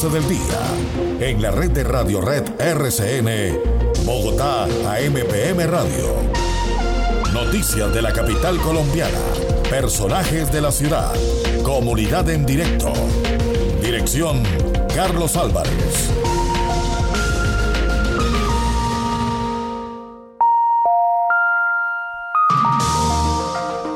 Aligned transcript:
12 0.00 0.20
del 0.20 0.28
día. 0.28 1.26
En 1.28 1.42
la 1.42 1.50
red 1.50 1.72
de 1.72 1.82
Radio 1.82 2.20
Red 2.20 2.60
RCN, 2.60 3.58
Bogotá 4.04 4.62
AMPM 4.64 5.66
Radio. 5.66 6.14
Noticias 7.32 7.92
de 7.92 8.00
la 8.00 8.12
capital 8.12 8.58
colombiana. 8.58 9.18
Personajes 9.68 10.52
de 10.52 10.60
la 10.60 10.70
ciudad. 10.70 11.12
Comunidad 11.64 12.30
en 12.30 12.46
directo. 12.46 12.92
Dirección 13.82 14.44
Carlos 14.94 15.36
Álvarez. 15.36 16.10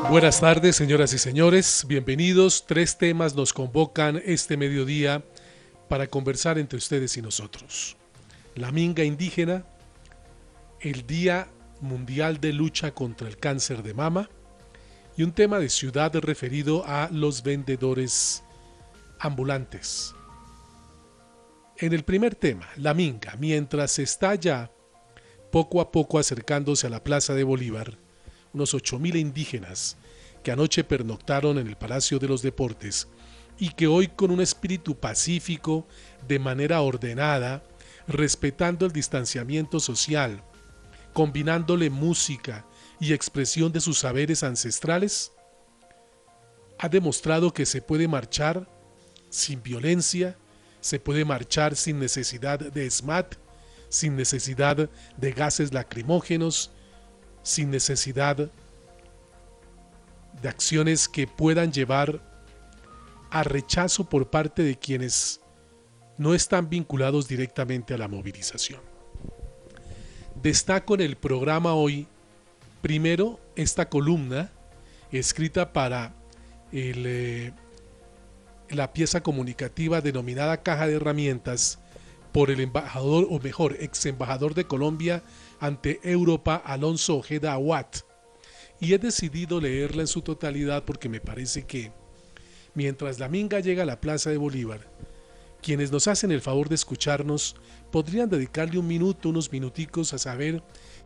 Buenas 0.09 0.41
tardes, 0.41 0.75
señoras 0.75 1.13
y 1.13 1.17
señores. 1.17 1.85
Bienvenidos. 1.87 2.65
Tres 2.67 2.97
temas 2.97 3.35
nos 3.35 3.53
convocan 3.53 4.21
este 4.25 4.57
mediodía 4.57 5.23
para 5.93 6.07
conversar 6.07 6.57
entre 6.57 6.77
ustedes 6.77 7.17
y 7.17 7.21
nosotros. 7.21 7.97
La 8.55 8.71
minga 8.71 9.03
indígena, 9.03 9.63
el 10.81 11.05
Día 11.05 11.51
Mundial 11.81 12.41
de 12.41 12.51
Lucha 12.51 12.95
contra 12.95 13.27
el 13.27 13.37
Cáncer 13.37 13.83
de 13.83 13.93
Mama 13.93 14.27
y 15.15 15.21
un 15.21 15.33
tema 15.33 15.59
de 15.59 15.69
ciudad 15.69 16.11
referido 16.15 16.83
a 16.87 17.09
los 17.11 17.43
vendedores 17.43 18.43
ambulantes. 19.19 20.15
En 21.77 21.93
el 21.93 22.03
primer 22.03 22.33
tema, 22.33 22.67
la 22.77 22.95
minga, 22.95 23.35
mientras 23.37 23.99
está 23.99 24.33
ya 24.33 24.71
poco 25.51 25.79
a 25.79 25.91
poco 25.91 26.17
acercándose 26.17 26.87
a 26.87 26.89
la 26.89 27.03
Plaza 27.03 27.35
de 27.35 27.43
Bolívar, 27.43 27.99
unos 28.51 28.73
8.000 28.73 29.15
indígenas 29.15 29.97
que 30.41 30.51
anoche 30.51 30.83
pernoctaron 30.83 31.59
en 31.59 31.67
el 31.67 31.77
Palacio 31.77 32.17
de 32.17 32.29
los 32.29 32.41
Deportes 32.41 33.09
y 33.57 33.69
que 33.69 33.87
hoy 33.87 34.07
con 34.07 34.31
un 34.31 34.41
espíritu 34.41 34.95
pacífico, 34.95 35.87
de 36.27 36.39
manera 36.39 36.81
ordenada, 36.81 37.63
respetando 38.07 38.85
el 38.85 38.91
distanciamiento 38.91 39.79
social, 39.79 40.43
combinándole 41.13 41.89
música 41.89 42.65
y 42.99 43.13
expresión 43.13 43.71
de 43.71 43.81
sus 43.81 43.99
saberes 43.99 44.43
ancestrales, 44.43 45.31
ha 46.79 46.89
demostrado 46.89 47.53
que 47.53 47.65
se 47.65 47.81
puede 47.81 48.07
marchar 48.07 48.67
sin 49.29 49.61
violencia, 49.63 50.35
se 50.81 50.99
puede 50.99 51.23
marchar 51.23 51.75
sin 51.75 51.99
necesidad 51.99 52.59
de 52.59 52.89
SMAT, 52.89 53.35
sin 53.89 54.15
necesidad 54.15 54.89
de 55.17 55.31
gases 55.31 55.73
lacrimógenos, 55.73 56.71
sin 57.43 57.69
necesidad 57.69 58.51
de 60.41 60.49
acciones 60.49 61.07
que 61.07 61.27
puedan 61.27 61.71
llevar 61.71 62.32
a 63.33 63.41
rechazo 63.41 64.03
por 64.03 64.29
parte 64.29 64.61
de 64.61 64.77
quienes 64.77 65.41
no 66.19 66.35
están 66.35 66.69
vinculados 66.69 67.27
directamente 67.27 67.95
a 67.95 67.97
la 67.97 68.07
movilización. 68.07 68.79
Destaco 70.39 70.93
en 70.93 71.01
el 71.01 71.17
programa 71.17 71.73
hoy, 71.73 72.05
primero, 72.83 73.39
esta 73.55 73.89
columna 73.89 74.51
escrita 75.11 75.73
para 75.73 76.13
eh, 76.71 77.51
la 78.69 78.93
pieza 78.93 79.23
comunicativa 79.23 79.99
denominada 79.99 80.61
Caja 80.61 80.85
de 80.85 80.93
Herramientas 80.93 81.79
por 82.31 82.51
el 82.51 82.59
embajador, 82.59 83.25
o 83.31 83.39
mejor, 83.39 83.77
ex 83.79 84.05
embajador 84.05 84.53
de 84.53 84.65
Colombia 84.65 85.23
ante 85.59 85.99
Europa, 86.03 86.61
Alonso 86.63 87.17
Ojeda 87.17 87.53
Aguat, 87.53 87.97
y 88.79 88.93
he 88.93 88.99
decidido 88.99 89.59
leerla 89.59 90.01
en 90.01 90.07
su 90.07 90.21
totalidad 90.21 90.83
porque 90.83 91.09
me 91.09 91.19
parece 91.19 91.65
que, 91.65 91.91
mientras 92.75 93.19
la 93.19 93.29
minga 93.29 93.59
llega 93.59 93.83
a 93.83 93.85
la 93.85 94.01
Plaza 94.01 94.29
de 94.29 94.37
Bolívar, 94.37 94.89
quienes 95.61 95.91
nos 95.91 96.07
hacen 96.07 96.31
el 96.31 96.41
favor 96.41 96.69
de 96.69 96.75
escucharnos 96.75 97.55
podrían 97.91 98.29
dedicarle 98.29 98.79
un 98.79 98.87
minuto, 98.87 99.29
unos 99.29 99.51
minuticos 99.51 100.13
a 100.13 100.17
saber 100.17 100.63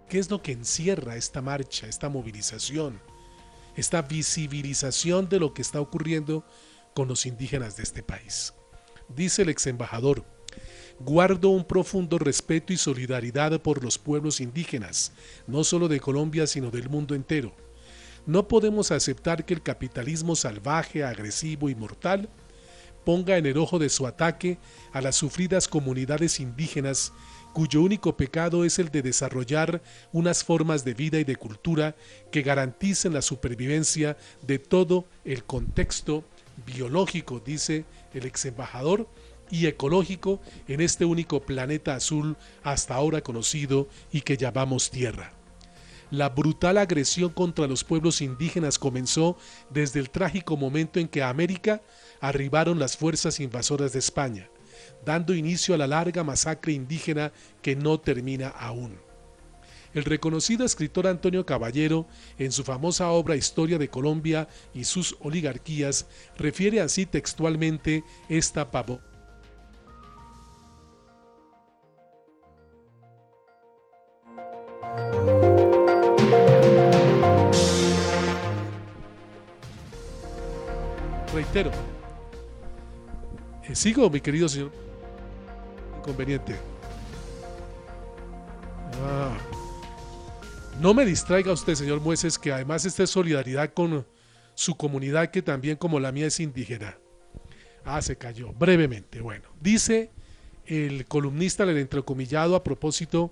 qué 0.10 0.20
es 0.20 0.32
lo 0.32 0.42
que 0.42 0.54
encierra 0.54 1.16
esta 1.16 1.42
marcha, 1.42 1.88
esta 1.88 2.10
movilización, 2.10 3.00
esta 3.76 4.02
visibilización 4.02 5.30
de 5.30 5.40
lo 5.40 5.54
que 5.54 5.62
está 5.62 5.80
ocurriendo 5.80 6.44
con 6.96 7.08
los 7.08 7.26
indígenas 7.26 7.78
de 7.78 7.84
este 7.84 8.02
país. 8.02 8.54
Dice 9.10 9.44
el 9.44 9.50
ex 9.50 9.68
embajador, 9.68 10.26
Guardo 11.00 11.50
un 11.50 11.64
profundo 11.64 12.18
respeto 12.18 12.74
y 12.74 12.78
solidaridad 12.78 13.62
por 13.62 13.84
los 13.84 14.00
pueblos 14.00 14.42
indígenas, 14.42 15.12
no 15.46 15.64
solo 15.64 15.88
de 15.88 16.00
Colombia, 16.00 16.48
sino 16.48 16.72
del 16.72 16.90
mundo 16.90 17.14
entero. 17.14 17.67
No 18.28 18.50
podemos 18.50 18.92
aceptar 18.92 19.46
que 19.46 19.54
el 19.54 19.64
capitalismo 19.64 20.36
salvaje, 20.36 21.02
agresivo 21.06 21.70
y 21.70 21.76
mortal 21.76 22.28
ponga 23.06 23.38
en 23.38 23.46
el 23.46 23.58
ojo 23.58 23.80
de 23.80 23.88
su 23.88 24.06
ataque 24.06 24.58
a 24.92 25.00
las 25.00 25.16
sufridas 25.16 25.70
comunidades 25.70 26.42
indígenas 26.42 27.14
cuyo 27.54 27.82
único 27.82 28.18
pecado 28.18 28.66
es 28.66 28.80
el 28.80 28.90
de 28.92 29.02
desarrollar 29.02 29.82
unas 30.12 30.44
formas 30.44 30.84
de 30.84 30.94
vida 30.94 31.20
y 31.20 31.24
de 31.24 31.38
cultura 31.38 31.96
que 32.30 32.42
garanticen 32.42 33.14
la 33.14 33.22
supervivencia 33.22 34.18
de 34.46 34.60
todo 34.60 35.06
el 35.24 35.46
contexto 35.46 36.26
biológico, 36.66 37.40
dice 37.40 37.86
el 38.14 38.26
ex 38.26 38.44
embajador, 38.44 39.08
y 39.50 39.68
ecológico 39.68 40.42
en 40.68 40.82
este 40.82 41.06
único 41.06 41.42
planeta 41.42 41.96
azul 41.96 42.36
hasta 42.62 42.96
ahora 42.96 43.22
conocido 43.22 43.88
y 44.12 44.20
que 44.20 44.36
llamamos 44.36 44.92
Tierra. 44.92 45.37
La 46.10 46.30
brutal 46.30 46.78
agresión 46.78 47.32
contra 47.32 47.68
los 47.68 47.84
pueblos 47.84 48.22
indígenas 48.22 48.80
comenzó 48.80 49.38
desde 49.70 50.00
el 50.00 50.10
trágico 50.10 50.56
momento 50.56 51.00
en 51.00 51.10
que 51.10 51.22
a 51.22 51.30
América 51.30 51.82
arribaron 52.22 52.80
las 52.80 52.96
fuerzas 52.96 53.42
invasoras 53.42 53.92
de 53.92 54.00
España, 54.00 54.50
dando 55.06 55.34
inicio 55.34 55.76
a 55.76 55.78
la 55.78 55.88
larga 55.88 56.24
masacre 56.24 56.72
indígena 56.72 57.34
que 57.62 57.76
no 57.76 58.00
termina 58.00 58.48
aún. 58.48 58.98
El 59.94 60.06
reconocido 60.06 60.64
escritor 60.64 61.08
Antonio 61.08 61.46
Caballero, 61.46 62.08
en 62.38 62.54
su 62.54 62.64
famosa 62.64 63.10
obra 63.10 63.36
Historia 63.36 63.78
de 63.78 63.90
Colombia 63.90 64.48
y 64.74 64.86
sus 64.86 65.18
oligarquías, 65.20 66.08
refiere 66.38 66.80
así 66.80 67.06
textualmente 67.06 68.04
esta 68.30 68.72
pavo 68.72 69.02
Reitero. 81.38 81.70
Eh, 83.70 83.76
sigo, 83.76 84.10
mi 84.10 84.20
querido 84.20 84.50
señor. 84.50 84.72
Inconveniente. 86.00 86.56
Ah. 89.04 89.38
No 90.82 90.96
me 90.96 91.06
distraiga 91.06 91.52
usted, 91.52 91.76
señor 91.76 92.02
Mueces, 92.02 92.40
que 92.40 92.52
además 92.52 92.86
esta 92.86 93.04
es 93.04 93.12
solidaridad 93.12 93.72
con 93.72 94.08
su 94.56 94.76
comunidad 94.78 95.30
que 95.30 95.44
también 95.44 95.78
como 95.78 96.00
la 96.00 96.12
mía 96.12 96.26
es 96.26 96.40
indígena. 96.40 96.98
Ah, 97.86 98.02
se 98.02 98.16
cayó. 98.16 98.52
Brevemente, 98.54 99.22
bueno. 99.22 99.48
Dice 99.62 100.10
el 100.66 101.06
columnista 101.06 101.68
del 101.68 101.78
entrecomillado 101.78 102.56
a 102.56 102.64
propósito 102.64 103.32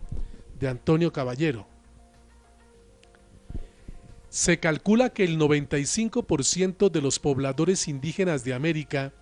de 0.59 0.67
Antonio 0.67 1.11
Caballero. 1.11 1.67
Se 4.35 4.59
calcula 4.59 5.11
que 5.11 5.23
el 5.23 5.39
95% 5.39 6.91
de 6.91 7.01
los 7.01 7.19
pobladores 7.19 7.87
indígenas 7.87 8.43
de 8.43 8.53
América 8.53 9.13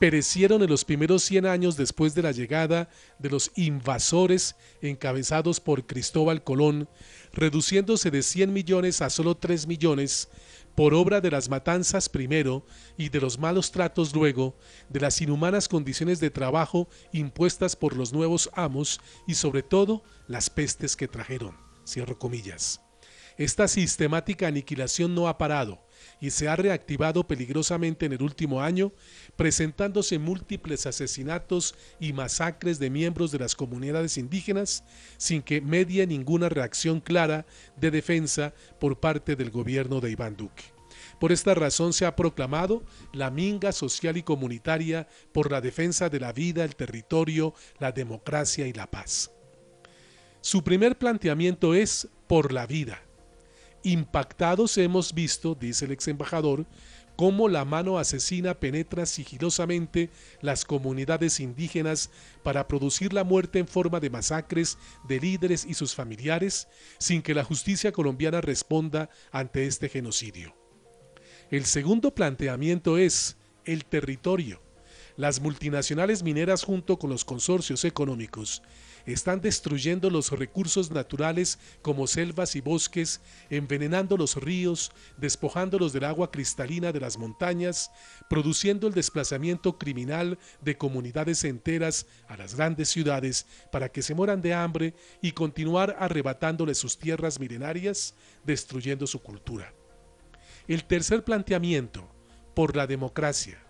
perecieron 0.00 0.64
en 0.64 0.68
los 0.68 0.84
primeros 0.84 1.22
100 1.22 1.46
años 1.46 1.76
después 1.76 2.16
de 2.16 2.22
la 2.22 2.32
llegada 2.32 2.90
de 3.20 3.30
los 3.30 3.52
invasores 3.54 4.56
encabezados 4.80 5.60
por 5.60 5.86
Cristóbal 5.86 6.42
Colón, 6.42 6.88
reduciéndose 7.32 8.10
de 8.10 8.24
100 8.24 8.52
millones 8.52 9.00
a 9.00 9.10
solo 9.10 9.36
3 9.36 9.68
millones 9.68 10.28
por 10.74 10.92
obra 10.92 11.20
de 11.20 11.30
las 11.30 11.48
matanzas 11.48 12.08
primero 12.08 12.66
y 12.98 13.10
de 13.10 13.20
los 13.20 13.38
malos 13.38 13.70
tratos 13.70 14.12
luego, 14.12 14.56
de 14.88 14.98
las 14.98 15.20
inhumanas 15.20 15.68
condiciones 15.68 16.18
de 16.18 16.30
trabajo 16.30 16.88
impuestas 17.12 17.76
por 17.76 17.96
los 17.96 18.12
nuevos 18.12 18.50
amos 18.54 19.00
y 19.24 19.34
sobre 19.34 19.62
todo 19.62 20.02
las 20.26 20.50
pestes 20.50 20.96
que 20.96 21.06
trajeron. 21.06 21.56
Cierro 21.86 22.18
comillas. 22.18 22.81
Esta 23.38 23.66
sistemática 23.66 24.46
aniquilación 24.46 25.14
no 25.14 25.28
ha 25.28 25.38
parado 25.38 25.80
y 26.20 26.30
se 26.30 26.48
ha 26.48 26.56
reactivado 26.56 27.26
peligrosamente 27.26 28.06
en 28.06 28.12
el 28.12 28.22
último 28.22 28.60
año, 28.60 28.92
presentándose 29.36 30.18
múltiples 30.18 30.86
asesinatos 30.86 31.74
y 31.98 32.12
masacres 32.12 32.78
de 32.78 32.90
miembros 32.90 33.32
de 33.32 33.38
las 33.38 33.54
comunidades 33.54 34.18
indígenas 34.18 34.84
sin 35.16 35.42
que 35.42 35.60
medie 35.60 36.06
ninguna 36.06 36.48
reacción 36.48 37.00
clara 37.00 37.46
de 37.76 37.90
defensa 37.90 38.54
por 38.78 39.00
parte 39.00 39.36
del 39.36 39.50
gobierno 39.50 40.00
de 40.00 40.10
Iván 40.10 40.36
Duque. 40.36 40.64
Por 41.18 41.32
esta 41.32 41.54
razón 41.54 41.92
se 41.92 42.04
ha 42.04 42.14
proclamado 42.16 42.82
la 43.12 43.30
minga 43.30 43.72
social 43.72 44.16
y 44.16 44.22
comunitaria 44.22 45.08
por 45.32 45.50
la 45.50 45.60
defensa 45.60 46.08
de 46.08 46.20
la 46.20 46.32
vida, 46.32 46.64
el 46.64 46.76
territorio, 46.76 47.54
la 47.78 47.92
democracia 47.92 48.66
y 48.66 48.72
la 48.72 48.90
paz. 48.90 49.30
Su 50.40 50.62
primer 50.62 50.98
planteamiento 50.98 51.74
es 51.74 52.08
por 52.26 52.52
la 52.52 52.66
vida 52.66 53.02
Impactados 53.84 54.78
hemos 54.78 55.12
visto, 55.12 55.56
dice 55.56 55.86
el 55.86 55.92
ex 55.92 56.06
embajador, 56.08 56.66
cómo 57.16 57.48
la 57.48 57.64
mano 57.64 57.98
asesina 57.98 58.54
penetra 58.54 59.06
sigilosamente 59.06 60.10
las 60.40 60.64
comunidades 60.64 61.40
indígenas 61.40 62.10
para 62.42 62.68
producir 62.68 63.12
la 63.12 63.24
muerte 63.24 63.58
en 63.58 63.66
forma 63.66 64.00
de 64.00 64.10
masacres 64.10 64.78
de 65.08 65.20
líderes 65.20 65.64
y 65.64 65.74
sus 65.74 65.94
familiares 65.94 66.68
sin 66.98 67.22
que 67.22 67.34
la 67.34 67.44
justicia 67.44 67.92
colombiana 67.92 68.40
responda 68.40 69.10
ante 69.30 69.66
este 69.66 69.88
genocidio. 69.88 70.54
El 71.50 71.66
segundo 71.66 72.14
planteamiento 72.14 72.98
es 72.98 73.36
el 73.64 73.84
territorio. 73.84 74.62
Las 75.16 75.40
multinacionales 75.40 76.22
mineras 76.22 76.64
junto 76.64 76.98
con 76.98 77.10
los 77.10 77.24
consorcios 77.24 77.84
económicos 77.84 78.62
están 79.06 79.40
destruyendo 79.40 80.10
los 80.10 80.30
recursos 80.30 80.90
naturales 80.90 81.58
como 81.82 82.06
selvas 82.06 82.56
y 82.56 82.60
bosques, 82.60 83.20
envenenando 83.50 84.16
los 84.16 84.36
ríos, 84.36 84.92
despojándolos 85.16 85.92
del 85.92 86.04
agua 86.04 86.30
cristalina 86.30 86.92
de 86.92 87.00
las 87.00 87.18
montañas, 87.18 87.90
produciendo 88.28 88.86
el 88.86 88.94
desplazamiento 88.94 89.78
criminal 89.78 90.38
de 90.60 90.76
comunidades 90.76 91.44
enteras 91.44 92.06
a 92.28 92.36
las 92.36 92.54
grandes 92.54 92.88
ciudades 92.88 93.46
para 93.70 93.88
que 93.90 94.02
se 94.02 94.14
mueran 94.14 94.42
de 94.42 94.54
hambre 94.54 94.94
y 95.20 95.32
continuar 95.32 95.96
arrebatándoles 95.98 96.78
sus 96.78 96.98
tierras 96.98 97.38
milenarias, 97.38 98.14
destruyendo 98.44 99.06
su 99.06 99.20
cultura. 99.20 99.72
El 100.68 100.84
tercer 100.84 101.24
planteamiento, 101.24 102.08
por 102.54 102.76
la 102.76 102.86
democracia. 102.86 103.61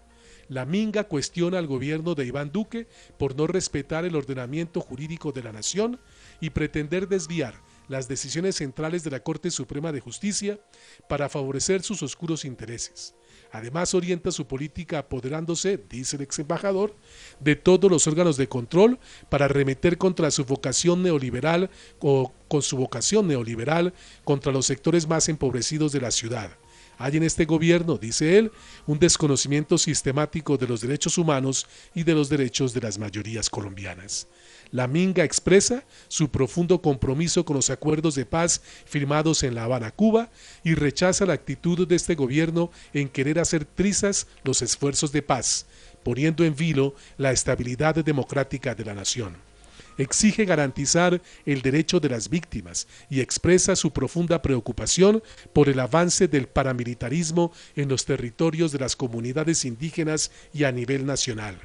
La 0.53 0.67
Minga 0.67 1.05
cuestiona 1.05 1.57
al 1.57 1.67
gobierno 1.67 2.15
de 2.15 2.27
Iván 2.27 2.53
Duque 2.53 2.87
por 3.19 3.35
no 3.35 3.47
respetar 3.47 4.05
el 4.05 4.15
ordenamiento 4.15 4.83
jurídico 4.83 5.33
de 5.33 5.43
la 5.43 5.51
nación 5.51 5.99
y 6.43 6.51
pretender 6.51 7.09
desviar 7.09 7.55
las 7.89 8.07
decisiones 8.07 8.57
centrales 8.57 9.03
de 9.03 9.11
la 9.13 9.21
Corte 9.21 9.51
Suprema 9.51 9.93
de 9.93 10.01
Justicia 10.01 10.61
para 11.09 11.31
favorecer 11.31 11.83
sus 11.83 12.03
oscuros 12.03 12.45
intereses. 12.45 13.15
Además 13.51 13.95
orienta 13.95 14.31
su 14.31 14.47
política 14.47 14.99
apoderándose, 14.99 15.83
dice 15.89 16.17
el 16.17 16.23
ex 16.23 16.41
embajador, 16.41 16.95
de 17.41 17.57
todos 17.57 17.91
los 17.91 18.07
órganos 18.07 18.37
de 18.37 18.51
control 18.51 18.99
para 19.31 19.49
remeter 19.49 19.97
contra 19.97 20.31
su 20.31 20.45
vocación 20.45 21.03
neoliberal 21.03 21.71
o 21.99 22.31
con 22.49 22.61
su 22.61 22.77
vocación 22.77 23.27
neoliberal 23.27 23.95
contra 24.23 24.53
los 24.53 24.67
sectores 24.67 25.09
más 25.09 25.31
empobrecidos 25.31 25.93
de 25.93 26.03
la 26.03 26.11
ciudad 26.11 26.59
hay 27.03 27.17
en 27.17 27.25
este 27.25 27.47
gobierno, 27.47 27.99
dice 27.99 28.39
él, 28.39 28.53
un 28.87 28.99
desconocimiento 29.01 29.77
sistemático 29.77 30.57
de 30.57 30.69
los 30.69 30.81
derechos 30.81 31.19
humanos 31.19 31.67
y 31.97 32.05
de 32.05 32.15
los 32.15 32.29
derechos 32.29 32.73
de 32.75 32.81
las 32.81 32.97
mayorías 32.97 33.51
colombianas. 33.51 34.29
La 34.71 34.87
Minga 34.87 35.25
expresa 35.25 35.85
su 36.07 36.31
profundo 36.31 36.81
compromiso 36.81 37.45
con 37.45 37.57
los 37.57 37.71
acuerdos 37.71 38.15
de 38.15 38.25
paz 38.25 38.63
firmados 38.87 39.43
en 39.43 39.57
La 39.57 39.65
Habana, 39.65 39.91
Cuba, 39.91 40.31
y 40.63 40.75
rechaza 40.75 41.27
la 41.27 41.33
actitud 41.33 41.89
de 41.89 41.97
este 41.97 42.15
gobierno 42.15 42.71
en 42.95 43.09
querer 43.09 43.41
hacer 43.41 43.65
trizas 43.65 44.29
los 44.45 44.63
esfuerzos 44.63 45.11
de 45.11 45.23
paz, 45.23 45.67
poniendo 46.05 46.45
en 46.45 46.55
vilo 46.55 46.95
la 47.19 47.33
estabilidad 47.33 47.97
democrática 47.97 48.77
de 48.77 48.85
la 48.85 48.95
nación 48.95 49.52
exige 49.99 50.45
garantizar 50.45 51.21
el 51.47 51.63
derecho 51.63 52.01
de 52.01 52.09
las 52.09 52.29
víctimas 52.29 52.87
y 53.11 53.21
expresa 53.21 53.77
su 53.77 53.93
profunda 53.93 54.43
preocupación 54.43 55.23
por 55.53 55.69
el 55.69 55.81
avance 55.81 56.29
del 56.29 56.49
paramilitarismo 56.49 57.53
en 57.77 57.89
los 57.89 58.05
territorios 58.05 58.73
de 58.73 58.79
las 58.79 58.97
comunidades 58.97 59.65
indígenas 59.65 60.31
y 60.53 60.65
a 60.65 60.73
nivel 60.73 61.07
nacional. 61.07 61.57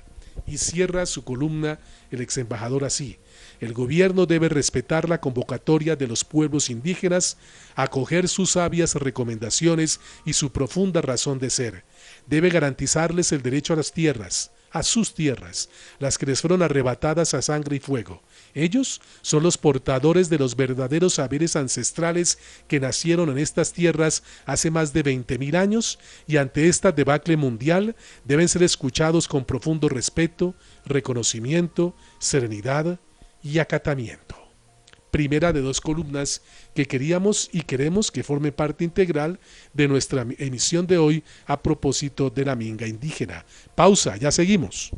Y 0.45 0.57
cierra 0.57 1.05
su 1.05 1.23
columna 1.23 1.79
el 2.11 2.21
ex 2.21 2.37
embajador 2.37 2.85
así. 2.85 3.17
El 3.59 3.73
gobierno 3.73 4.25
debe 4.27 4.49
respetar 4.49 5.09
la 5.09 5.19
convocatoria 5.19 5.95
de 5.95 6.07
los 6.07 6.23
pueblos 6.23 6.69
indígenas, 6.69 7.37
acoger 7.75 8.27
sus 8.27 8.51
sabias 8.51 8.93
recomendaciones 8.95 9.99
y 10.25 10.33
su 10.33 10.51
profunda 10.51 11.01
razón 11.01 11.39
de 11.39 11.49
ser. 11.49 11.83
Debe 12.27 12.49
garantizarles 12.49 13.31
el 13.31 13.41
derecho 13.41 13.73
a 13.73 13.77
las 13.77 13.91
tierras, 13.91 14.51
a 14.71 14.83
sus 14.83 15.13
tierras, 15.13 15.69
las 15.99 16.17
que 16.17 16.25
les 16.25 16.41
fueron 16.41 16.61
arrebatadas 16.61 17.33
a 17.33 17.41
sangre 17.41 17.77
y 17.77 17.79
fuego. 17.79 18.21
Ellos 18.53 19.01
son 19.21 19.43
los 19.43 19.57
portadores 19.57 20.29
de 20.29 20.37
los 20.37 20.55
verdaderos 20.55 21.15
saberes 21.15 21.55
ancestrales 21.55 22.37
que 22.67 22.79
nacieron 22.79 23.29
en 23.29 23.37
estas 23.37 23.73
tierras 23.73 24.23
hace 24.45 24.71
más 24.71 24.93
de 24.93 25.03
veinte 25.03 25.37
mil 25.37 25.55
años 25.55 25.99
y 26.27 26.37
ante 26.37 26.67
esta 26.67 26.91
debacle 26.91 27.37
mundial 27.37 27.95
deben 28.25 28.49
ser 28.49 28.63
escuchados 28.63 29.27
con 29.27 29.45
profundo 29.45 29.89
respeto, 29.89 30.55
reconocimiento, 30.85 31.95
serenidad 32.19 32.99
y 33.43 33.59
acatamiento 33.59 34.36
primera 35.17 35.51
de 35.51 35.61
dos 35.61 35.81
columnas 35.81 36.43
que 36.75 36.85
queríamos 36.85 37.49
y 37.51 37.61
queremos 37.63 38.11
que 38.11 38.21
forme 38.21 38.51
parte 38.51 38.83
integral 38.83 39.39
de 39.73 39.87
nuestra 39.87 40.27
emisión 40.37 40.85
de 40.85 40.99
hoy 40.99 41.23
a 41.47 41.59
propósito 41.59 42.29
de 42.29 42.45
la 42.45 42.55
minga 42.55 42.85
indígena. 42.85 43.43
Pausa, 43.73 44.15
ya 44.17 44.29
seguimos. 44.29 44.91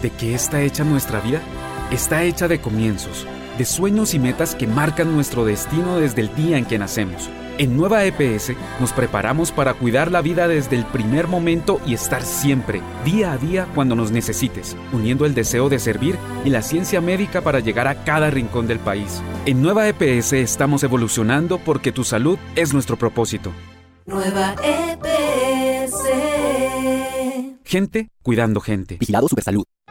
¿De 0.00 0.08
qué 0.18 0.34
está 0.34 0.62
hecha 0.62 0.82
nuestra 0.82 1.20
vida? 1.20 1.42
Está 1.90 2.24
hecha 2.24 2.48
de 2.48 2.58
comienzos, 2.58 3.26
de 3.58 3.66
sueños 3.66 4.14
y 4.14 4.18
metas 4.18 4.54
que 4.54 4.66
marcan 4.66 5.12
nuestro 5.12 5.44
destino 5.44 5.98
desde 5.98 6.22
el 6.22 6.34
día 6.34 6.56
en 6.56 6.64
que 6.64 6.78
nacemos 6.78 7.28
en 7.58 7.76
Nueva 7.76 8.04
EPS 8.04 8.52
nos 8.80 8.92
preparamos 8.92 9.52
para 9.52 9.74
cuidar 9.74 10.10
la 10.10 10.22
vida 10.22 10.48
desde 10.48 10.76
el 10.76 10.84
primer 10.84 11.28
momento 11.28 11.80
y 11.86 11.94
estar 11.94 12.22
siempre, 12.22 12.80
día 13.04 13.32
a 13.32 13.38
día, 13.38 13.66
cuando 13.74 13.94
nos 13.94 14.10
necesites, 14.10 14.76
uniendo 14.92 15.26
el 15.26 15.34
deseo 15.34 15.68
de 15.68 15.78
servir 15.78 16.16
y 16.44 16.50
la 16.50 16.62
ciencia 16.62 17.00
médica 17.00 17.40
para 17.40 17.60
llegar 17.60 17.88
a 17.88 18.04
cada 18.04 18.30
rincón 18.30 18.66
del 18.66 18.78
país. 18.78 19.22
En 19.46 19.62
Nueva 19.62 19.88
EPS 19.88 20.32
estamos 20.34 20.82
evolucionando 20.82 21.58
porque 21.58 21.92
tu 21.92 22.04
salud 22.04 22.38
es 22.54 22.72
nuestro 22.72 22.96
propósito. 22.96 23.52
Nueva 24.06 24.54
EPS. 24.62 25.94
Gente 27.64 28.10
cuidando 28.22 28.60
gente. 28.60 28.96
Vigilado 28.98 29.28
Supersalud. 29.28 29.64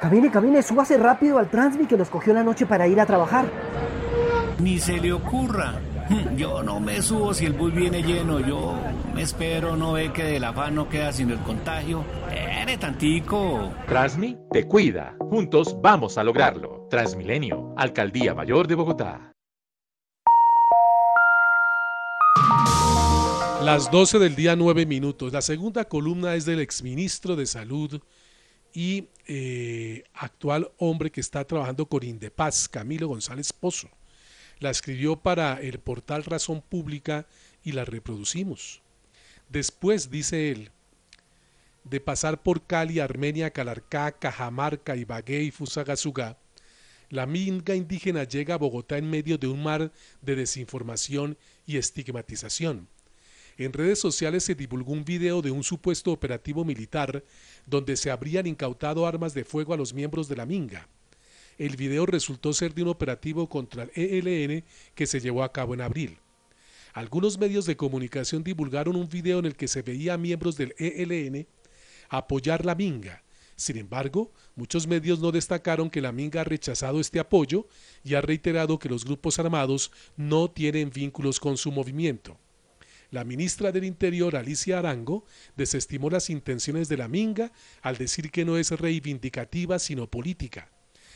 Camine, 0.00 0.30
camine, 0.30 0.62
súbase 0.62 0.98
rápido 0.98 1.38
al 1.38 1.48
Transmi 1.48 1.86
que 1.86 1.96
nos 1.96 2.10
cogió 2.10 2.34
la 2.34 2.42
noche 2.42 2.66
para 2.66 2.86
ir 2.86 3.00
a 3.00 3.06
trabajar. 3.06 3.46
Ni 4.58 4.78
se 4.78 4.98
le 4.98 5.12
ocurra. 5.12 5.74
Yo 6.36 6.62
no 6.62 6.78
me 6.80 7.02
subo 7.02 7.34
si 7.34 7.46
el 7.46 7.52
bus 7.52 7.74
viene 7.74 8.02
lleno. 8.02 8.40
Yo 8.40 8.74
me 9.14 9.22
espero, 9.22 9.76
no 9.76 9.92
ve 9.92 10.12
que 10.12 10.24
del 10.24 10.44
afán 10.44 10.74
no 10.74 10.88
queda 10.88 11.12
sino 11.12 11.32
el 11.32 11.40
contagio. 11.40 12.04
¡Ere 12.30 12.76
tantico! 12.76 13.72
Transmi 13.86 14.36
te 14.52 14.66
cuida. 14.66 15.16
Juntos 15.18 15.76
vamos 15.80 16.18
a 16.18 16.24
lograrlo. 16.24 16.86
Transmilenio, 16.90 17.74
Alcaldía 17.76 18.34
Mayor 18.34 18.68
de 18.68 18.74
Bogotá. 18.74 19.32
Las 23.62 23.90
12 23.90 24.20
del 24.20 24.36
día 24.36 24.54
9 24.54 24.86
minutos. 24.86 25.32
La 25.32 25.42
segunda 25.42 25.86
columna 25.86 26.36
es 26.36 26.44
del 26.44 26.60
exministro 26.60 27.34
de 27.34 27.46
Salud 27.46 28.00
y 28.76 29.08
eh, 29.26 30.04
actual 30.12 30.70
hombre 30.76 31.10
que 31.10 31.22
está 31.22 31.46
trabajando 31.46 31.86
con 31.86 32.04
Indepaz, 32.04 32.68
Camilo 32.68 33.08
González 33.08 33.54
Pozo. 33.54 33.88
La 34.58 34.68
escribió 34.68 35.16
para 35.16 35.54
el 35.62 35.78
portal 35.78 36.24
Razón 36.24 36.60
Pública 36.60 37.26
y 37.64 37.72
la 37.72 37.86
reproducimos. 37.86 38.82
Después, 39.48 40.10
dice 40.10 40.50
él, 40.50 40.72
de 41.84 42.00
pasar 42.00 42.42
por 42.42 42.66
Cali, 42.66 43.00
Armenia, 43.00 43.50
Calarcá, 43.50 44.12
Cajamarca, 44.12 44.94
Ibagué 44.94 45.44
y 45.44 45.50
Fusagasugá, 45.50 46.36
la 47.08 47.24
minga 47.24 47.74
indígena 47.74 48.24
llega 48.24 48.56
a 48.56 48.58
Bogotá 48.58 48.98
en 48.98 49.08
medio 49.08 49.38
de 49.38 49.46
un 49.46 49.62
mar 49.62 49.90
de 50.20 50.36
desinformación 50.36 51.38
y 51.64 51.78
estigmatización. 51.78 52.88
En 53.58 53.72
redes 53.72 53.98
sociales 53.98 54.44
se 54.44 54.54
divulgó 54.54 54.92
un 54.92 55.04
video 55.04 55.40
de 55.40 55.50
un 55.50 55.64
supuesto 55.64 56.12
operativo 56.12 56.64
militar 56.64 57.24
donde 57.64 57.96
se 57.96 58.10
habrían 58.10 58.46
incautado 58.46 59.06
armas 59.06 59.32
de 59.32 59.44
fuego 59.44 59.72
a 59.72 59.78
los 59.78 59.94
miembros 59.94 60.28
de 60.28 60.36
la 60.36 60.44
Minga. 60.44 60.88
El 61.56 61.76
video 61.76 62.04
resultó 62.04 62.52
ser 62.52 62.74
de 62.74 62.82
un 62.82 62.88
operativo 62.88 63.48
contra 63.48 63.84
el 63.94 64.26
ELN 64.28 64.62
que 64.94 65.06
se 65.06 65.20
llevó 65.20 65.42
a 65.42 65.52
cabo 65.52 65.72
en 65.72 65.80
abril. 65.80 66.18
Algunos 66.92 67.38
medios 67.38 67.64
de 67.64 67.76
comunicación 67.76 68.44
divulgaron 68.44 68.94
un 68.94 69.08
video 69.08 69.38
en 69.38 69.46
el 69.46 69.56
que 69.56 69.68
se 69.68 69.80
veía 69.80 70.14
a 70.14 70.18
miembros 70.18 70.58
del 70.58 70.74
ELN 70.78 71.46
apoyar 72.10 72.64
la 72.64 72.74
Minga, 72.74 73.22
Sin 73.56 73.78
embargo, 73.78 74.30
muchos 74.54 74.86
medios 74.86 75.18
no 75.18 75.32
destacaron 75.32 75.88
que 75.88 76.02
la 76.02 76.12
Minga 76.12 76.42
ha 76.42 76.44
rechazado 76.44 77.00
este 77.00 77.18
apoyo 77.18 77.66
y 78.04 78.14
ha 78.14 78.20
reiterado 78.20 78.78
que 78.78 78.90
los 78.90 79.06
grupos 79.06 79.38
armados 79.38 79.90
no 80.14 80.50
tienen 80.50 80.90
vínculos 80.90 81.40
con 81.40 81.56
su 81.56 81.72
movimiento. 81.72 82.38
La 83.10 83.24
ministra 83.24 83.72
del 83.72 83.84
Interior, 83.84 84.36
Alicia 84.36 84.78
Arango, 84.78 85.24
desestimó 85.56 86.10
las 86.10 86.30
intenciones 86.30 86.88
de 86.88 86.96
la 86.96 87.08
Minga 87.08 87.52
al 87.82 87.96
decir 87.96 88.30
que 88.30 88.44
no 88.44 88.56
es 88.56 88.70
reivindicativa 88.72 89.78
sino 89.78 90.10
política. 90.10 90.70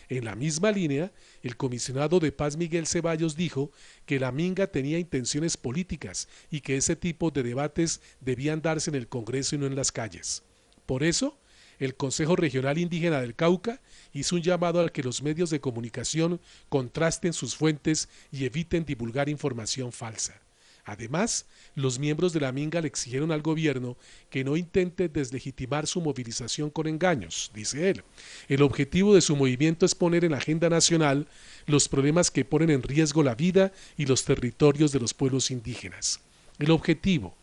En 0.08 0.24
la 0.24 0.34
misma 0.34 0.72
línea, 0.72 1.12
el 1.42 1.56
comisionado 1.56 2.18
de 2.18 2.32
paz 2.32 2.56
Miguel 2.56 2.86
Ceballos 2.86 3.36
dijo 3.36 3.70
que 4.06 4.18
la 4.18 4.32
Minga 4.32 4.66
tenía 4.66 4.98
intenciones 4.98 5.56
políticas 5.56 6.28
y 6.50 6.62
que 6.62 6.76
ese 6.76 6.96
tipo 6.96 7.30
de 7.30 7.44
debates 7.44 8.00
debían 8.20 8.60
darse 8.60 8.90
en 8.90 8.96
el 8.96 9.08
Congreso 9.08 9.54
y 9.54 9.58
no 9.58 9.66
en 9.66 9.76
las 9.76 9.92
calles. 9.92 10.42
Por 10.84 11.04
eso, 11.04 11.38
el 11.78 11.94
Consejo 11.94 12.34
Regional 12.34 12.76
Indígena 12.76 13.20
del 13.20 13.36
Cauca 13.36 13.80
hizo 14.12 14.34
un 14.34 14.42
llamado 14.42 14.80
a 14.80 14.88
que 14.90 15.04
los 15.04 15.22
medios 15.22 15.48
de 15.50 15.60
comunicación 15.60 16.40
contrasten 16.68 17.32
sus 17.32 17.54
fuentes 17.54 18.08
y 18.32 18.44
eviten 18.44 18.84
divulgar 18.84 19.28
información 19.28 19.92
falsa. 19.92 20.42
Además, 20.84 21.46
los 21.74 21.98
miembros 21.98 22.32
de 22.32 22.40
la 22.40 22.52
Minga 22.52 22.80
le 22.80 22.88
exigieron 22.88 23.32
al 23.32 23.42
gobierno 23.42 23.96
que 24.28 24.44
no 24.44 24.56
intente 24.56 25.08
deslegitimar 25.08 25.86
su 25.86 26.00
movilización 26.00 26.70
con 26.70 26.86
engaños, 26.86 27.50
dice 27.54 27.90
él. 27.90 28.02
El 28.48 28.62
objetivo 28.62 29.14
de 29.14 29.20
su 29.20 29.36
movimiento 29.36 29.86
es 29.86 29.94
poner 29.94 30.24
en 30.24 30.32
la 30.32 30.38
agenda 30.38 30.68
nacional 30.68 31.28
los 31.66 31.88
problemas 31.88 32.30
que 32.30 32.44
ponen 32.44 32.70
en 32.70 32.82
riesgo 32.82 33.22
la 33.22 33.34
vida 33.34 33.72
y 33.96 34.06
los 34.06 34.24
territorios 34.24 34.92
de 34.92 35.00
los 35.00 35.14
pueblos 35.14 35.50
indígenas. 35.50 36.20
El 36.58 36.70
objetivo, 36.70 37.34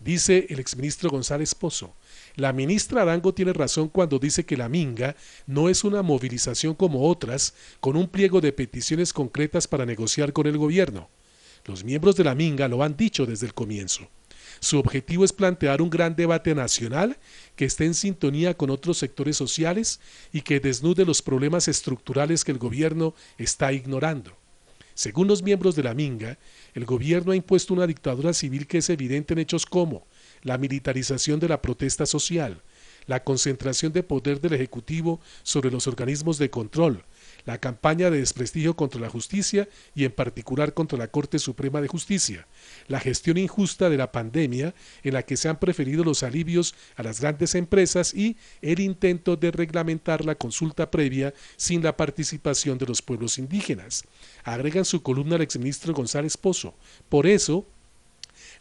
dice 0.00 0.46
el 0.50 0.60
exministro 0.60 1.10
González 1.10 1.54
Pozo, 1.54 1.94
la 2.36 2.52
ministra 2.52 3.02
Arango 3.02 3.32
tiene 3.32 3.52
razón 3.52 3.88
cuando 3.88 4.18
dice 4.18 4.44
que 4.44 4.56
la 4.56 4.68
Minga 4.68 5.14
no 5.46 5.68
es 5.68 5.84
una 5.84 6.02
movilización 6.02 6.74
como 6.74 7.08
otras, 7.08 7.54
con 7.80 7.96
un 7.96 8.08
pliego 8.08 8.40
de 8.40 8.52
peticiones 8.52 9.12
concretas 9.12 9.68
para 9.68 9.86
negociar 9.86 10.32
con 10.32 10.46
el 10.46 10.58
gobierno. 10.58 11.08
Los 11.66 11.82
miembros 11.82 12.16
de 12.16 12.24
la 12.24 12.34
Minga 12.34 12.68
lo 12.68 12.82
han 12.82 12.96
dicho 12.96 13.24
desde 13.24 13.46
el 13.46 13.54
comienzo. 13.54 14.08
Su 14.60 14.78
objetivo 14.78 15.24
es 15.24 15.32
plantear 15.32 15.80
un 15.80 15.90
gran 15.90 16.14
debate 16.14 16.54
nacional 16.54 17.18
que 17.56 17.64
esté 17.64 17.86
en 17.86 17.94
sintonía 17.94 18.54
con 18.54 18.70
otros 18.70 18.98
sectores 18.98 19.36
sociales 19.36 20.00
y 20.32 20.42
que 20.42 20.60
desnude 20.60 21.04
los 21.04 21.22
problemas 21.22 21.66
estructurales 21.68 22.44
que 22.44 22.52
el 22.52 22.58
gobierno 22.58 23.14
está 23.38 23.72
ignorando. 23.72 24.36
Según 24.94 25.26
los 25.26 25.42
miembros 25.42 25.74
de 25.74 25.82
la 25.82 25.94
Minga, 25.94 26.38
el 26.74 26.84
gobierno 26.84 27.32
ha 27.32 27.36
impuesto 27.36 27.74
una 27.74 27.86
dictadura 27.86 28.32
civil 28.32 28.66
que 28.66 28.78
es 28.78 28.90
evidente 28.90 29.32
en 29.32 29.40
hechos 29.40 29.66
como 29.66 30.06
la 30.42 30.56
militarización 30.56 31.40
de 31.40 31.48
la 31.48 31.60
protesta 31.60 32.06
social, 32.06 32.62
la 33.06 33.24
concentración 33.24 33.92
de 33.92 34.02
poder 34.02 34.40
del 34.40 34.52
Ejecutivo 34.52 35.20
sobre 35.42 35.70
los 35.70 35.86
organismos 35.88 36.38
de 36.38 36.50
control, 36.50 37.04
la 37.44 37.58
campaña 37.58 38.10
de 38.10 38.18
desprestigio 38.18 38.74
contra 38.74 39.00
la 39.00 39.10
justicia 39.10 39.68
y 39.94 40.04
en 40.04 40.12
particular 40.12 40.74
contra 40.74 40.98
la 40.98 41.08
Corte 41.08 41.38
Suprema 41.38 41.80
de 41.80 41.88
Justicia, 41.88 42.46
la 42.88 43.00
gestión 43.00 43.36
injusta 43.36 43.90
de 43.90 43.96
la 43.96 44.12
pandemia 44.12 44.74
en 45.02 45.14
la 45.14 45.22
que 45.22 45.36
se 45.36 45.48
han 45.48 45.58
preferido 45.58 46.04
los 46.04 46.22
alivios 46.22 46.74
a 46.96 47.02
las 47.02 47.20
grandes 47.20 47.54
empresas 47.54 48.14
y 48.14 48.36
el 48.62 48.80
intento 48.80 49.36
de 49.36 49.50
reglamentar 49.50 50.24
la 50.24 50.34
consulta 50.34 50.90
previa 50.90 51.34
sin 51.56 51.82
la 51.82 51.96
participación 51.96 52.78
de 52.78 52.86
los 52.86 53.02
pueblos 53.02 53.38
indígenas. 53.38 54.04
Agrega 54.42 54.78
en 54.78 54.84
su 54.84 55.02
columna 55.02 55.36
el 55.36 55.42
exministro 55.42 55.92
González 55.92 56.36
Pozo. 56.36 56.74
Por 57.08 57.26
eso, 57.26 57.66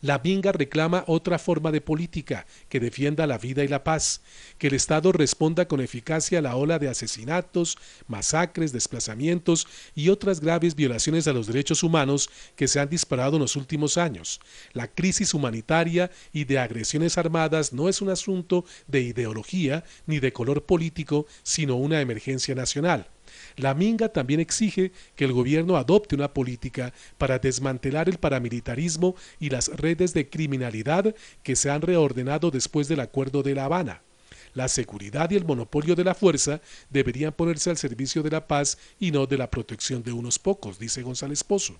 la 0.03 0.19
Minga 0.21 0.51
reclama 0.51 1.05
otra 1.07 1.39
forma 1.39 1.71
de 1.71 1.79
política 1.79 2.45
que 2.67 2.81
defienda 2.81 3.25
la 3.25 3.37
vida 3.37 3.63
y 3.63 3.69
la 3.69 3.85
paz, 3.85 4.19
que 4.57 4.67
el 4.67 4.73
Estado 4.73 5.13
responda 5.13 5.65
con 5.69 5.79
eficacia 5.79 6.39
a 6.39 6.41
la 6.41 6.57
ola 6.57 6.77
de 6.77 6.89
asesinatos, 6.89 7.77
masacres, 8.07 8.73
desplazamientos 8.73 9.65
y 9.95 10.09
otras 10.09 10.41
graves 10.41 10.75
violaciones 10.75 11.25
a 11.27 11.33
los 11.33 11.47
derechos 11.47 11.83
humanos 11.83 12.29
que 12.57 12.67
se 12.67 12.81
han 12.81 12.89
disparado 12.89 13.37
en 13.37 13.43
los 13.43 13.55
últimos 13.55 13.97
años. 13.97 14.41
La 14.73 14.89
crisis 14.89 15.33
humanitaria 15.33 16.11
y 16.33 16.43
de 16.43 16.59
agresiones 16.59 17.17
armadas 17.17 17.71
no 17.71 17.87
es 17.87 18.01
un 18.01 18.09
asunto 18.09 18.65
de 18.87 18.99
ideología 18.99 19.85
ni 20.05 20.19
de 20.19 20.33
color 20.33 20.65
político, 20.65 21.27
sino 21.43 21.77
una 21.77 22.01
emergencia 22.01 22.53
nacional. 22.55 23.12
La 23.55 23.73
Minga 23.73 24.09
también 24.09 24.39
exige 24.39 24.91
que 25.15 25.25
el 25.25 25.33
gobierno 25.33 25.77
adopte 25.77 26.15
una 26.15 26.33
política 26.33 26.93
para 27.17 27.39
desmantelar 27.39 28.09
el 28.09 28.17
paramilitarismo 28.17 29.15
y 29.39 29.49
las 29.49 29.67
redes 29.67 30.13
de 30.13 30.29
criminalidad 30.29 31.15
que 31.43 31.55
se 31.55 31.69
han 31.69 31.81
reordenado 31.81 32.51
después 32.51 32.87
del 32.87 32.99
Acuerdo 32.99 33.43
de 33.43 33.55
La 33.55 33.65
Habana. 33.65 34.01
La 34.53 34.67
seguridad 34.67 35.31
y 35.31 35.35
el 35.35 35.45
monopolio 35.45 35.95
de 35.95 36.03
la 36.03 36.13
fuerza 36.13 36.61
deberían 36.89 37.33
ponerse 37.33 37.71
al 37.71 37.77
servicio 37.77 38.21
de 38.21 38.29
la 38.29 38.47
paz 38.47 38.77
y 38.99 39.11
no 39.11 39.25
de 39.25 39.37
la 39.37 39.49
protección 39.49 40.03
de 40.03 40.11
unos 40.11 40.37
pocos, 40.37 40.77
dice 40.77 41.01
González 41.01 41.43
Pozo. 41.43 41.75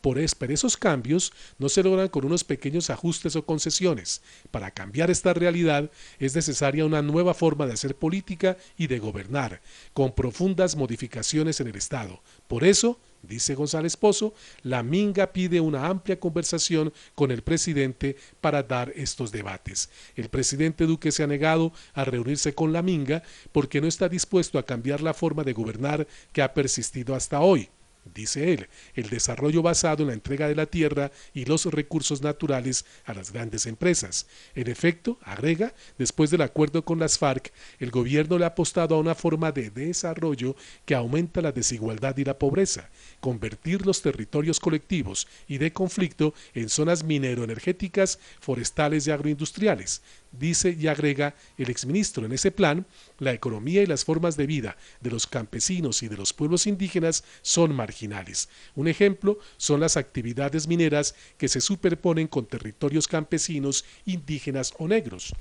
Por 0.00 0.16
pero 0.38 0.54
esos 0.54 0.76
cambios 0.76 1.32
no 1.58 1.68
se 1.68 1.82
logran 1.82 2.08
con 2.08 2.24
unos 2.24 2.44
pequeños 2.44 2.90
ajustes 2.90 3.36
o 3.36 3.44
concesiones. 3.44 4.22
Para 4.50 4.70
cambiar 4.70 5.10
esta 5.10 5.34
realidad 5.34 5.90
es 6.18 6.34
necesaria 6.34 6.84
una 6.86 7.02
nueva 7.02 7.34
forma 7.34 7.66
de 7.66 7.72
hacer 7.72 7.96
política 7.96 8.56
y 8.78 8.86
de 8.86 8.98
gobernar, 8.98 9.60
con 9.92 10.12
profundas 10.12 10.76
modificaciones 10.76 11.60
en 11.60 11.68
el 11.68 11.76
Estado. 11.76 12.22
Por 12.46 12.64
eso, 12.64 12.98
dice 13.22 13.54
González 13.54 13.96
Pozo, 13.96 14.32
la 14.62 14.82
Minga 14.82 15.32
pide 15.32 15.60
una 15.60 15.86
amplia 15.86 16.20
conversación 16.20 16.92
con 17.14 17.30
el 17.30 17.42
presidente 17.42 18.16
para 18.40 18.62
dar 18.62 18.92
estos 18.94 19.32
debates. 19.32 19.90
El 20.14 20.28
presidente 20.28 20.86
Duque 20.86 21.12
se 21.12 21.24
ha 21.24 21.26
negado 21.26 21.72
a 21.94 22.04
reunirse 22.04 22.54
con 22.54 22.72
la 22.72 22.82
Minga 22.82 23.22
porque 23.52 23.80
no 23.80 23.88
está 23.88 24.08
dispuesto 24.08 24.58
a 24.58 24.64
cambiar 24.64 25.00
la 25.00 25.14
forma 25.14 25.42
de 25.44 25.52
gobernar 25.52 26.06
que 26.32 26.42
ha 26.42 26.54
persistido 26.54 27.14
hasta 27.14 27.40
hoy 27.40 27.68
dice 28.14 28.52
él, 28.52 28.68
el 28.94 29.08
desarrollo 29.08 29.62
basado 29.62 30.02
en 30.02 30.08
la 30.08 30.14
entrega 30.14 30.48
de 30.48 30.54
la 30.54 30.66
tierra 30.66 31.10
y 31.34 31.44
los 31.44 31.66
recursos 31.66 32.22
naturales 32.22 32.84
a 33.04 33.14
las 33.14 33.32
grandes 33.32 33.66
empresas. 33.66 34.26
En 34.54 34.68
efecto, 34.68 35.18
agrega, 35.22 35.74
después 35.98 36.30
del 36.30 36.42
acuerdo 36.42 36.84
con 36.84 36.98
las 36.98 37.18
FARC, 37.18 37.52
el 37.78 37.90
gobierno 37.90 38.38
le 38.38 38.44
ha 38.44 38.48
apostado 38.48 38.94
a 38.94 39.00
una 39.00 39.14
forma 39.14 39.52
de 39.52 39.70
desarrollo 39.70 40.56
que 40.84 40.94
aumenta 40.94 41.40
la 41.40 41.52
desigualdad 41.52 42.16
y 42.16 42.24
la 42.24 42.38
pobreza, 42.38 42.90
convertir 43.20 43.86
los 43.86 44.02
territorios 44.02 44.60
colectivos 44.60 45.28
y 45.46 45.58
de 45.58 45.72
conflicto 45.72 46.34
en 46.54 46.68
zonas 46.68 47.04
minero-energéticas, 47.04 48.18
forestales 48.40 49.06
y 49.06 49.10
agroindustriales, 49.10 50.02
dice 50.32 50.76
y 50.78 50.86
agrega 50.86 51.34
el 51.58 51.70
exministro. 51.70 52.26
En 52.26 52.32
ese 52.32 52.50
plan, 52.50 52.86
la 53.18 53.32
economía 53.32 53.82
y 53.82 53.86
las 53.86 54.04
formas 54.04 54.36
de 54.36 54.46
vida 54.46 54.76
de 55.00 55.10
los 55.10 55.26
campesinos 55.26 56.02
y 56.02 56.08
de 56.08 56.16
los 56.16 56.32
pueblos 56.32 56.66
indígenas 56.66 57.24
son 57.42 57.74
marginales. 57.74 58.48
Un 58.74 58.88
ejemplo 58.88 59.38
son 59.56 59.80
las 59.80 59.96
actividades 59.96 60.66
mineras 60.66 61.14
que 61.38 61.48
se 61.48 61.60
superponen 61.60 62.28
con 62.28 62.46
territorios 62.46 63.08
campesinos, 63.08 63.84
indígenas 64.04 64.74
o 64.78 64.88
negros. 64.88 65.34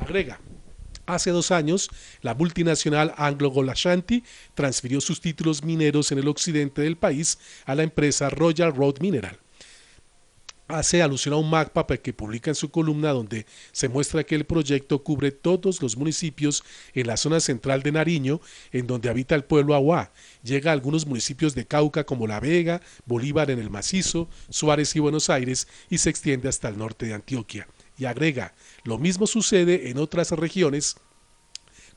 Agrega, 0.00 0.40
Hace 1.06 1.30
dos 1.30 1.50
años, 1.50 1.90
la 2.22 2.34
multinacional 2.34 3.12
Anglo 3.16 3.50
Gold 3.50 3.70
Ashanti 3.70 4.22
transfirió 4.54 5.00
sus 5.00 5.20
títulos 5.20 5.64
mineros 5.64 6.12
en 6.12 6.18
el 6.18 6.28
occidente 6.28 6.82
del 6.82 6.96
país 6.96 7.38
a 7.64 7.74
la 7.74 7.82
empresa 7.82 8.30
Royal 8.30 8.72
Road 8.72 9.00
Mineral 9.00 9.40
hace 10.70 11.02
alusión 11.02 11.34
a 11.34 11.38
un 11.38 11.50
mapa 11.50 11.86
que 11.86 12.12
publica 12.12 12.50
en 12.50 12.54
su 12.54 12.70
columna 12.70 13.12
donde 13.12 13.46
se 13.72 13.88
muestra 13.88 14.24
que 14.24 14.34
el 14.34 14.44
proyecto 14.44 15.02
cubre 15.02 15.30
todos 15.30 15.82
los 15.82 15.96
municipios 15.96 16.62
en 16.94 17.06
la 17.06 17.16
zona 17.16 17.40
central 17.40 17.82
de 17.82 17.92
Nariño, 17.92 18.40
en 18.72 18.86
donde 18.86 19.08
habita 19.08 19.34
el 19.34 19.44
pueblo 19.44 19.74
Aguá. 19.74 20.12
Llega 20.42 20.70
a 20.70 20.74
algunos 20.74 21.06
municipios 21.06 21.54
de 21.54 21.66
Cauca 21.66 22.04
como 22.04 22.26
La 22.26 22.40
Vega, 22.40 22.80
Bolívar 23.06 23.50
en 23.50 23.58
el 23.58 23.70
Macizo, 23.70 24.28
Suárez 24.48 24.94
y 24.96 25.00
Buenos 25.00 25.30
Aires 25.30 25.68
y 25.88 25.98
se 25.98 26.10
extiende 26.10 26.48
hasta 26.48 26.68
el 26.68 26.78
norte 26.78 27.06
de 27.06 27.14
Antioquia. 27.14 27.68
Y 27.98 28.06
agrega, 28.06 28.54
lo 28.84 28.98
mismo 28.98 29.26
sucede 29.26 29.90
en 29.90 29.98
otras 29.98 30.30
regiones 30.30 30.96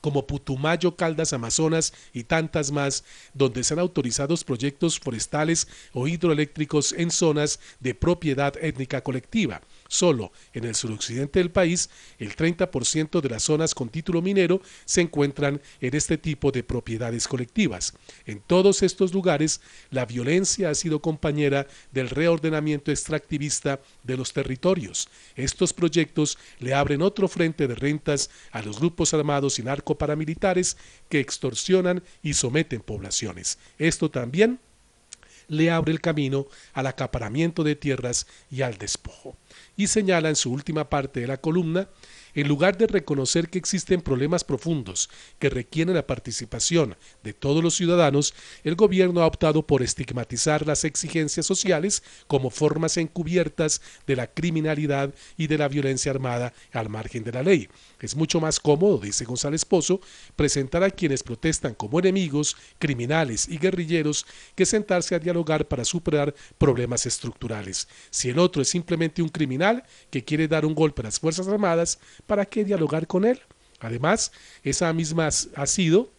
como 0.03 0.27
Putumayo, 0.27 0.97
Caldas, 0.97 1.31
Amazonas 1.31 1.93
y 2.11 2.25
tantas 2.25 2.73
más, 2.73 3.05
donde 3.33 3.63
se 3.63 3.73
han 3.73 3.79
autorizado 3.79 4.33
proyectos 4.43 4.99
forestales 4.99 5.69
o 5.93 6.07
hidroeléctricos 6.09 6.91
en 6.91 7.09
zonas 7.09 7.61
de 7.79 7.95
propiedad 7.95 8.53
étnica 8.61 9.01
colectiva. 9.01 9.61
Solo 9.93 10.31
en 10.53 10.63
el 10.63 10.73
suroccidente 10.73 11.37
del 11.37 11.51
país, 11.51 11.87
el 12.17 12.35
30% 12.35 13.21
de 13.21 13.29
las 13.29 13.43
zonas 13.43 13.75
con 13.75 13.89
título 13.89 14.23
minero 14.23 14.59
se 14.85 15.01
encuentran 15.01 15.61
en 15.81 15.95
este 15.95 16.17
tipo 16.17 16.51
de 16.51 16.63
propiedades 16.63 17.27
colectivas. 17.27 17.93
En 18.25 18.39
todos 18.39 18.81
estos 18.81 19.13
lugares, 19.13 19.61
la 19.91 20.07
violencia 20.07 20.71
ha 20.71 20.73
sido 20.73 20.99
compañera 20.99 21.67
del 21.91 22.09
reordenamiento 22.09 22.89
extractivista 22.89 23.81
de 24.01 24.17
los 24.17 24.33
territorios. 24.33 25.09
Estos 25.35 25.73
proyectos 25.73 26.39
le 26.59 26.73
abren 26.73 27.03
otro 27.03 27.27
frente 27.27 27.67
de 27.67 27.75
rentas 27.75 28.31
a 28.51 28.63
los 28.63 28.79
grupos 28.79 29.13
armados 29.13 29.59
y 29.59 29.61
narcoparamilitares 29.61 30.75
que 31.07 31.19
extorsionan 31.19 32.01
y 32.23 32.33
someten 32.33 32.81
poblaciones. 32.81 33.59
Esto 33.77 34.09
también 34.09 34.57
le 35.49 35.69
abre 35.69 35.91
el 35.91 36.01
camino 36.01 36.47
al 36.73 36.87
acaparamiento 36.87 37.63
de 37.63 37.75
tierras 37.75 38.25
y 38.49 38.63
al 38.63 38.79
despojo 38.79 39.37
y 39.75 39.87
señala 39.87 40.29
en 40.29 40.35
su 40.35 40.51
última 40.51 40.89
parte 40.89 41.19
de 41.19 41.27
la 41.27 41.37
columna 41.37 41.89
En 42.35 42.47
lugar 42.47 42.77
de 42.77 42.87
reconocer 42.87 43.49
que 43.49 43.59
existen 43.59 44.01
problemas 44.01 44.43
profundos 44.43 45.09
que 45.37 45.49
requieren 45.49 45.95
la 45.95 46.07
participación 46.07 46.95
de 47.23 47.33
todos 47.33 47.63
los 47.63 47.75
ciudadanos, 47.75 48.33
el 48.63 48.75
gobierno 48.75 49.21
ha 49.21 49.27
optado 49.27 49.67
por 49.67 49.83
estigmatizar 49.83 50.65
las 50.65 50.83
exigencias 50.83 51.45
sociales 51.45 52.01
como 52.27 52.49
formas 52.49 52.97
encubiertas 52.97 53.81
de 54.07 54.15
la 54.15 54.27
criminalidad 54.27 55.13
y 55.37 55.45
de 55.47 55.57
la 55.59 55.67
violencia 55.67 56.11
armada 56.11 56.53
al 56.71 56.89
margen 56.89 57.23
de 57.23 57.31
la 57.33 57.43
ley. 57.43 57.69
Es 58.03 58.17
mucho 58.17 58.41
más 58.41 58.59
cómodo, 58.59 58.97
dice 58.97 59.23
González 59.23 59.63
Pozo, 59.63 60.01
presentar 60.35 60.83
a 60.83 60.91
quienes 60.91 61.23
protestan 61.23 61.73
como 61.73 61.99
enemigos, 61.99 62.57
criminales 62.77 63.47
y 63.47 63.57
guerrilleros 63.57 64.25
que 64.55 64.65
sentarse 64.65 65.15
a 65.15 65.19
dialogar 65.19 65.69
para 65.69 65.85
superar 65.85 66.35
problemas 66.57 67.05
estructurales. 67.05 67.87
Si 68.09 68.29
el 68.29 68.39
otro 68.39 68.61
es 68.61 68.67
simplemente 68.67 69.21
un 69.21 69.29
criminal 69.29 69.85
que 70.09 70.25
quiere 70.25 70.49
dar 70.49 70.65
un 70.65 70.75
golpe 70.75 71.01
a 71.01 71.05
las 71.05 71.17
Fuerzas 71.17 71.47
Armadas, 71.47 71.97
¿para 72.27 72.43
qué 72.43 72.65
dialogar 72.65 73.07
con 73.07 73.23
él? 73.23 73.39
Además, 73.79 74.33
esa 74.63 74.91
misma 74.91 75.29
ha 75.55 75.65
sido 75.65 76.11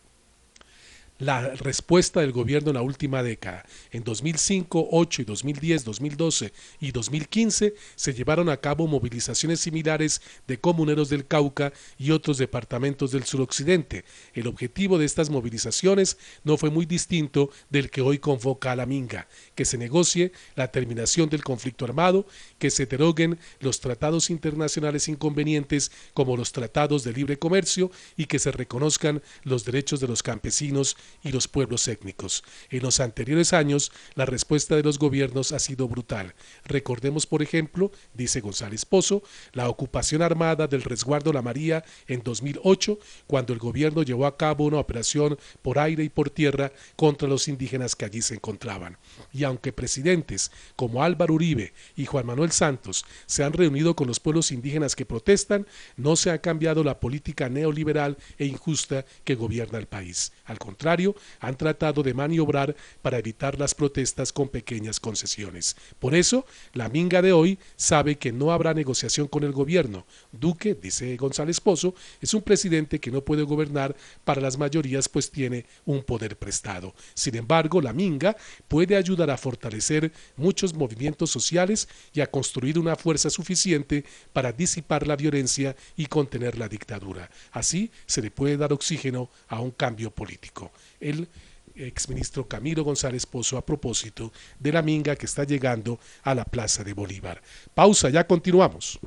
la 1.18 1.54
respuesta 1.54 2.20
del 2.20 2.32
gobierno 2.32 2.70
en 2.70 2.74
la 2.74 2.82
última 2.82 3.22
década. 3.22 3.64
En 3.92 4.02
2005, 4.02 4.88
8 4.90 5.22
y 5.22 5.24
2010, 5.24 5.84
2012 5.84 6.52
y 6.80 6.90
2015 6.90 7.74
se 7.94 8.14
llevaron 8.14 8.48
a 8.48 8.56
cabo 8.56 8.86
movilizaciones 8.88 9.60
similares 9.60 10.20
de 10.48 10.58
comuneros 10.58 11.08
del 11.08 11.26
Cauca 11.26 11.72
y 11.98 12.10
otros 12.10 12.38
departamentos 12.38 13.12
del 13.12 13.24
suroccidente. 13.24 14.04
El 14.32 14.48
objetivo 14.48 14.98
de 14.98 15.04
estas 15.04 15.30
movilizaciones 15.30 16.18
no 16.42 16.56
fue 16.56 16.70
muy 16.70 16.84
distinto 16.84 17.50
del 17.70 17.90
que 17.90 18.00
hoy 18.00 18.18
convoca 18.18 18.72
a 18.72 18.76
la 18.76 18.86
Minga, 18.86 19.28
que 19.54 19.64
se 19.64 19.78
negocie 19.78 20.32
la 20.56 20.72
terminación 20.72 21.28
del 21.28 21.44
conflicto 21.44 21.84
armado, 21.84 22.26
que 22.58 22.70
se 22.70 22.86
deroguen 22.86 23.38
los 23.60 23.80
tratados 23.80 24.30
internacionales 24.30 25.08
inconvenientes 25.08 25.92
como 26.12 26.36
los 26.36 26.50
tratados 26.52 27.04
de 27.04 27.12
libre 27.12 27.38
comercio 27.38 27.90
y 28.16 28.26
que 28.26 28.40
se 28.40 28.50
reconozcan 28.50 29.22
los 29.44 29.64
derechos 29.64 30.00
de 30.00 30.08
los 30.08 30.22
campesinos 30.22 30.96
y 31.22 31.32
los 31.32 31.48
pueblos 31.48 31.88
étnicos. 31.88 32.44
En 32.70 32.82
los 32.82 33.00
anteriores 33.00 33.52
años, 33.52 33.92
la 34.14 34.26
respuesta 34.26 34.76
de 34.76 34.82
los 34.82 34.98
gobiernos 34.98 35.52
ha 35.52 35.58
sido 35.58 35.88
brutal. 35.88 36.34
Recordemos, 36.64 37.26
por 37.26 37.42
ejemplo, 37.42 37.90
dice 38.12 38.40
González 38.40 38.84
Pozo, 38.84 39.22
la 39.52 39.68
ocupación 39.68 40.22
armada 40.22 40.66
del 40.66 40.82
resguardo 40.82 41.32
La 41.32 41.42
María 41.42 41.84
en 42.06 42.22
2008, 42.22 42.98
cuando 43.26 43.52
el 43.52 43.58
gobierno 43.58 44.02
llevó 44.02 44.26
a 44.26 44.36
cabo 44.36 44.64
una 44.64 44.78
operación 44.78 45.38
por 45.62 45.78
aire 45.78 46.04
y 46.04 46.08
por 46.08 46.30
tierra 46.30 46.72
contra 46.96 47.28
los 47.28 47.48
indígenas 47.48 47.96
que 47.96 48.04
allí 48.04 48.22
se 48.22 48.34
encontraban. 48.34 48.98
Y 49.32 49.44
aunque 49.44 49.72
presidentes 49.72 50.50
como 50.76 51.02
Álvaro 51.02 51.34
Uribe 51.34 51.72
y 51.96 52.06
Juan 52.06 52.26
Manuel 52.26 52.52
Santos 52.52 53.04
se 53.26 53.44
han 53.44 53.52
reunido 53.52 53.96
con 53.96 54.06
los 54.06 54.20
pueblos 54.20 54.52
indígenas 54.52 54.94
que 54.96 55.06
protestan, 55.06 55.66
no 55.96 56.16
se 56.16 56.30
ha 56.30 56.38
cambiado 56.40 56.84
la 56.84 57.00
política 57.00 57.48
neoliberal 57.48 58.16
e 58.38 58.46
injusta 58.46 59.04
que 59.24 59.34
gobierna 59.34 59.78
el 59.78 59.86
país. 59.86 60.32
Al 60.44 60.58
contrario, 60.58 60.93
han 61.40 61.56
tratado 61.56 62.02
de 62.02 62.14
maniobrar 62.14 62.76
para 63.02 63.18
evitar 63.18 63.58
las 63.58 63.74
protestas 63.74 64.32
con 64.32 64.48
pequeñas 64.48 65.00
concesiones. 65.00 65.76
Por 65.98 66.14
eso, 66.14 66.46
la 66.72 66.88
minga 66.88 67.22
de 67.22 67.32
hoy 67.32 67.58
sabe 67.76 68.16
que 68.16 68.32
no 68.32 68.52
habrá 68.52 68.74
negociación 68.74 69.26
con 69.26 69.44
el 69.44 69.52
gobierno. 69.52 70.06
Duque, 70.32 70.74
dice 70.74 71.16
González 71.16 71.60
Pozo, 71.60 71.94
es 72.20 72.34
un 72.34 72.42
presidente 72.42 73.00
que 73.00 73.10
no 73.10 73.22
puede 73.22 73.42
gobernar 73.42 73.96
para 74.24 74.40
las 74.40 74.56
mayorías 74.58 75.08
pues 75.08 75.30
tiene 75.30 75.66
un 75.84 76.02
poder 76.02 76.36
prestado. 76.36 76.94
Sin 77.14 77.36
embargo, 77.36 77.80
la 77.80 77.92
minga 77.92 78.36
puede 78.68 78.96
ayudar 78.96 79.30
a 79.30 79.36
fortalecer 79.36 80.12
muchos 80.36 80.74
movimientos 80.74 81.30
sociales 81.30 81.88
y 82.12 82.20
a 82.20 82.30
construir 82.30 82.78
una 82.78 82.96
fuerza 82.96 83.30
suficiente 83.30 84.04
para 84.32 84.52
disipar 84.52 85.06
la 85.06 85.16
violencia 85.16 85.76
y 85.96 86.06
contener 86.06 86.58
la 86.58 86.68
dictadura. 86.68 87.30
Así 87.52 87.90
se 88.06 88.22
le 88.22 88.30
puede 88.30 88.56
dar 88.56 88.72
oxígeno 88.72 89.30
a 89.48 89.60
un 89.60 89.70
cambio 89.70 90.10
político 90.10 90.72
el 91.00 91.28
exministro 91.74 92.46
Camilo 92.46 92.84
González 92.84 93.26
Pozo 93.26 93.56
a 93.56 93.66
propósito 93.66 94.32
de 94.58 94.72
la 94.72 94.82
minga 94.82 95.16
que 95.16 95.26
está 95.26 95.44
llegando 95.44 95.98
a 96.22 96.34
la 96.34 96.44
Plaza 96.44 96.84
de 96.84 96.92
Bolívar. 96.92 97.42
Pausa, 97.74 98.10
ya 98.10 98.26
continuamos. 98.26 99.00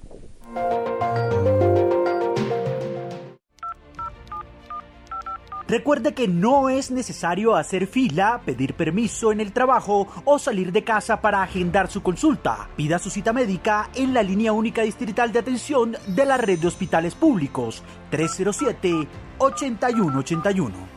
Recuerde 5.68 6.14
que 6.14 6.30
no 6.30 6.70
es 6.70 6.92
necesario 6.92 7.58
hacer 7.58 7.88
fila, 7.88 8.42
pedir 8.46 8.74
permiso 8.74 9.34
en 9.34 9.42
el 9.42 9.52
trabajo 9.52 10.08
o 10.24 10.40
salir 10.40 10.72
de 10.72 10.86
casa 10.86 11.20
para 11.20 11.44
agendar 11.44 11.92
su 11.92 12.02
consulta. 12.02 12.70
Pida 12.78 13.00
su 13.00 13.10
cita 13.10 13.34
médica 13.34 13.90
en 13.94 14.14
la 14.14 14.24
línea 14.24 14.54
única 14.54 14.84
distrital 14.84 15.34
de 15.34 15.40
atención 15.40 15.98
de 16.08 16.26
la 16.26 16.38
red 16.38 16.60
de 16.60 16.68
hospitales 16.68 17.16
públicos 17.16 17.84
307 18.12 19.10
8181. 19.40 20.97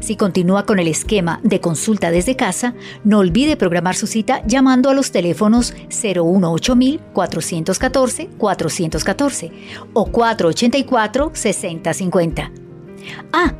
si 0.00 0.16
continúa 0.16 0.66
con 0.66 0.78
el 0.78 0.88
esquema 0.88 1.40
de 1.42 1.60
consulta 1.60 2.10
desde 2.10 2.36
casa, 2.36 2.74
no 3.04 3.18
olvide 3.18 3.56
programar 3.56 3.94
su 3.94 4.06
cita 4.06 4.42
llamando 4.46 4.90
a 4.90 4.94
los 4.94 5.12
teléfonos 5.12 5.74
018 5.88 6.76
414 7.12 8.28
414 8.36 9.52
o 9.92 10.06
484 10.06 11.30
6050. 11.34 12.50
Ah, 13.32 13.54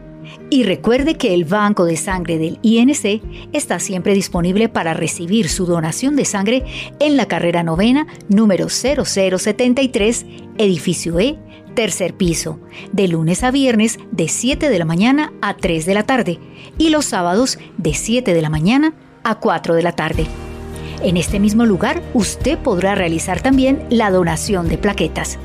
y 0.51 0.65
recuerde 0.65 1.15
que 1.15 1.33
el 1.33 1.45
banco 1.45 1.85
de 1.85 1.97
sangre 1.97 2.37
del 2.37 2.59
INC 2.63 3.23
está 3.53 3.79
siempre 3.79 4.15
disponible 4.15 4.69
para 4.69 4.95
recibir 4.95 5.49
su 5.49 5.65
donación 5.65 6.17
de 6.17 6.25
sangre 6.25 6.65
en 6.99 7.17
la 7.17 7.27
carrera 7.27 7.63
novena 7.63 8.09
número 8.29 8.69
0073, 8.69 10.27
edificio 10.59 11.21
E, 11.21 11.39
tercer 11.75 12.15
piso, 12.15 12.59
de 12.93 13.07
lunes 13.07 13.45
a 13.45 13.53
viernes 13.53 13.99
de 14.11 14.27
7 14.27 14.69
de 14.69 14.79
la 14.79 14.85
mañana 14.85 15.33
a 15.41 15.57
3 15.57 15.87
de 15.87 15.95
la 15.95 16.03
tarde 16.03 16.41
y 16.77 16.91
los 16.91 17.07
sábados 17.07 17.59
de 17.79 17.95
7 17.95 18.35
de 18.35 18.43
la 18.43 18.51
mañana 18.51 18.95
a 19.23 19.37
4 19.37 19.75
de 19.75 19.83
la 19.83 19.93
tarde. 19.93 20.27
En 21.03 21.17
este 21.17 21.39
mismo 21.39 21.65
lugar 21.65 22.03
usted 22.13 22.59
podrá 22.59 22.97
realizar 22.97 23.41
también 23.41 23.85
la 23.89 24.11
donación 24.11 24.69
de 24.69 24.79
plaquetas. 24.79 25.39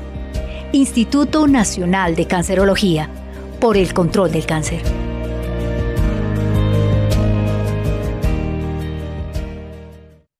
Instituto 0.72 1.46
Nacional 1.46 2.16
de 2.16 2.26
Cancerología, 2.26 3.08
por 3.60 3.76
el 3.76 3.92
control 3.94 4.32
del 4.32 4.46
cáncer. 4.46 4.82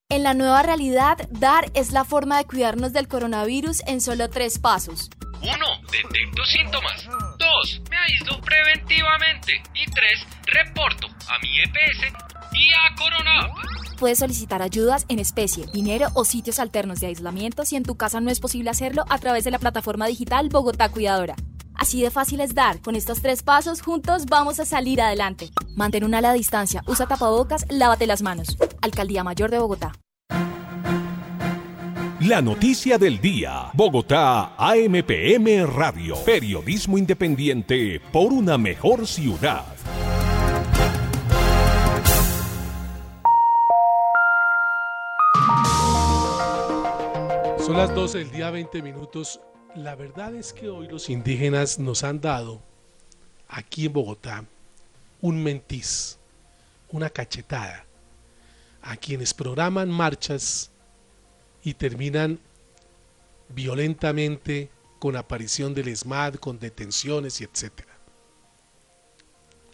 En 0.09 0.23
la 0.23 0.33
nueva 0.33 0.63
realidad, 0.63 1.17
dar 1.31 1.65
es 1.73 1.91
la 1.91 2.03
forma 2.03 2.37
de 2.37 2.45
cuidarnos 2.45 2.93
del 2.93 3.07
coronavirus 3.07 3.83
en 3.87 4.01
solo 4.01 4.29
tres 4.29 4.57
pasos. 4.59 5.09
1. 5.41 5.51
Detecto 5.91 6.43
síntomas. 6.45 7.07
2. 7.37 7.81
Me 7.89 7.97
aíslo 7.97 8.41
preventivamente. 8.41 9.61
Y 9.75 9.85
3. 9.91 10.27
Reporto 10.47 11.07
a 11.07 11.39
mi 11.39 11.59
EPS 11.61 12.13
y 12.53 12.71
a 12.71 12.95
Corona. 12.95 13.53
Puedes 13.99 14.19
solicitar 14.19 14.61
ayudas 14.61 15.05
en 15.07 15.19
especie, 15.19 15.65
dinero 15.73 16.07
o 16.13 16.25
sitios 16.25 16.59
alternos 16.59 16.99
de 16.99 17.07
aislamiento 17.07 17.65
si 17.65 17.75
en 17.75 17.83
tu 17.83 17.95
casa 17.95 18.19
no 18.19 18.29
es 18.29 18.39
posible 18.39 18.69
hacerlo 18.69 19.05
a 19.09 19.17
través 19.19 19.43
de 19.43 19.51
la 19.51 19.59
plataforma 19.59 20.07
digital 20.07 20.49
Bogotá 20.49 20.89
Cuidadora. 20.89 21.35
Así 21.77 22.01
de 22.01 22.09
fácil 22.09 22.41
es 22.41 22.53
dar. 22.53 22.81
Con 22.81 22.95
estos 22.95 23.21
tres 23.21 23.43
pasos 23.43 23.81
juntos 23.81 24.25
vamos 24.25 24.59
a 24.59 24.65
salir 24.65 24.99
adelante. 25.01 25.51
Mantén 25.75 26.03
una 26.03 26.17
ala 26.17 26.33
distancia, 26.33 26.83
usa 26.87 27.07
tapabocas, 27.07 27.65
lávate 27.69 28.07
las 28.07 28.21
manos. 28.21 28.57
Alcaldía 28.81 29.23
Mayor 29.23 29.51
de 29.51 29.59
Bogotá. 29.59 29.93
La 32.21 32.41
noticia 32.41 32.97
del 32.97 33.21
día. 33.21 33.69
Bogotá, 33.73 34.55
AMPM 34.57 35.67
Radio. 35.67 36.15
Periodismo 36.25 36.97
independiente 36.97 38.01
por 38.11 38.33
una 38.33 38.57
mejor 38.57 39.05
ciudad. 39.05 39.63
Son 47.59 47.77
las 47.77 47.93
12 47.93 48.17
del 48.17 48.31
día 48.31 48.49
20 48.49 48.81
minutos. 48.81 49.39
La 49.77 49.93
verdad 49.93 50.33
es 50.33 50.53
que 50.53 50.69
hoy 50.69 50.87
los 50.87 51.07
indígenas 51.07 51.77
nos 51.77 52.03
han 52.03 52.19
dado, 52.19 52.59
aquí 53.47 53.85
en 53.85 53.93
Bogotá, 53.93 54.43
un 55.21 55.43
mentiz, 55.43 56.17
una 56.91 57.11
cachetada, 57.11 57.85
a 58.81 58.97
quienes 58.97 59.35
programan 59.35 59.91
marchas 59.91 60.71
y 61.63 61.75
terminan 61.75 62.39
violentamente 63.49 64.71
con 64.97 65.15
aparición 65.15 65.75
del 65.75 65.89
ESMAD, 65.89 66.35
con 66.37 66.57
detenciones 66.57 67.39
y 67.39 67.43
etcétera. 67.43 67.93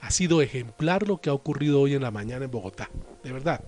Ha 0.01 0.11
sido 0.11 0.41
ejemplar 0.41 1.07
lo 1.07 1.21
que 1.21 1.29
ha 1.29 1.33
ocurrido 1.33 1.79
hoy 1.79 1.93
en 1.93 2.01
la 2.01 2.11
mañana 2.11 2.43
en 2.43 2.51
Bogotá, 2.51 2.89
de 3.23 3.31
verdad. 3.31 3.61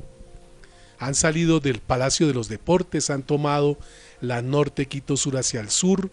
Han 0.99 1.15
salido 1.15 1.61
del 1.61 1.79
Palacio 1.79 2.27
de 2.27 2.33
los 2.33 2.49
Deportes, 2.49 3.09
han 3.09 3.23
tomado 3.23 3.77
la 4.19 4.41
norte 4.41 4.87
Quito 4.87 5.15
Sur 5.15 5.37
hacia 5.37 5.61
el 5.61 5.69
sur, 5.69 6.09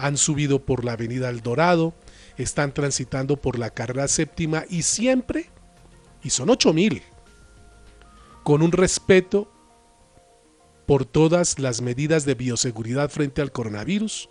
han 0.00 0.16
subido 0.16 0.64
por 0.64 0.84
la 0.84 0.92
Avenida 0.92 1.28
El 1.28 1.42
Dorado, 1.42 1.94
están 2.38 2.72
transitando 2.72 3.36
por 3.36 3.58
la 3.58 3.70
carrera 3.70 4.08
séptima 4.08 4.64
y 4.68 4.82
siempre, 4.82 5.50
y 6.22 6.30
son 6.30 6.50
8000, 6.50 7.02
con 8.42 8.62
un 8.62 8.72
respeto 8.72 9.50
por 10.86 11.04
todas 11.04 11.58
las 11.58 11.82
medidas 11.82 12.24
de 12.24 12.34
bioseguridad 12.34 13.10
frente 13.10 13.42
al 13.42 13.52
coronavirus, 13.52 14.30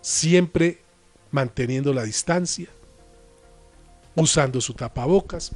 siempre 0.00 0.82
manteniendo 1.30 1.92
la 1.92 2.02
distancia, 2.02 2.68
usando 4.16 4.60
su 4.60 4.74
tapabocas. 4.74 5.52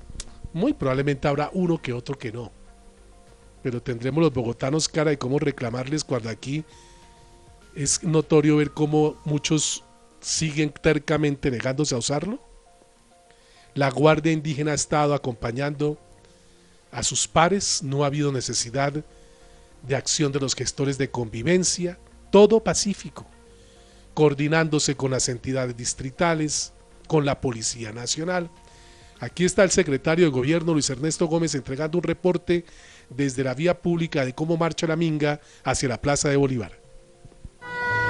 Muy 0.53 0.73
probablemente 0.73 1.27
habrá 1.27 1.51
uno 1.53 1.81
que 1.81 1.93
otro 1.93 2.17
que 2.17 2.31
no. 2.31 2.53
Pero 3.63 3.83
tendremos 3.83 4.23
los 4.23 4.33
bogotanos 4.33 4.89
cara 4.89 5.11
de 5.11 5.19
cómo 5.19 5.39
reclamarles 5.39 6.05
cuando 6.05 6.29
aquí 6.29 6.65
es 7.75 8.03
notorio 8.03 8.57
ver 8.57 8.71
cómo 8.71 9.21
muchos 9.25 9.85
siguen 10.21 10.71
tercamente 10.71 11.51
negándose 11.51 11.95
a 11.95 11.99
usarlo. 11.99 12.41
La 13.75 13.91
Guardia 13.91 14.33
Indígena 14.33 14.73
ha 14.73 14.75
estado 14.75 15.15
acompañando 15.15 15.99
a 16.91 17.03
sus 17.03 17.27
pares, 17.27 17.83
no 17.83 18.05
ha 18.05 18.09
habido 18.09 18.31
necesidad 18.33 18.93
de 19.87 19.97
acción 19.97 20.31
de 20.31 20.41
los 20.41 20.55
gestores 20.55 20.99
de 20.99 21.11
convivencia, 21.11 21.99
todo 22.31 22.63
pacífico, 22.63 23.27
coordinándose 24.15 24.95
con 24.95 25.11
las 25.11 25.29
entidades 25.29 25.77
distritales, 25.77 26.73
con 27.09 27.25
la 27.25 27.41
Policía 27.41 27.93
Nacional. 27.93 28.51
Aquí 29.21 29.45
está 29.45 29.65
el 29.65 29.71
secretario 29.71 30.27
de 30.27 30.31
Gobierno, 30.31 30.73
Luis 30.75 30.91
Ernesto 30.91 31.27
Gómez, 31.27 31.55
entregando 31.55 31.99
un 31.99 32.05
reporte 32.05 32.65
desde 33.09 33.45
la 33.45 33.55
vía 33.55 33.81
pública 33.81 34.25
de 34.25 34.35
cómo 34.35 34.57
marcha 34.57 34.87
la 34.87 34.97
Minga 34.97 35.41
hacia 35.65 35.89
la 35.89 36.01
Plaza 36.01 36.29
de 36.29 36.37
Bolívar. 36.37 36.82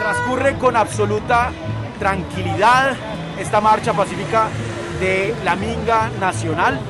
Transcurre 0.02 0.58
con 0.58 0.74
absoluta 0.74 1.52
tranquilidad 2.00 2.96
esta 3.38 3.60
marcha 3.60 3.92
pacífica 3.92 4.48
de 4.98 5.32
la 5.44 5.54
Minga 5.54 6.10
Nacional. 6.18 6.80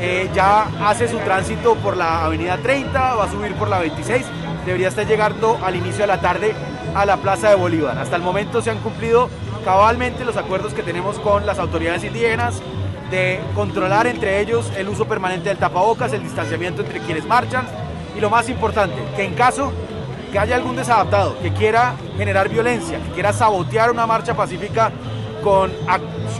Eh, 0.00 0.28
ya 0.34 0.66
hace 0.84 1.06
su 1.06 1.18
tránsito 1.18 1.76
por 1.76 1.96
la 1.96 2.24
avenida 2.24 2.58
30, 2.58 3.14
va 3.14 3.24
a 3.24 3.30
subir 3.30 3.54
por 3.54 3.68
la 3.68 3.78
26, 3.78 4.26
debería 4.66 4.88
estar 4.88 5.06
llegando 5.06 5.60
al 5.62 5.76
inicio 5.76 6.00
de 6.00 6.06
la 6.08 6.20
tarde 6.20 6.52
a 6.92 7.06
la 7.06 7.18
Plaza 7.18 7.50
de 7.50 7.54
Bolívar. 7.54 7.96
Hasta 7.96 8.16
el 8.16 8.22
momento 8.22 8.60
se 8.60 8.72
han 8.72 8.78
cumplido 8.78 9.30
cabalmente 9.64 10.24
los 10.24 10.36
acuerdos 10.36 10.74
que 10.74 10.82
tenemos 10.82 11.20
con 11.20 11.46
las 11.46 11.60
autoridades 11.60 12.02
indígenas 12.02 12.60
de 13.12 13.38
controlar 13.54 14.08
entre 14.08 14.40
ellos 14.40 14.72
el 14.76 14.88
uso 14.88 15.04
permanente 15.04 15.50
del 15.50 15.58
tapabocas, 15.58 16.12
el 16.14 16.24
distanciamiento 16.24 16.82
entre 16.82 16.98
quienes 16.98 17.24
marchan 17.26 17.64
y 18.16 18.20
lo 18.20 18.28
más 18.28 18.48
importante, 18.48 18.96
que 19.14 19.22
en 19.22 19.34
caso 19.34 19.72
que 20.30 20.38
haya 20.38 20.56
algún 20.56 20.76
desadaptado 20.76 21.38
que 21.40 21.52
quiera 21.52 21.94
generar 22.16 22.48
violencia, 22.48 22.98
que 22.98 23.10
quiera 23.10 23.32
sabotear 23.32 23.90
una 23.90 24.06
marcha 24.06 24.34
pacífica 24.34 24.90
con 25.42 25.72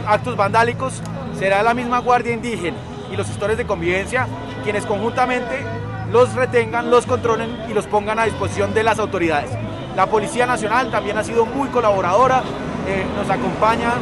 actos 0.06 0.36
vandálicos, 0.36 1.02
será 1.38 1.62
la 1.62 1.74
misma 1.74 1.98
Guardia 2.00 2.32
Indígena 2.32 2.76
y 3.10 3.16
los 3.16 3.26
gestores 3.26 3.56
de 3.56 3.66
convivencia 3.66 4.26
quienes 4.62 4.86
conjuntamente 4.86 5.64
los 6.12 6.34
retengan, 6.34 6.90
los 6.90 7.06
controlen 7.06 7.56
y 7.68 7.72
los 7.72 7.86
pongan 7.86 8.18
a 8.18 8.24
disposición 8.24 8.74
de 8.74 8.82
las 8.82 8.98
autoridades. 8.98 9.50
La 9.96 10.06
Policía 10.06 10.46
Nacional 10.46 10.90
también 10.90 11.18
ha 11.18 11.24
sido 11.24 11.46
muy 11.46 11.68
colaboradora, 11.68 12.42
eh, 12.86 13.04
nos 13.16 13.28
acompaña 13.30 13.94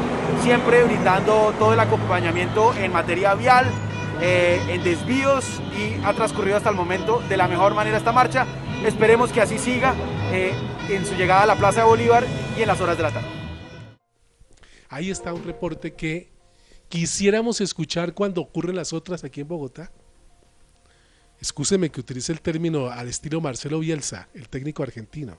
siempre 0.43 0.85
brindando 0.85 1.53
todo 1.59 1.73
el 1.73 1.81
acompañamiento 1.81 2.75
en 2.75 2.93
materia 2.93 3.35
vial, 3.35 3.67
eh, 4.21 4.61
en 4.69 4.83
desvíos 4.83 5.61
y 5.77 6.05
ha 6.05 6.13
transcurrido 6.13 6.57
hasta 6.57 6.71
el 6.71 6.77
momento 6.77 7.23
de 7.29 7.37
la 7.37 7.47
mejor 7.47 7.75
manera 7.75 7.99
esta 7.99 8.13
marcha. 8.13 8.47
Esperemos 8.85 9.33
que 9.33 9.41
así 9.41 9.59
siga 9.59 9.95
eh, 10.33 10.53
en 10.89 11.05
su 11.05 11.15
llegada 11.15 11.43
a 11.43 11.47
la 11.47 11.57
Plaza 11.57 11.81
de 11.81 11.87
Bolívar 11.87 12.25
y 12.57 12.63
en 12.63 12.69
las 12.69 12.81
horas 12.81 12.97
de 12.97 13.03
la 13.03 13.11
tarde. 13.11 13.29
Ahí 14.89 15.11
está 15.11 15.35
un 15.35 15.45
reporte 15.45 15.95
que 15.95 16.31
quisiéramos 16.89 17.61
escuchar 17.61 18.15
cuando 18.15 18.41
ocurren 18.41 18.77
las 18.77 18.93
otras 18.93 19.25
aquí 19.25 19.41
en 19.41 19.49
Bogotá. 19.49 19.91
Excúseme 21.41 21.91
que 21.91 22.01
utilice 22.01 22.33
el 22.33 22.41
término 22.41 22.89
al 22.89 23.09
estilo 23.09 23.41
Marcelo 23.41 23.81
Bielsa, 23.81 24.29
el 24.33 24.49
técnico 24.49 24.83
argentino. 24.83 25.39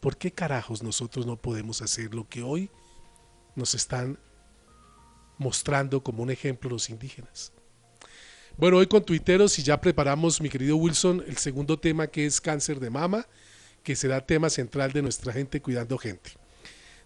¿Por 0.00 0.16
qué 0.16 0.32
carajos 0.32 0.82
nosotros 0.82 1.24
no 1.24 1.36
podemos 1.36 1.82
hacer 1.82 2.14
lo 2.14 2.28
que 2.28 2.42
hoy 2.42 2.68
nos 3.54 3.74
están 3.74 4.18
mostrando 5.38 6.02
como 6.02 6.22
un 6.22 6.30
ejemplo 6.30 6.68
los 6.68 6.90
indígenas? 6.90 7.52
Bueno, 8.58 8.76
hoy 8.76 8.86
con 8.86 9.02
tuiteros 9.02 9.58
y 9.58 9.62
ya 9.62 9.80
preparamos, 9.80 10.40
mi 10.42 10.50
querido 10.50 10.76
Wilson, 10.76 11.24
el 11.26 11.38
segundo 11.38 11.78
tema 11.78 12.06
que 12.06 12.26
es 12.26 12.38
cáncer 12.38 12.80
de 12.80 12.90
mama, 12.90 13.26
que 13.82 13.96
será 13.96 14.26
tema 14.26 14.50
central 14.50 14.92
de 14.92 15.00
nuestra 15.00 15.32
gente 15.32 15.62
cuidando 15.62 15.96
gente. 15.96 16.32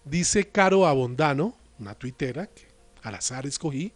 Dice 0.03 0.49
Caro 0.49 0.85
Abondano, 0.85 1.55
una 1.79 1.95
tuitera 1.95 2.47
que 2.47 2.67
al 3.01 3.15
azar 3.15 3.47
escogí, 3.47 3.93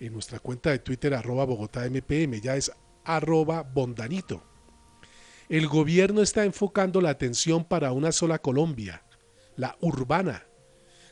en 0.00 0.14
nuestra 0.14 0.38
cuenta 0.38 0.70
de 0.70 0.78
Twitter 0.78 1.12
arroba 1.12 1.44
Bogotá 1.44 1.84
MPM, 1.84 2.40
ya 2.40 2.56
es 2.56 2.72
arroba 3.04 3.62
Bondanito. 3.62 4.42
El 5.50 5.68
gobierno 5.68 6.22
está 6.22 6.44
enfocando 6.44 7.02
la 7.02 7.10
atención 7.10 7.62
para 7.62 7.92
una 7.92 8.10
sola 8.10 8.38
Colombia, 8.38 9.02
la 9.56 9.76
urbana, 9.80 10.46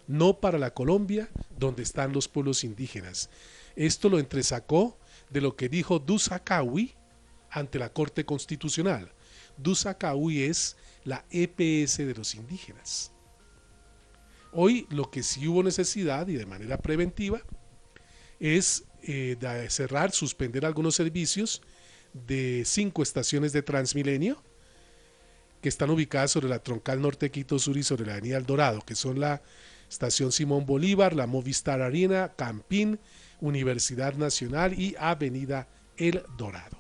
no 0.07 0.41
para 0.41 0.59
la 0.59 0.73
Colombia 0.73 1.29
donde 1.59 1.83
están 1.83 2.15
los 2.15 2.27
pueblos 2.27 2.65
indígenas. 2.65 3.29
Esto 3.77 4.09
lo 4.09 4.19
entresacó 4.19 4.97
de 5.31 5.41
lo 5.41 5.57
que 5.57 5.69
dijo 5.69 5.99
Dusakawi 5.99 6.95
ante 7.51 7.79
la 7.79 7.93
Corte 7.93 8.25
Constitucional. 8.25 9.13
Dusakawi 9.57 10.43
es 10.43 10.77
la 11.05 11.25
EPS 11.31 11.99
de 11.99 12.15
los 12.15 12.35
indígenas. 12.35 13.13
Hoy 14.53 14.87
lo 14.91 15.11
que 15.11 15.23
sí 15.23 15.47
hubo 15.47 15.63
necesidad 15.63 16.29
y 16.29 16.35
de 16.35 16.47
manera 16.47 16.79
preventiva 16.79 17.41
es 18.41 18.85
eh, 19.03 19.37
cerrar, 19.69 20.13
suspender 20.13 20.65
algunos 20.65 20.95
servicios 20.95 21.63
de 22.13 22.63
cinco 22.65 23.03
estaciones 23.03 23.53
de 23.53 23.63
Transmilenio 23.63 24.43
que 25.61 25.69
están 25.69 25.91
ubicadas 25.91 26.31
sobre 26.31 26.49
la 26.49 26.63
troncal 26.63 27.01
norte 27.01 27.31
Quito 27.31 27.59
Sur 27.59 27.77
y 27.77 27.83
sobre 27.83 28.07
la 28.07 28.13
avenida 28.13 28.37
El 28.37 28.47
Dorado, 28.47 28.81
que 28.81 28.95
son 28.95 29.21
la 29.21 29.43
estación 29.91 30.33
Simón 30.33 30.67
Bolívar, 30.67 31.15
la 31.15 31.27
Movistar 31.27 31.83
Arena, 31.83 32.33
Campín, 32.37 32.99
Universidad 33.41 34.15
Nacional 34.15 34.79
y 34.79 34.95
Avenida 34.99 35.69
El 35.97 36.23
Dorado. 36.37 36.79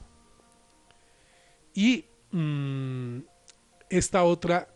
Y 1.74 2.06
mm, 2.30 3.18
esta 3.90 4.24
otra 4.24 4.68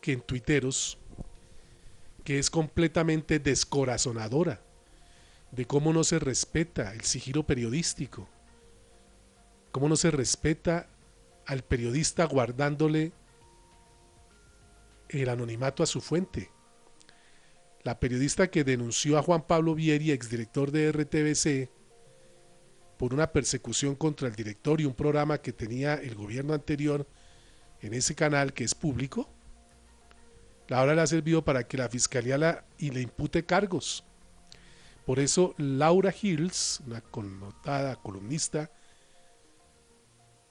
que 0.00 0.12
en 0.12 0.20
tuiteros 0.20 0.98
que 2.24 2.38
es 2.38 2.50
completamente 2.50 3.38
descorazonadora 3.38 4.60
de 5.50 5.64
cómo 5.66 5.92
no 5.92 6.04
se 6.04 6.18
respeta 6.18 6.92
el 6.92 7.02
sigilo 7.02 7.44
periodístico, 7.44 8.28
cómo 9.72 9.88
no 9.88 9.96
se 9.96 10.10
respeta 10.10 10.88
al 11.46 11.62
periodista 11.62 12.24
guardándole 12.26 13.12
el 15.08 15.28
anonimato 15.28 15.82
a 15.82 15.86
su 15.86 16.00
fuente. 16.00 16.50
La 17.82 17.98
periodista 17.98 18.50
que 18.50 18.64
denunció 18.64 19.18
a 19.18 19.22
Juan 19.22 19.46
Pablo 19.46 19.74
Vieri, 19.74 20.10
exdirector 20.10 20.70
de 20.70 20.92
RTBC, 20.92 21.70
por 22.98 23.14
una 23.14 23.32
persecución 23.32 23.94
contra 23.94 24.28
el 24.28 24.34
director 24.34 24.80
y 24.80 24.84
un 24.84 24.94
programa 24.94 25.38
que 25.38 25.52
tenía 25.52 25.94
el 25.94 26.14
gobierno 26.14 26.52
anterior 26.52 27.06
en 27.80 27.94
ese 27.94 28.14
canal 28.14 28.52
que 28.52 28.64
es 28.64 28.74
público, 28.74 29.30
Ahora 30.70 30.94
le 30.94 31.00
ha 31.00 31.06
servido 31.06 31.44
para 31.44 31.66
que 31.66 31.76
la 31.76 31.88
fiscalía 31.88 32.38
la, 32.38 32.64
y 32.78 32.90
le 32.90 33.00
impute 33.00 33.44
cargos. 33.44 34.04
Por 35.04 35.18
eso 35.18 35.54
Laura 35.58 36.14
Hills, 36.18 36.80
una 36.86 37.00
connotada 37.00 37.96
columnista, 37.96 38.70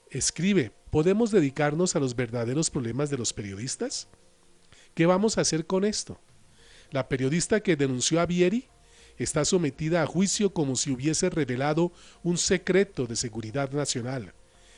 escribe, 0.10 0.74
¿podemos 0.92 1.32
dedicarnos 1.32 1.96
a 1.96 2.00
los 2.00 2.15
verdaderos 2.15 2.70
problemas 2.70 3.10
de 3.10 3.18
los 3.18 3.32
periodistas? 3.32 4.10
¿Qué 4.94 5.06
vamos 5.06 5.38
a 5.38 5.42
hacer 5.42 5.65
con 5.65 5.86
esto? 5.86 6.20
La 6.91 7.08
periodista 7.08 7.60
que 7.62 7.75
denunció 7.75 8.19
a 8.19 8.25
Vieri 8.25 8.67
está 9.17 9.45
sometida 9.45 10.02
a 10.02 10.08
juicio 10.08 10.54
como 10.54 10.75
si 10.75 10.91
hubiese 10.91 11.30
revelado 11.30 11.91
un 12.23 12.38
secreto 12.38 13.06
de 13.06 13.15
seguridad 13.15 13.71
nacional. 13.71 14.34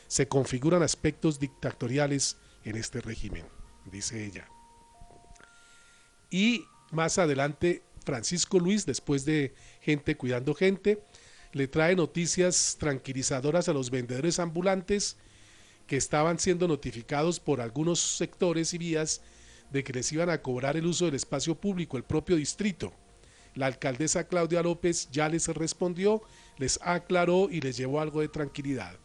Se 0.07 0.27
configuran 0.27 0.83
aspectos 0.83 1.39
dictatoriales 1.39 2.37
en 2.65 2.75
este 2.75 3.01
régimen, 3.01 3.45
dice 3.91 4.25
ella. 4.25 4.47
Y 6.29 6.65
más 6.91 7.17
adelante, 7.17 7.83
Francisco 8.03 8.59
Luis, 8.59 8.85
después 8.85 9.25
de 9.25 9.53
Gente 9.81 10.17
Cuidando 10.17 10.53
Gente, 10.53 11.03
le 11.53 11.67
trae 11.67 11.95
noticias 11.95 12.77
tranquilizadoras 12.79 13.69
a 13.69 13.73
los 13.73 13.89
vendedores 13.89 14.39
ambulantes 14.39 15.17
que 15.87 15.97
estaban 15.97 16.39
siendo 16.39 16.67
notificados 16.67 17.39
por 17.39 17.61
algunos 17.61 17.99
sectores 17.99 18.73
y 18.73 18.77
vías 18.77 19.21
de 19.71 19.83
que 19.83 19.93
les 19.93 20.11
iban 20.11 20.29
a 20.29 20.41
cobrar 20.41 20.77
el 20.77 20.85
uso 20.85 21.05
del 21.05 21.15
espacio 21.15 21.55
público, 21.55 21.97
el 21.97 22.03
propio 22.03 22.35
distrito. 22.35 22.93
La 23.55 23.65
alcaldesa 23.65 24.27
Claudia 24.27 24.61
López 24.61 25.09
ya 25.11 25.27
les 25.27 25.47
respondió, 25.47 26.21
les 26.57 26.79
aclaró 26.81 27.49
y 27.49 27.61
les 27.61 27.77
llevó 27.77 27.99
algo 27.99 28.21
de 28.21 28.27
tranquilidad. 28.27 28.97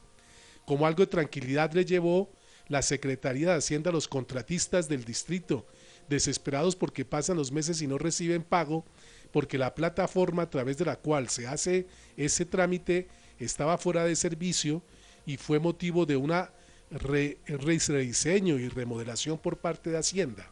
como 0.65 0.85
algo 0.85 1.05
de 1.05 1.07
tranquilidad 1.07 1.73
le 1.75 1.85
llevó 1.85 2.29
la 2.67 2.83
Secretaría 2.83 3.51
de 3.51 3.59
Hacienda 3.59 3.91
a 3.91 3.93
los 3.93 4.09
contratistas 4.09 4.89
del 4.89 5.05
distrito, 5.05 5.65
desesperados 6.09 6.75
porque 6.75 7.05
pasan 7.05 7.37
los 7.37 7.53
meses 7.53 7.81
y 7.83 7.87
no 7.87 7.99
reciben 7.99 8.43
pago, 8.43 8.85
porque 9.31 9.59
la 9.59 9.77
plataforma 9.77 10.43
a 10.43 10.51
través 10.51 10.77
de 10.77 10.85
la 10.85 10.97
cual 10.97 11.29
se 11.29 11.47
hace 11.47 11.87
ese 12.17 12.45
trámite 12.45 13.07
estaba 13.39 13.79
fuera 13.79 14.05
de 14.05 14.17
servicio 14.17 14.83
y 15.25 15.37
fue 15.37 15.61
motivo 15.61 16.05
de 16.05 16.17
una 16.17 16.51
rediseño 16.91 18.59
y 18.59 18.69
remodelación 18.69 19.39
por 19.39 19.59
parte 19.59 19.91
de 19.91 19.99
Hacienda. 19.99 20.51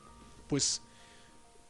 Pues 0.54 0.82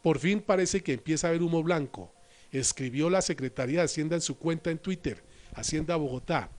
por 0.03 0.19
fin 0.19 0.41
parece 0.41 0.83
que 0.83 0.93
empieza 0.93 1.25
a 1.25 1.29
haber 1.31 1.41
humo 1.41 1.63
blanco. 1.63 2.13
Escribió 2.51 3.09
la 3.09 3.23
Secretaría 3.23 3.79
de 3.79 3.85
Hacienda 3.85 4.15
en 4.15 4.21
su 4.21 4.37
cuenta 4.37 4.69
en 4.69 4.77
Twitter, 4.77 5.23
Hacienda 5.55 5.95
Bogotá. 5.95 6.51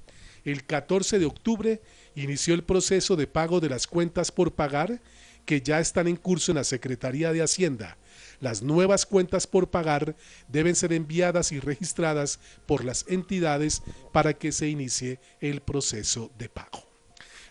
El 0.44 0.66
14 0.66 1.20
de 1.20 1.24
octubre 1.24 1.80
inició 2.16 2.54
el 2.54 2.64
proceso 2.64 3.14
de 3.14 3.28
pago 3.28 3.60
de 3.60 3.68
las 3.68 3.86
cuentas 3.86 4.32
por 4.32 4.56
pagar 4.56 5.00
que 5.44 5.60
ya 5.60 5.78
están 5.78 6.08
en 6.08 6.16
curso 6.16 6.50
en 6.50 6.56
la 6.56 6.64
Secretaría 6.64 7.32
de 7.32 7.42
Hacienda. 7.42 7.96
Las 8.40 8.60
nuevas 8.60 9.06
cuentas 9.06 9.46
por 9.46 9.70
pagar 9.70 10.16
deben 10.48 10.74
ser 10.74 10.92
enviadas 10.92 11.52
y 11.52 11.60
registradas 11.60 12.40
por 12.66 12.84
las 12.84 13.04
entidades 13.06 13.84
para 14.12 14.32
que 14.32 14.50
se 14.50 14.68
inicie 14.68 15.20
el 15.40 15.60
proceso 15.60 16.32
de 16.36 16.48
pago. 16.48 16.82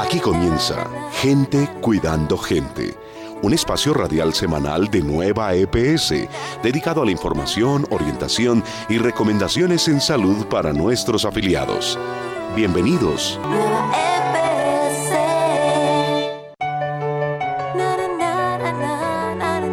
Aquí 0.00 0.18
comienza 0.18 0.88
Gente 1.12 1.68
Cuidando 1.82 2.38
Gente, 2.38 2.96
un 3.42 3.52
espacio 3.52 3.92
radial 3.92 4.32
semanal 4.32 4.88
de 4.88 5.02
Nueva 5.02 5.54
EPS, 5.54 6.26
dedicado 6.62 7.02
a 7.02 7.04
la 7.04 7.10
información, 7.10 7.86
orientación 7.90 8.64
y 8.88 8.96
recomendaciones 8.96 9.88
en 9.88 10.00
salud 10.00 10.46
para 10.46 10.72
nuestros 10.72 11.26
afiliados. 11.26 11.98
Bienvenidos. 12.56 13.38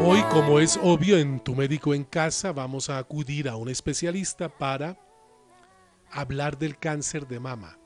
Hoy, 0.03 0.21
como 0.29 0.59
es 0.59 0.77
obvio 0.83 1.17
en 1.17 1.39
tu 1.39 1.55
médico 1.55 1.93
en 1.93 2.03
casa, 2.03 2.51
vamos 2.51 2.89
a 2.89 2.97
acudir 2.97 3.47
a 3.47 3.55
un 3.55 3.69
especialista 3.69 4.49
para 4.49 4.99
hablar 6.11 6.57
del 6.57 6.77
cáncer 6.77 7.29
de 7.29 7.39
mama. 7.39 7.77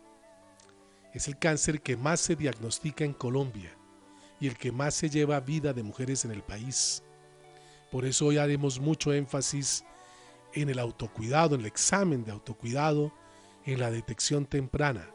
Es 1.14 1.28
el 1.28 1.38
cáncer 1.38 1.82
que 1.82 1.98
más 1.98 2.20
se 2.22 2.36
diagnostica 2.36 3.04
en 3.04 3.14
Colombia 3.14 3.76
y 4.40 4.48
el 4.48 4.58
que 4.58 4.72
más 4.72 4.96
se 4.96 5.10
lleva 5.10 5.40
vida 5.40 5.74
de 5.74 5.84
mujeres 5.84 6.26
en 6.26 6.32
el 6.32 6.42
país. 6.42 7.04
Por 7.92 8.06
eso 8.06 8.28
hoy 8.28 8.38
haremos 8.38 8.80
mucho 8.80 9.14
énfasis 9.14 9.84
en 10.54 10.70
el 10.70 10.80
autocuidado, 10.80 11.56
en 11.56 11.62
el 11.62 11.68
examen 11.68 12.24
de 12.24 12.32
autocuidado, 12.32 13.14
en 13.66 13.80
la 13.80 13.92
detección 13.92 14.46
temprana. 14.46 15.10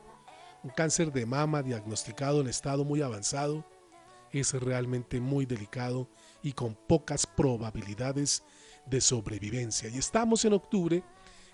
Un 0.62 0.70
cáncer 0.70 1.12
de 1.12 1.26
mama 1.26 1.62
diagnosticado 1.62 2.40
en 2.40 2.48
estado 2.48 2.84
muy 2.84 3.02
avanzado 3.02 3.64
es 4.32 4.52
realmente 4.52 5.20
muy 5.20 5.46
delicado 5.46 6.08
y 6.42 6.52
con 6.52 6.74
pocas 6.74 7.26
probabilidades 7.26 8.42
de 8.86 9.00
sobrevivencia. 9.00 9.88
Y 9.88 9.98
estamos 9.98 10.44
en 10.44 10.52
octubre 10.52 11.02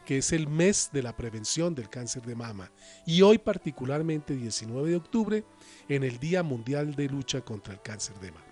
que 0.05 0.19
es 0.19 0.33
el 0.33 0.49
mes 0.49 0.91
de 0.93 1.03
la 1.03 1.17
prevención 1.17 1.75
del 1.75 1.89
cáncer 1.89 2.23
de 2.23 2.35
mama. 2.35 2.71
Y 3.07 3.23
hoy 3.23 3.39
particularmente 3.39 4.35
19 4.35 4.91
de 4.91 4.97
octubre, 4.97 5.45
en 5.89 6.05
el 6.05 6.19
Día 6.19 6.43
Mundial 6.43 6.95
de 6.95 7.09
Lucha 7.09 7.41
contra 7.43 7.75
el 7.75 7.83
Cáncer 7.83 8.19
de 8.21 8.33
Mama. 8.33 8.47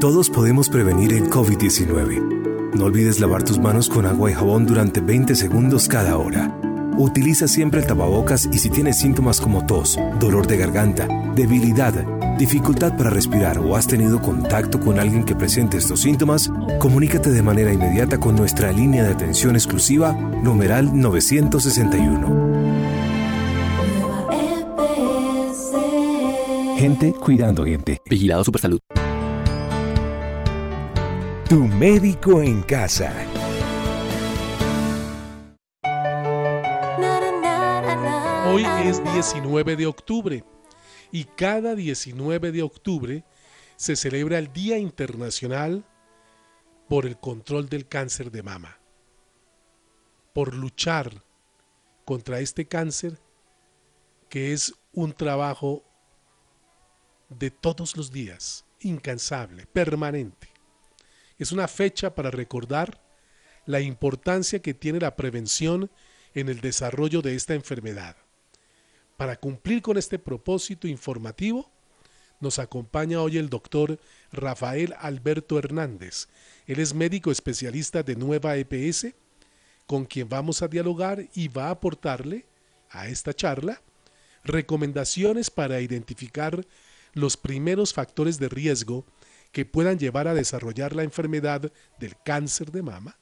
Todos 0.00 0.30
podemos 0.30 0.68
prevenir 0.70 1.12
el 1.12 1.28
COVID-19. 1.28 2.74
No 2.74 2.84
olvides 2.84 3.20
lavar 3.20 3.42
tus 3.42 3.58
manos 3.58 3.90
con 3.90 4.06
agua 4.06 4.30
y 4.30 4.34
jabón 4.34 4.66
durante 4.66 5.00
20 5.00 5.34
segundos 5.34 5.88
cada 5.88 6.16
hora. 6.16 6.69
Utiliza 7.00 7.48
siempre 7.48 7.80
el 7.80 7.86
tapabocas 7.86 8.46
y 8.52 8.58
si 8.58 8.68
tienes 8.68 8.98
síntomas 8.98 9.40
como 9.40 9.64
tos, 9.64 9.98
dolor 10.18 10.46
de 10.46 10.58
garganta, 10.58 11.08
debilidad, 11.34 11.94
dificultad 12.36 12.94
para 12.94 13.08
respirar 13.08 13.58
o 13.58 13.74
has 13.74 13.86
tenido 13.86 14.20
contacto 14.20 14.78
con 14.78 15.00
alguien 15.00 15.24
que 15.24 15.34
presente 15.34 15.78
estos 15.78 16.00
síntomas, 16.00 16.52
comunícate 16.78 17.30
de 17.30 17.40
manera 17.40 17.72
inmediata 17.72 18.20
con 18.20 18.36
nuestra 18.36 18.70
línea 18.70 19.02
de 19.02 19.12
atención 19.12 19.56
exclusiva 19.56 20.12
numeral 20.12 20.90
961. 20.94 22.60
Gente 26.76 27.14
cuidando 27.14 27.64
gente. 27.64 28.02
Vigilado 28.10 28.44
Supersalud. 28.44 28.80
Tu 31.48 31.66
médico 31.66 32.42
en 32.42 32.60
casa. 32.60 33.10
Hoy 38.52 38.64
es 38.82 39.00
19 39.04 39.76
de 39.76 39.86
octubre 39.86 40.42
y 41.12 41.22
cada 41.22 41.76
19 41.76 42.50
de 42.50 42.62
octubre 42.62 43.24
se 43.76 43.94
celebra 43.94 44.38
el 44.38 44.52
Día 44.52 44.76
Internacional 44.76 45.84
por 46.88 47.06
el 47.06 47.16
Control 47.16 47.68
del 47.68 47.86
Cáncer 47.86 48.32
de 48.32 48.42
Mama. 48.42 48.80
por 50.32 50.52
luchar 50.52 51.22
contra 52.04 52.40
este 52.40 52.66
cáncer 52.66 53.20
que 54.28 54.52
es 54.52 54.74
un 54.92 55.12
trabajo 55.12 55.84
de 57.28 57.52
todos 57.52 57.96
los 57.96 58.10
días, 58.10 58.64
incansable, 58.80 59.66
permanente. 59.66 60.48
Es 61.38 61.52
una 61.52 61.68
fecha 61.68 62.16
para 62.16 62.32
recordar 62.32 63.00
la 63.64 63.80
importancia 63.80 64.60
que 64.60 64.74
tiene 64.74 64.98
la 64.98 65.14
prevención 65.14 65.88
en 66.34 66.48
el 66.48 66.60
desarrollo 66.60 67.22
de 67.22 67.36
esta 67.36 67.54
enfermedad. 67.54 68.16
Para 69.20 69.36
cumplir 69.36 69.82
con 69.82 69.98
este 69.98 70.18
propósito 70.18 70.88
informativo, 70.88 71.70
nos 72.40 72.58
acompaña 72.58 73.20
hoy 73.20 73.36
el 73.36 73.50
doctor 73.50 74.00
Rafael 74.32 74.94
Alberto 74.98 75.58
Hernández. 75.58 76.28
Él 76.66 76.80
es 76.80 76.94
médico 76.94 77.30
especialista 77.30 78.02
de 78.02 78.16
Nueva 78.16 78.56
EPS, 78.56 79.08
con 79.86 80.06
quien 80.06 80.26
vamos 80.30 80.62
a 80.62 80.68
dialogar 80.68 81.28
y 81.34 81.48
va 81.48 81.66
a 81.66 81.72
aportarle 81.72 82.46
a 82.88 83.08
esta 83.08 83.34
charla 83.34 83.82
recomendaciones 84.42 85.50
para 85.50 85.82
identificar 85.82 86.66
los 87.12 87.36
primeros 87.36 87.92
factores 87.92 88.38
de 88.38 88.48
riesgo 88.48 89.04
que 89.52 89.66
puedan 89.66 89.98
llevar 89.98 90.28
a 90.28 90.34
desarrollar 90.34 90.96
la 90.96 91.02
enfermedad 91.02 91.70
del 91.98 92.16
cáncer 92.24 92.72
de 92.72 92.80
mama 92.80 93.18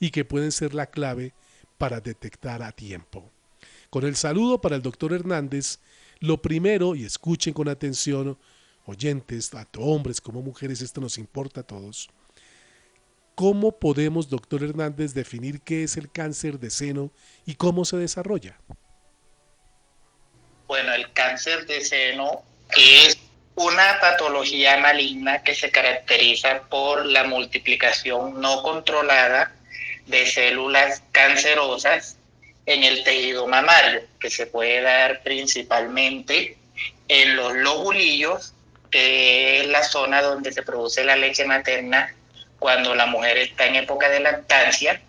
y 0.00 0.10
que 0.10 0.24
pueden 0.24 0.50
ser 0.50 0.74
la 0.74 0.86
clave 0.86 1.34
para 1.78 2.00
detectar 2.00 2.64
a 2.64 2.72
tiempo. 2.72 3.30
Con 3.96 4.04
el 4.04 4.14
saludo 4.14 4.60
para 4.60 4.76
el 4.76 4.82
doctor 4.82 5.14
Hernández, 5.14 5.78
lo 6.20 6.42
primero, 6.42 6.94
y 6.94 7.06
escuchen 7.06 7.54
con 7.54 7.66
atención, 7.66 8.38
oyentes, 8.84 9.48
tanto 9.48 9.80
hombres 9.80 10.20
como 10.20 10.42
mujeres, 10.42 10.82
esto 10.82 11.00
nos 11.00 11.16
importa 11.16 11.62
a 11.62 11.66
todos. 11.66 12.10
¿Cómo 13.34 13.78
podemos, 13.78 14.28
doctor 14.28 14.62
Hernández, 14.64 15.14
definir 15.14 15.62
qué 15.62 15.82
es 15.82 15.96
el 15.96 16.12
cáncer 16.12 16.60
de 16.60 16.68
seno 16.68 17.10
y 17.46 17.54
cómo 17.54 17.86
se 17.86 17.96
desarrolla? 17.96 18.60
Bueno, 20.66 20.92
el 20.92 21.10
cáncer 21.14 21.64
de 21.64 21.80
seno 21.80 22.42
es 22.76 23.16
una 23.54 23.98
patología 23.98 24.76
maligna 24.76 25.42
que 25.42 25.54
se 25.54 25.70
caracteriza 25.70 26.68
por 26.68 27.06
la 27.06 27.24
multiplicación 27.24 28.42
no 28.42 28.62
controlada 28.62 29.56
de 30.06 30.26
células 30.26 31.02
cancerosas 31.12 32.18
en 32.66 32.82
el 32.82 33.04
tejido 33.04 33.46
mamario, 33.46 34.02
que 34.20 34.28
se 34.28 34.46
puede 34.46 34.82
dar 34.82 35.22
principalmente 35.22 36.58
en 37.08 37.36
los 37.36 37.54
lobulillos, 37.54 38.52
que 38.90 39.60
es 39.60 39.68
la 39.68 39.84
zona 39.84 40.20
donde 40.20 40.52
se 40.52 40.62
produce 40.62 41.04
la 41.04 41.16
leche 41.16 41.44
materna 41.44 42.14
cuando 42.58 42.94
la 42.94 43.06
mujer 43.06 43.38
está 43.38 43.66
en 43.66 43.76
época 43.76 44.08
de 44.08 44.20
lactancia, 44.20 45.00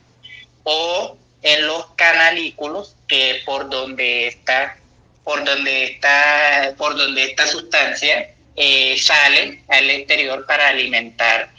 o 0.64 1.18
en 1.42 1.66
los 1.66 1.88
canalículos, 1.96 2.96
que 3.08 3.32
es 3.32 3.44
por 3.44 3.70
donde 3.70 4.28
está, 4.28 4.78
por 5.24 5.44
donde 5.44 5.86
está, 5.86 6.74
por 6.78 6.96
donde 6.96 7.24
esta 7.24 7.48
sustancia 7.48 8.34
eh, 8.56 8.98
sale 8.98 9.64
al 9.70 9.90
exterior 9.90 10.46
para 10.46 10.70
alimentar 10.70 11.50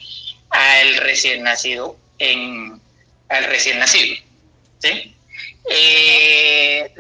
al 0.50 0.96
recién 0.98 1.42
nacido 1.42 1.96
en 2.18 2.80
al 3.28 3.44
recién 3.44 3.78
nacido. 3.78 4.16
¿sí? 4.78 5.14
Eh, 5.70 6.92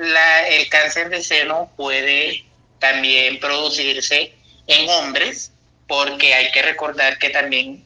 el 0.50 0.68
cáncer 0.68 1.08
de 1.08 1.22
seno 1.22 1.70
puede 1.76 2.44
también 2.78 3.40
producirse 3.40 4.34
en 4.66 4.88
hombres, 4.90 5.52
porque 5.86 6.34
hay 6.34 6.50
que 6.52 6.62
recordar 6.62 7.18
que 7.18 7.30
también 7.30 7.84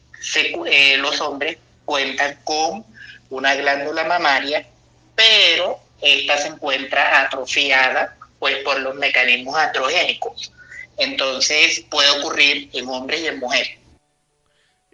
eh, 0.66 0.97
los 0.99 1.21
hombres 1.21 1.59
cuentan 1.85 2.38
con 2.45 2.85
una 3.31 3.55
glándula 3.55 4.05
mamaria, 4.05 4.66
pero 5.14 5.79
esta 6.01 6.38
se 6.38 6.49
encuentra 6.49 7.23
atrofiada 7.23 8.16
pues 8.38 8.57
por 8.64 8.81
los 8.81 8.97
mecanismos 8.97 9.57
astrogénicos. 9.57 10.53
Entonces 10.99 11.85
puede 11.88 12.11
ocurrir 12.18 12.68
en 12.73 12.88
hombres 12.88 13.21
y 13.21 13.27
en 13.29 13.38
mujeres. 13.38 13.79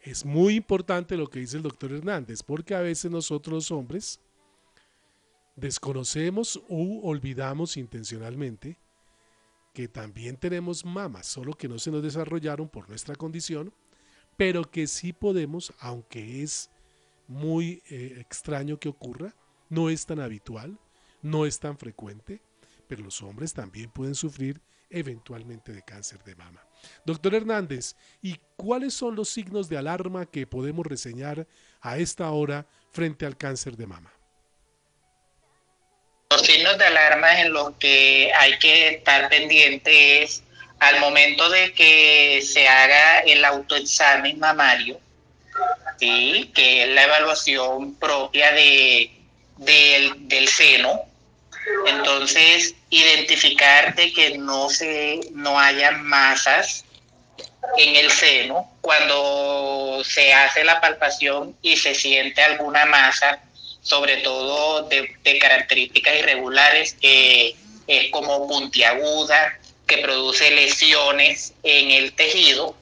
Es 0.02 0.24
muy 0.24 0.56
importante 0.56 1.16
lo 1.16 1.28
que 1.28 1.40
dice 1.40 1.56
el 1.56 1.62
doctor 1.62 1.92
Hernández, 1.92 2.42
porque 2.42 2.74
a 2.74 2.80
veces 2.80 3.10
nosotros 3.10 3.54
los 3.54 3.70
hombres 3.70 4.20
desconocemos 5.58 6.62
u 6.68 7.06
olvidamos 7.08 7.76
intencionalmente 7.76 8.78
que 9.72 9.88
también 9.88 10.36
tenemos 10.36 10.84
mamas, 10.84 11.26
solo 11.26 11.52
que 11.54 11.68
no 11.68 11.78
se 11.78 11.90
nos 11.90 12.02
desarrollaron 12.02 12.68
por 12.68 12.88
nuestra 12.88 13.14
condición, 13.14 13.72
pero 14.36 14.68
que 14.70 14.86
sí 14.86 15.12
podemos, 15.12 15.72
aunque 15.78 16.42
es 16.42 16.70
muy 17.26 17.82
eh, 17.90 18.16
extraño 18.18 18.78
que 18.78 18.88
ocurra, 18.88 19.34
no 19.68 19.90
es 19.90 20.06
tan 20.06 20.20
habitual, 20.20 20.78
no 21.22 21.44
es 21.44 21.60
tan 21.60 21.76
frecuente, 21.76 22.40
pero 22.86 23.04
los 23.04 23.22
hombres 23.22 23.52
también 23.52 23.90
pueden 23.90 24.14
sufrir 24.14 24.60
eventualmente 24.90 25.72
de 25.72 25.82
cáncer 25.82 26.24
de 26.24 26.34
mama. 26.34 26.64
Doctor 27.04 27.34
Hernández, 27.34 27.94
¿y 28.22 28.36
cuáles 28.56 28.94
son 28.94 29.14
los 29.14 29.28
signos 29.28 29.68
de 29.68 29.76
alarma 29.76 30.26
que 30.26 30.46
podemos 30.46 30.86
reseñar 30.86 31.46
a 31.80 31.98
esta 31.98 32.30
hora 32.30 32.66
frente 32.90 33.26
al 33.26 33.36
cáncer 33.36 33.76
de 33.76 33.86
mama? 33.86 34.17
Los 36.30 36.42
signos 36.42 36.76
de 36.76 36.84
alarma 36.84 37.40
en 37.40 37.54
los 37.54 37.72
que 37.78 38.30
hay 38.36 38.58
que 38.58 38.88
estar 38.88 39.30
pendiente 39.30 40.22
es 40.22 40.42
al 40.78 41.00
momento 41.00 41.48
de 41.48 41.72
que 41.72 42.42
se 42.42 42.68
haga 42.68 43.20
el 43.20 43.42
autoexamen 43.46 44.38
mamario, 44.38 45.00
¿sí? 45.98 46.52
que 46.54 46.82
es 46.82 46.88
la 46.90 47.04
evaluación 47.04 47.94
propia 47.94 48.52
de, 48.52 49.10
del 49.56 50.48
seno, 50.48 51.06
entonces, 51.86 52.74
identificar 52.90 53.94
de 53.94 54.12
que 54.12 54.36
no 54.36 54.68
se 54.68 55.20
no 55.32 55.58
haya 55.58 55.92
masas 55.92 56.84
en 57.78 57.96
el 57.96 58.10
seno 58.10 58.70
cuando 58.82 60.02
se 60.04 60.34
hace 60.34 60.62
la 60.62 60.78
palpación 60.78 61.56
y 61.62 61.78
se 61.78 61.94
siente 61.94 62.42
alguna 62.42 62.84
masa, 62.84 63.40
sobre 63.88 64.18
todo 64.18 64.82
de, 64.82 65.38
características 65.40 66.16
irregulares, 66.16 66.94
que 67.00 67.56
es 67.86 68.10
como 68.10 68.46
puntiaguda, 68.46 69.58
que 69.86 69.98
produce 69.98 70.50
lesiones 70.50 71.54
en 71.62 71.90
el 71.90 72.12
tejido. 72.12 72.76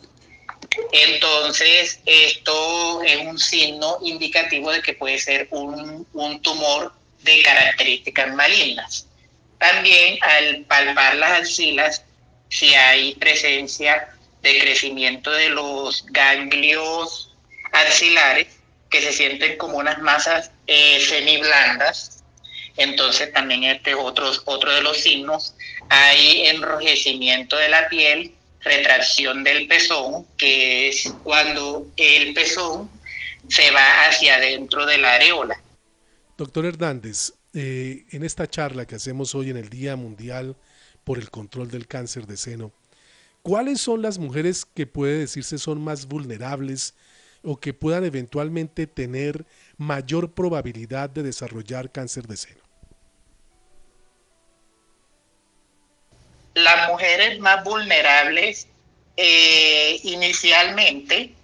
Entonces, 0.92 2.00
esto 2.04 3.02
es 3.02 3.18
un 3.18 3.38
signo 3.38 3.98
indicativo 4.02 4.72
de 4.72 4.82
que 4.82 4.94
puede 4.94 5.18
ser 5.18 5.46
un, 5.50 6.06
un 6.12 6.42
tumor 6.42 6.92
de 7.22 7.40
características 7.42 8.34
malignas. 8.34 9.06
También 9.58 10.18
al 10.22 10.64
palpar 10.64 11.14
las 11.16 11.40
axilas, 11.42 12.04
si 12.48 12.74
hay 12.74 13.14
presencia 13.14 14.08
de 14.42 14.58
crecimiento 14.58 15.30
de 15.30 15.50
los 15.50 16.04
ganglios 16.06 17.32
axilares, 17.72 18.55
que 18.96 19.02
se 19.02 19.12
sienten 19.12 19.58
como 19.58 19.76
unas 19.76 20.00
masas 20.00 20.50
eh, 20.66 20.98
semiblandas, 21.00 22.24
entonces 22.78 23.30
también 23.30 23.64
este 23.64 23.90
es 23.90 23.96
otro, 23.98 24.30
otro 24.46 24.72
de 24.72 24.80
los 24.80 24.96
signos. 24.96 25.54
Hay 25.90 26.46
enrojecimiento 26.46 27.56
de 27.58 27.68
la 27.68 27.88
piel, 27.90 28.32
retracción 28.62 29.44
del 29.44 29.68
pezón, 29.68 30.26
que 30.38 30.88
es 30.88 31.12
cuando 31.22 31.86
el 31.98 32.32
pezón 32.32 32.90
se 33.48 33.70
va 33.70 34.06
hacia 34.06 34.36
adentro 34.36 34.86
de 34.86 34.96
la 34.96 35.14
areola. 35.14 35.60
Doctor 36.38 36.64
Hernández, 36.64 37.34
eh, 37.52 38.04
en 38.12 38.24
esta 38.24 38.48
charla 38.48 38.86
que 38.86 38.94
hacemos 38.94 39.34
hoy 39.34 39.50
en 39.50 39.58
el 39.58 39.68
Día 39.68 39.96
Mundial 39.96 40.56
por 41.04 41.18
el 41.18 41.30
Control 41.30 41.70
del 41.70 41.86
Cáncer 41.86 42.26
de 42.26 42.38
Seno, 42.38 42.72
¿cuáles 43.42 43.78
son 43.78 44.00
las 44.00 44.16
mujeres 44.18 44.64
que 44.64 44.86
puede 44.86 45.18
decirse 45.18 45.58
son 45.58 45.82
más 45.82 46.06
vulnerables 46.06 46.94
o 47.46 47.60
que 47.60 47.72
puedan 47.72 48.04
eventualmente 48.04 48.88
tener 48.88 49.46
mayor 49.76 50.34
probabilidad 50.34 51.08
de 51.08 51.22
desarrollar 51.22 51.92
cáncer 51.92 52.26
de 52.26 52.36
seno? 52.36 52.62
Las 56.54 56.88
mujeres 56.88 57.38
más 57.38 57.62
vulnerables 57.62 58.66
eh, 59.16 60.00
inicialmente 60.02 61.34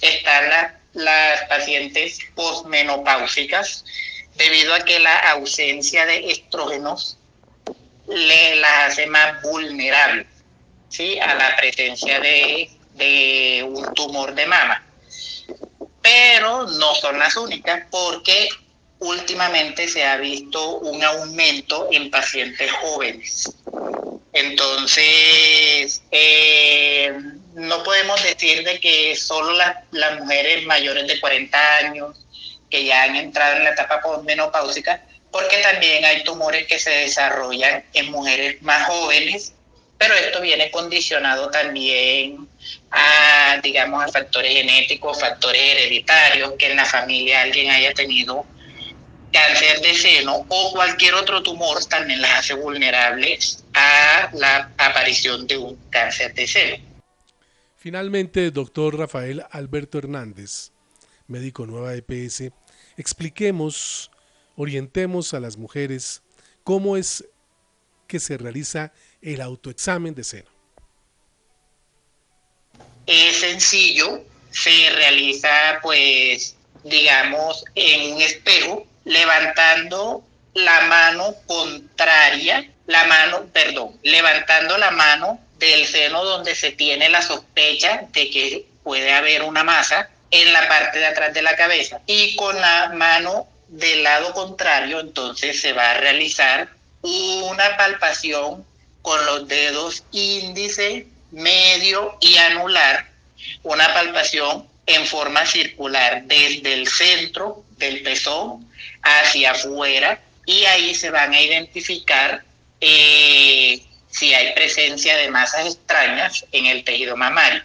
están 0.00 0.74
las 0.92 1.42
pacientes 1.48 2.20
posmenopáusicas, 2.36 3.84
debido 4.36 4.74
a 4.74 4.84
que 4.84 5.00
la 5.00 5.30
ausencia 5.30 6.06
de 6.06 6.30
estrógenos 6.30 7.18
le 8.06 8.56
las 8.56 8.92
hace 8.92 9.06
más 9.06 9.42
vulnerables 9.42 10.26
¿sí? 10.88 11.18
a 11.18 11.34
la 11.34 11.56
presencia 11.56 12.20
de, 12.20 12.70
de 12.94 13.64
un 13.68 13.92
tumor 13.94 14.34
de 14.34 14.46
mama. 14.46 14.91
Pero 16.34 16.66
no 16.66 16.94
son 16.94 17.18
las 17.18 17.36
únicas 17.36 17.82
porque 17.90 18.48
últimamente 19.00 19.86
se 19.86 20.02
ha 20.02 20.16
visto 20.16 20.78
un 20.78 21.04
aumento 21.04 21.88
en 21.92 22.10
pacientes 22.10 22.72
jóvenes. 22.72 23.52
Entonces, 24.32 26.02
eh, 26.10 27.12
no 27.52 27.82
podemos 27.82 28.22
decir 28.22 28.64
de 28.64 28.80
que 28.80 29.14
solo 29.14 29.52
las 29.90 30.20
mujeres 30.20 30.64
mayores 30.64 31.06
de 31.06 31.20
40 31.20 31.76
años 31.76 32.16
que 32.70 32.86
ya 32.86 33.02
han 33.02 33.16
entrado 33.16 33.58
en 33.58 33.64
la 33.64 33.70
etapa 33.70 34.00
menopáusica 34.24 35.04
porque 35.30 35.58
también 35.58 36.02
hay 36.06 36.24
tumores 36.24 36.66
que 36.66 36.78
se 36.78 36.90
desarrollan 36.90 37.84
en 37.92 38.10
mujeres 38.10 38.62
más 38.62 38.86
jóvenes, 38.86 39.52
pero 40.02 40.14
esto 40.16 40.40
viene 40.40 40.68
condicionado 40.72 41.48
también 41.48 42.48
a, 42.90 43.60
digamos, 43.62 44.02
a 44.02 44.08
factores 44.08 44.52
genéticos, 44.52 45.20
factores 45.20 45.62
hereditarios, 45.62 46.54
que 46.58 46.72
en 46.72 46.76
la 46.76 46.84
familia 46.84 47.42
alguien 47.42 47.70
haya 47.70 47.94
tenido 47.94 48.44
cáncer 49.32 49.80
de 49.80 49.94
seno 49.94 50.44
o 50.48 50.72
cualquier 50.72 51.14
otro 51.14 51.40
tumor 51.44 51.84
también 51.84 52.20
las 52.20 52.40
hace 52.40 52.54
vulnerables 52.54 53.64
a 53.74 54.28
la 54.32 54.72
aparición 54.76 55.46
de 55.46 55.58
un 55.58 55.78
cáncer 55.88 56.34
de 56.34 56.48
seno. 56.48 56.84
Finalmente, 57.76 58.50
doctor 58.50 58.98
Rafael 58.98 59.44
Alberto 59.52 59.98
Hernández, 59.98 60.72
médico 61.28 61.64
nueva 61.64 61.94
EPS, 61.94 62.50
expliquemos, 62.96 64.10
orientemos 64.56 65.32
a 65.32 65.38
las 65.38 65.56
mujeres 65.56 66.22
cómo 66.64 66.96
es 66.96 67.24
que 68.08 68.18
se 68.18 68.36
realiza 68.36 68.92
el 69.22 69.40
autoexamen 69.40 70.14
de 70.14 70.24
seno. 70.24 70.50
Es 73.06 73.36
sencillo, 73.36 74.22
se 74.50 74.90
realiza 74.90 75.78
pues 75.82 76.56
digamos 76.84 77.64
en 77.74 78.14
un 78.14 78.22
espejo 78.22 78.86
levantando 79.04 80.24
la 80.54 80.82
mano 80.82 81.34
contraria, 81.46 82.68
la 82.86 83.04
mano, 83.04 83.46
perdón, 83.52 83.98
levantando 84.02 84.76
la 84.76 84.90
mano 84.90 85.40
del 85.58 85.86
seno 85.86 86.24
donde 86.24 86.54
se 86.54 86.72
tiene 86.72 87.08
la 87.08 87.22
sospecha 87.22 88.08
de 88.12 88.30
que 88.30 88.66
puede 88.82 89.12
haber 89.12 89.42
una 89.42 89.64
masa 89.64 90.10
en 90.30 90.52
la 90.52 90.66
parte 90.68 90.98
de 90.98 91.06
atrás 91.06 91.32
de 91.32 91.42
la 91.42 91.56
cabeza 91.56 92.00
y 92.06 92.34
con 92.36 92.60
la 92.60 92.90
mano 92.94 93.46
del 93.68 94.02
lado 94.02 94.32
contrario 94.32 95.00
entonces 95.00 95.60
se 95.60 95.72
va 95.72 95.92
a 95.92 95.98
realizar 95.98 96.68
una 97.02 97.76
palpación 97.76 98.66
con 99.02 99.24
los 99.26 99.48
dedos 99.48 100.04
índice, 100.12 101.06
medio 101.30 102.16
y 102.20 102.36
anular, 102.36 103.10
una 103.62 103.92
palpación 103.92 104.68
en 104.86 105.06
forma 105.06 105.46
circular 105.46 106.22
desde 106.24 106.72
el 106.74 106.88
centro 106.88 107.64
del 107.76 108.02
pezón 108.02 108.68
hacia 109.02 109.52
afuera 109.52 110.20
y 110.46 110.64
ahí 110.64 110.94
se 110.94 111.10
van 111.10 111.32
a 111.32 111.40
identificar 111.40 112.44
eh, 112.80 113.82
si 114.10 114.34
hay 114.34 114.52
presencia 114.54 115.16
de 115.16 115.30
masas 115.30 115.66
extrañas 115.66 116.44
en 116.52 116.66
el 116.66 116.84
tejido 116.84 117.16
mamario. 117.16 117.62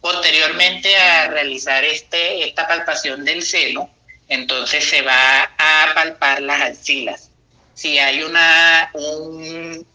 Posteriormente 0.00 0.94
a 0.96 1.28
realizar 1.28 1.84
este, 1.84 2.46
esta 2.46 2.66
palpación 2.66 3.24
del 3.24 3.42
seno, 3.42 3.90
entonces 4.28 4.84
se 4.84 5.02
va 5.02 5.50
a 5.56 5.92
palpar 5.94 6.42
las 6.42 6.60
axilas. 6.60 7.30
Si 7.74 7.98
hay 7.98 8.22
una, 8.22 8.90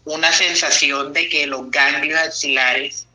una 0.04 0.32
sensación 0.32 1.12
de 1.12 1.28
que 1.28 1.46
los 1.46 1.70
ganglios 1.70 2.20
axilares 2.20 3.06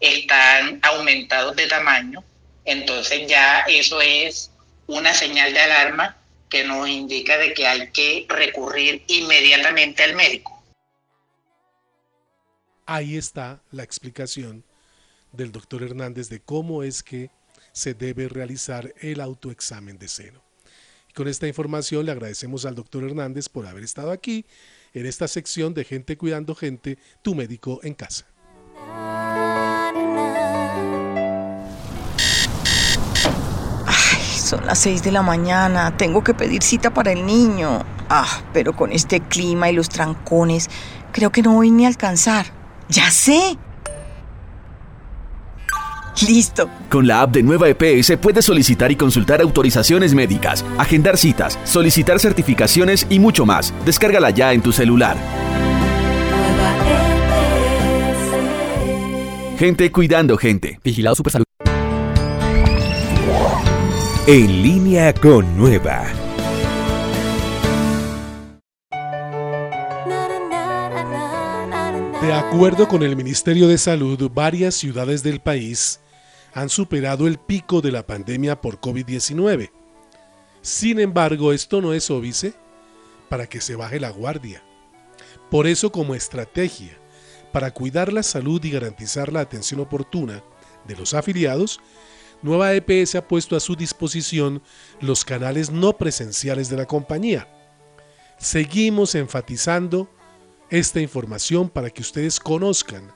están 0.00 0.78
aumentados 0.82 1.56
de 1.56 1.66
tamaño, 1.66 2.22
entonces 2.64 3.26
ya 3.26 3.60
eso 3.60 4.00
es 4.00 4.50
una 4.86 5.12
señal 5.14 5.52
de 5.52 5.60
alarma 5.60 6.16
que 6.48 6.64
nos 6.64 6.88
indica 6.88 7.36
de 7.38 7.52
que 7.54 7.66
hay 7.66 7.90
que 7.90 8.26
recurrir 8.28 9.02
inmediatamente 9.08 10.04
al 10.04 10.14
médico. 10.14 10.62
Ahí 12.86 13.16
está 13.16 13.62
la 13.72 13.82
explicación 13.82 14.64
del 15.32 15.50
doctor 15.50 15.82
Hernández 15.82 16.28
de 16.28 16.40
cómo 16.40 16.82
es 16.82 17.02
que 17.02 17.30
se 17.72 17.94
debe 17.94 18.28
realizar 18.28 18.94
el 19.00 19.20
autoexamen 19.20 19.98
de 19.98 20.06
seno. 20.06 20.43
Con 21.14 21.28
esta 21.28 21.46
información 21.46 22.06
le 22.06 22.12
agradecemos 22.12 22.66
al 22.66 22.74
doctor 22.74 23.04
Hernández 23.04 23.48
por 23.48 23.68
haber 23.68 23.84
estado 23.84 24.10
aquí 24.10 24.46
en 24.92 25.06
esta 25.06 25.28
sección 25.28 25.72
de 25.72 25.84
Gente 25.84 26.16
Cuidando 26.18 26.56
Gente, 26.56 26.98
tu 27.22 27.36
médico 27.36 27.78
en 27.84 27.94
casa. 27.94 28.26
Son 34.36 34.66
las 34.66 34.80
6 34.80 35.04
de 35.04 35.12
la 35.12 35.22
mañana, 35.22 35.96
tengo 35.96 36.24
que 36.24 36.34
pedir 36.34 36.64
cita 36.64 36.92
para 36.92 37.12
el 37.12 37.24
niño. 37.24 37.84
Ah, 38.10 38.42
pero 38.52 38.74
con 38.74 38.90
este 38.90 39.20
clima 39.20 39.70
y 39.70 39.72
los 39.72 39.88
trancones, 39.88 40.68
creo 41.12 41.30
que 41.30 41.42
no 41.42 41.54
voy 41.54 41.70
ni 41.70 41.84
a 41.84 41.88
alcanzar. 41.88 42.46
Ya 42.88 43.12
sé. 43.12 43.56
Listo. 46.22 46.70
Con 46.88 47.06
la 47.06 47.22
app 47.22 47.32
de 47.32 47.42
Nueva 47.42 47.68
EPS 47.68 48.16
puedes 48.18 48.44
solicitar 48.44 48.90
y 48.92 48.96
consultar 48.96 49.40
autorizaciones 49.40 50.14
médicas, 50.14 50.64
agendar 50.78 51.16
citas, 51.16 51.58
solicitar 51.64 52.18
certificaciones 52.20 53.06
y 53.10 53.18
mucho 53.18 53.44
más. 53.44 53.74
Descárgala 53.84 54.30
ya 54.30 54.52
en 54.52 54.62
tu 54.62 54.72
celular. 54.72 55.16
Gente 59.58 59.90
cuidando 59.92 60.36
gente. 60.36 60.80
Vigilado 60.82 61.14
Supersalud. 61.14 61.44
En 64.26 64.62
línea 64.62 65.12
con 65.12 65.56
Nueva. 65.56 66.06
De 72.22 72.32
acuerdo 72.32 72.88
con 72.88 73.02
el 73.02 73.16
Ministerio 73.16 73.68
de 73.68 73.76
Salud, 73.76 74.30
varias 74.32 74.74
ciudades 74.74 75.22
del 75.22 75.40
país 75.40 76.00
han 76.54 76.68
superado 76.68 77.26
el 77.26 77.38
pico 77.38 77.80
de 77.80 77.90
la 77.90 78.06
pandemia 78.06 78.60
por 78.60 78.80
COVID-19. 78.80 79.70
Sin 80.62 81.00
embargo, 81.00 81.52
esto 81.52 81.82
no 81.82 81.92
es 81.92 82.10
óbice 82.10 82.54
para 83.28 83.48
que 83.48 83.60
se 83.60 83.74
baje 83.74 83.98
la 83.98 84.10
guardia. 84.10 84.62
Por 85.50 85.66
eso, 85.66 85.90
como 85.90 86.14
estrategia 86.14 86.96
para 87.52 87.72
cuidar 87.72 88.12
la 88.12 88.22
salud 88.22 88.64
y 88.64 88.70
garantizar 88.70 89.32
la 89.32 89.40
atención 89.40 89.80
oportuna 89.80 90.42
de 90.86 90.96
los 90.96 91.14
afiliados, 91.14 91.80
Nueva 92.42 92.74
EPS 92.74 93.14
ha 93.14 93.28
puesto 93.28 93.56
a 93.56 93.60
su 93.60 93.76
disposición 93.76 94.62
los 95.00 95.24
canales 95.24 95.70
no 95.70 95.96
presenciales 95.96 96.68
de 96.68 96.76
la 96.76 96.86
compañía. 96.86 97.48
Seguimos 98.38 99.14
enfatizando 99.14 100.10
esta 100.68 101.00
información 101.00 101.68
para 101.68 101.90
que 101.90 102.02
ustedes 102.02 102.40
conozcan 102.40 103.12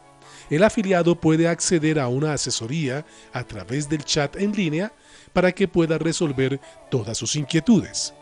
el 0.51 0.63
afiliado 0.63 1.21
puede 1.21 1.49
acceder 1.49 1.99
a 1.99 2.09
una 2.09 2.33
asesoría 2.33 3.05
a 3.33 3.45
través 3.45 3.89
del 3.89 4.05
chat 4.05 4.37
en 4.37 4.53
línea 4.53 4.93
para 5.33 5.53
que 5.53 5.69
pueda 5.69 5.99
resolver 5.99 6.61
todas 6.91 7.19
sus 7.19 7.37
inquietudes. 7.37 8.15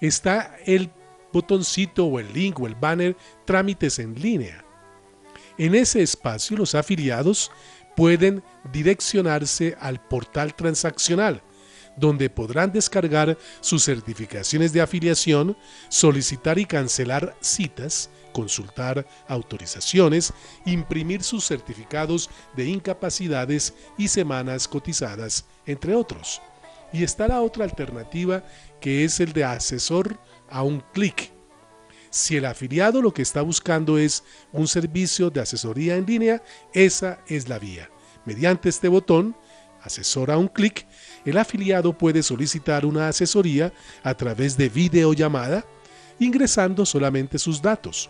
Está 0.00 0.56
el 0.66 0.90
botoncito 1.32 2.06
o 2.06 2.18
el 2.18 2.32
link 2.32 2.60
o 2.60 2.66
el 2.66 2.74
banner 2.74 3.16
Trámites 3.44 3.98
en 3.98 4.20
línea. 4.20 4.63
En 5.56 5.74
ese 5.74 6.02
espacio 6.02 6.56
los 6.56 6.74
afiliados 6.74 7.50
pueden 7.96 8.42
direccionarse 8.72 9.76
al 9.80 10.00
portal 10.00 10.54
transaccional, 10.54 11.42
donde 11.96 12.28
podrán 12.28 12.72
descargar 12.72 13.38
sus 13.60 13.84
certificaciones 13.84 14.72
de 14.72 14.80
afiliación, 14.80 15.56
solicitar 15.88 16.58
y 16.58 16.64
cancelar 16.64 17.36
citas, 17.40 18.10
consultar 18.32 19.06
autorizaciones, 19.28 20.32
imprimir 20.66 21.22
sus 21.22 21.46
certificados 21.46 22.30
de 22.56 22.66
incapacidades 22.66 23.74
y 23.96 24.08
semanas 24.08 24.66
cotizadas, 24.66 25.44
entre 25.66 25.94
otros. 25.94 26.42
Y 26.92 27.04
está 27.04 27.28
la 27.28 27.40
otra 27.42 27.64
alternativa 27.64 28.44
que 28.80 29.04
es 29.04 29.20
el 29.20 29.32
de 29.32 29.44
asesor 29.44 30.18
a 30.50 30.62
un 30.62 30.82
clic. 30.92 31.32
Si 32.14 32.36
el 32.36 32.44
afiliado 32.44 33.02
lo 33.02 33.12
que 33.12 33.22
está 33.22 33.42
buscando 33.42 33.98
es 33.98 34.22
un 34.52 34.68
servicio 34.68 35.30
de 35.30 35.40
asesoría 35.40 35.96
en 35.96 36.06
línea, 36.06 36.44
esa 36.72 37.18
es 37.26 37.48
la 37.48 37.58
vía. 37.58 37.90
Mediante 38.24 38.68
este 38.68 38.86
botón, 38.86 39.36
asesor 39.82 40.30
a 40.30 40.38
un 40.38 40.46
clic, 40.46 40.86
el 41.24 41.36
afiliado 41.38 41.98
puede 41.98 42.22
solicitar 42.22 42.86
una 42.86 43.08
asesoría 43.08 43.72
a 44.04 44.14
través 44.14 44.56
de 44.56 44.68
videollamada, 44.68 45.66
ingresando 46.20 46.86
solamente 46.86 47.36
sus 47.36 47.60
datos. 47.60 48.08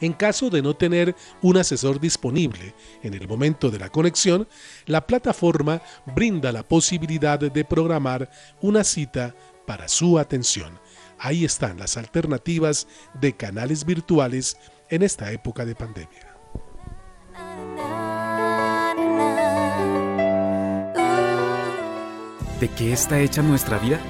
En 0.00 0.14
caso 0.14 0.48
de 0.48 0.62
no 0.62 0.74
tener 0.74 1.14
un 1.42 1.58
asesor 1.58 2.00
disponible 2.00 2.74
en 3.02 3.12
el 3.12 3.28
momento 3.28 3.70
de 3.70 3.78
la 3.78 3.90
conexión, 3.90 4.48
la 4.86 5.06
plataforma 5.06 5.82
brinda 6.16 6.50
la 6.50 6.66
posibilidad 6.66 7.38
de 7.38 7.64
programar 7.66 8.30
una 8.62 8.82
cita 8.82 9.34
para 9.66 9.86
su 9.86 10.18
atención. 10.18 10.80
Ahí 11.24 11.44
están 11.44 11.78
las 11.78 11.96
alternativas 11.96 12.88
de 13.14 13.36
canales 13.36 13.84
virtuales 13.84 14.56
en 14.90 15.02
esta 15.02 15.30
época 15.30 15.64
de 15.64 15.76
pandemia. 15.76 16.36
¿De 22.58 22.68
qué 22.76 22.92
está 22.92 23.20
hecha 23.20 23.40
nuestra 23.40 23.78
vida? 23.78 24.00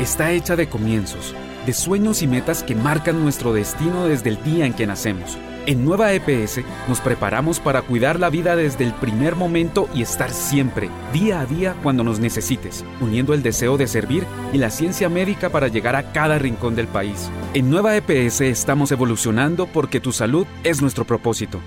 Está 0.00 0.32
hecha 0.32 0.56
de 0.56 0.70
comienzos 0.70 1.34
de 1.66 1.74
sueños 1.74 2.22
y 2.22 2.26
metas 2.26 2.62
que 2.62 2.74
marcan 2.74 3.22
nuestro 3.22 3.52
destino 3.52 4.06
desde 4.06 4.30
el 4.30 4.42
día 4.42 4.66
en 4.66 4.72
que 4.72 4.86
nacemos. 4.86 5.36
En 5.64 5.84
Nueva 5.84 6.12
EPS 6.12 6.60
nos 6.88 7.00
preparamos 7.00 7.60
para 7.60 7.82
cuidar 7.82 8.18
la 8.18 8.30
vida 8.30 8.56
desde 8.56 8.82
el 8.82 8.92
primer 8.94 9.36
momento 9.36 9.88
y 9.94 10.02
estar 10.02 10.32
siempre, 10.32 10.90
día 11.12 11.40
a 11.40 11.46
día, 11.46 11.76
cuando 11.84 12.02
nos 12.02 12.18
necesites, 12.18 12.84
uniendo 13.00 13.32
el 13.32 13.44
deseo 13.44 13.78
de 13.78 13.86
servir 13.86 14.26
y 14.52 14.58
la 14.58 14.70
ciencia 14.70 15.08
médica 15.08 15.50
para 15.50 15.68
llegar 15.68 15.94
a 15.94 16.12
cada 16.12 16.36
rincón 16.38 16.74
del 16.74 16.88
país. 16.88 17.30
En 17.54 17.70
Nueva 17.70 17.96
EPS 17.96 18.40
estamos 18.40 18.90
evolucionando 18.90 19.68
porque 19.68 20.00
tu 20.00 20.10
salud 20.10 20.48
es 20.64 20.82
nuestro 20.82 21.04
propósito. 21.04 21.60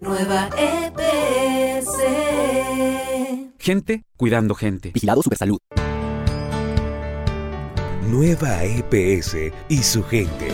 Nueva 0.00 0.50
EPS. 0.58 1.88
Gente 3.58 4.04
cuidando 4.18 4.54
gente. 4.54 4.90
Vigilado 4.92 5.22
Supersalud. 5.22 5.58
Nueva 8.06 8.62
EPS 8.64 9.36
y 9.70 9.82
su 9.82 10.04
gente. 10.04 10.48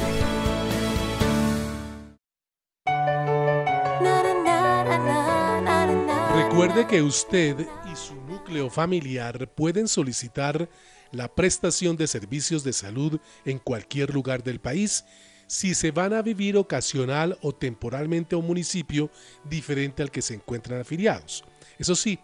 Recuerde 6.55 6.87
que 6.87 7.03
usted 7.03 7.67
y 7.93 7.97
su 7.97 8.15
núcleo 8.15 8.71
familiar 8.71 9.53
pueden 9.57 9.89
solicitar 9.89 10.69
la 11.11 11.27
prestación 11.27 11.97
de 11.97 12.07
servicios 12.07 12.63
de 12.63 12.73
salud 12.73 13.19
en 13.45 13.59
cualquier 13.59 14.15
lugar 14.15 14.45
del 14.45 14.61
país 14.61 15.05
si 15.49 15.75
se 15.75 15.91
van 15.91 16.13
a 16.13 16.23
vivir 16.23 16.57
ocasional 16.57 17.37
o 17.43 17.53
temporalmente 17.53 18.37
a 18.37 18.39
un 18.39 18.47
municipio 18.47 19.11
diferente 19.43 20.01
al 20.01 20.13
que 20.13 20.23
se 20.23 20.35
encuentran 20.35 20.81
afiliados. 20.81 21.43
Eso 21.77 21.97
sí, 21.97 22.21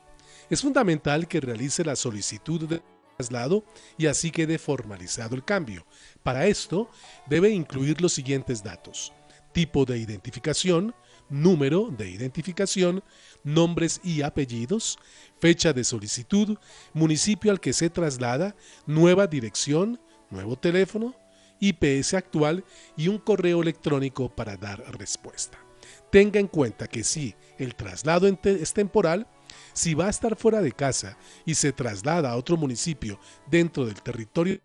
es 0.49 0.61
fundamental 0.61 1.27
que 1.27 1.41
realice 1.41 1.85
la 1.85 1.97
solicitud 1.97 2.69
de 2.69 2.83
traslado 3.17 3.65
y 3.99 4.07
así 4.07 4.31
quede 4.31 4.61
formalizado 4.61 5.35
el 5.35 5.45
cambio. 5.45 5.85
Para 6.23 6.47
esto, 6.47 6.89
debe 7.27 7.51
incluir 7.51 8.01
los 8.01 8.13
siguientes 8.13 8.63
datos. 8.63 9.13
Tipo 9.53 9.85
de 9.85 9.99
identificación, 9.99 10.95
número 11.31 11.91
de 11.97 12.11
identificación, 12.11 13.03
nombres 13.45 14.01
y 14.03 14.23
apellidos, 14.23 14.99
fecha 15.39 15.73
de 15.73 15.85
solicitud, 15.85 16.59
municipio 16.93 17.51
al 17.51 17.61
que 17.61 17.73
se 17.73 17.91
traslada, 17.91 18.55
nueva 18.87 19.27
dirección, 19.27 20.01
nuevo 20.31 20.57
teléfono, 20.57 21.15
IPS 21.61 22.15
actual 22.15 22.65
y 22.97 23.09
un 23.09 23.19
correo 23.19 23.63
electrónico 23.63 24.35
para 24.35 24.57
dar 24.57 24.81
respuesta. 24.99 25.59
Tenga 26.11 26.41
en 26.41 26.49
cuenta 26.49 26.89
que 26.89 27.05
si 27.05 27.35
el 27.59 27.75
traslado 27.75 28.27
es 28.27 28.73
temporal, 28.73 29.27
si 29.73 29.95
va 29.95 30.07
a 30.07 30.11
estar 30.11 30.37
fuera 30.37 30.61
de 30.61 30.73
casa 30.73 31.17
y 31.45 31.55
se 31.55 31.73
traslada 31.73 32.31
a 32.31 32.37
otro 32.37 32.57
municipio 32.57 33.21
dentro 33.49 33.87
del 33.87 34.03
territorio 34.03 34.61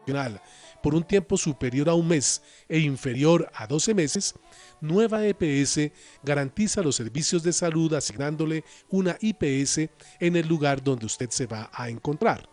nacional 0.00 0.40
por 0.82 0.94
un 0.94 1.04
tiempo 1.04 1.36
superior 1.36 1.88
a 1.88 1.94
un 1.94 2.08
mes 2.08 2.42
e 2.68 2.80
inferior 2.80 3.50
a 3.54 3.66
12 3.66 3.94
meses, 3.94 4.34
Nueva 4.82 5.24
EPS 5.24 5.92
garantiza 6.24 6.82
los 6.82 6.96
servicios 6.96 7.44
de 7.44 7.52
salud 7.52 7.94
asignándole 7.94 8.64
una 8.90 9.16
IPS 9.20 9.88
en 10.18 10.34
el 10.34 10.48
lugar 10.48 10.82
donde 10.82 11.06
usted 11.06 11.30
se 11.30 11.46
va 11.46 11.70
a 11.72 11.88
encontrar. 11.88 12.48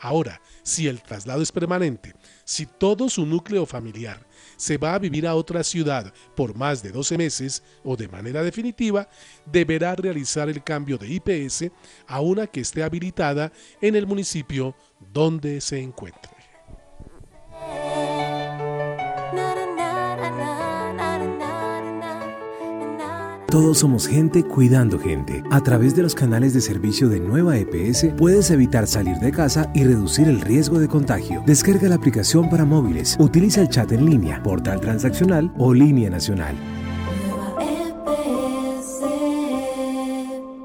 Ahora, 0.00 0.40
si 0.64 0.88
el 0.88 1.00
traslado 1.00 1.42
es 1.42 1.52
permanente, 1.52 2.12
si 2.44 2.66
todo 2.66 3.08
su 3.08 3.24
núcleo 3.24 3.66
familiar 3.66 4.26
se 4.56 4.78
va 4.78 4.94
a 4.94 4.98
vivir 4.98 5.28
a 5.28 5.36
otra 5.36 5.62
ciudad 5.62 6.12
por 6.34 6.56
más 6.56 6.82
de 6.82 6.90
12 6.90 7.16
meses 7.16 7.62
o 7.84 7.96
de 7.96 8.08
manera 8.08 8.42
definitiva, 8.42 9.08
deberá 9.46 9.94
realizar 9.94 10.48
el 10.48 10.64
cambio 10.64 10.98
de 10.98 11.08
IPS 11.08 11.70
a 12.08 12.20
una 12.20 12.48
que 12.48 12.62
esté 12.62 12.82
habilitada 12.82 13.52
en 13.80 13.94
el 13.94 14.08
municipio 14.08 14.74
donde 15.12 15.60
se 15.60 15.78
encuentre. 15.78 16.39
Todos 23.50 23.78
somos 23.78 24.06
gente 24.06 24.44
cuidando 24.44 24.96
gente. 24.96 25.42
A 25.50 25.60
través 25.60 25.96
de 25.96 26.04
los 26.04 26.14
canales 26.14 26.54
de 26.54 26.60
servicio 26.60 27.08
de 27.08 27.18
Nueva 27.18 27.58
EPS 27.58 28.14
puedes 28.16 28.48
evitar 28.52 28.86
salir 28.86 29.16
de 29.16 29.32
casa 29.32 29.72
y 29.74 29.82
reducir 29.82 30.28
el 30.28 30.40
riesgo 30.40 30.78
de 30.78 30.86
contagio. 30.86 31.42
Descarga 31.44 31.88
la 31.88 31.96
aplicación 31.96 32.48
para 32.48 32.64
móviles, 32.64 33.16
utiliza 33.18 33.62
el 33.62 33.68
chat 33.68 33.90
en 33.90 34.06
línea, 34.06 34.40
portal 34.40 34.80
transaccional 34.80 35.52
o 35.58 35.74
línea 35.74 36.08
nacional. 36.08 36.54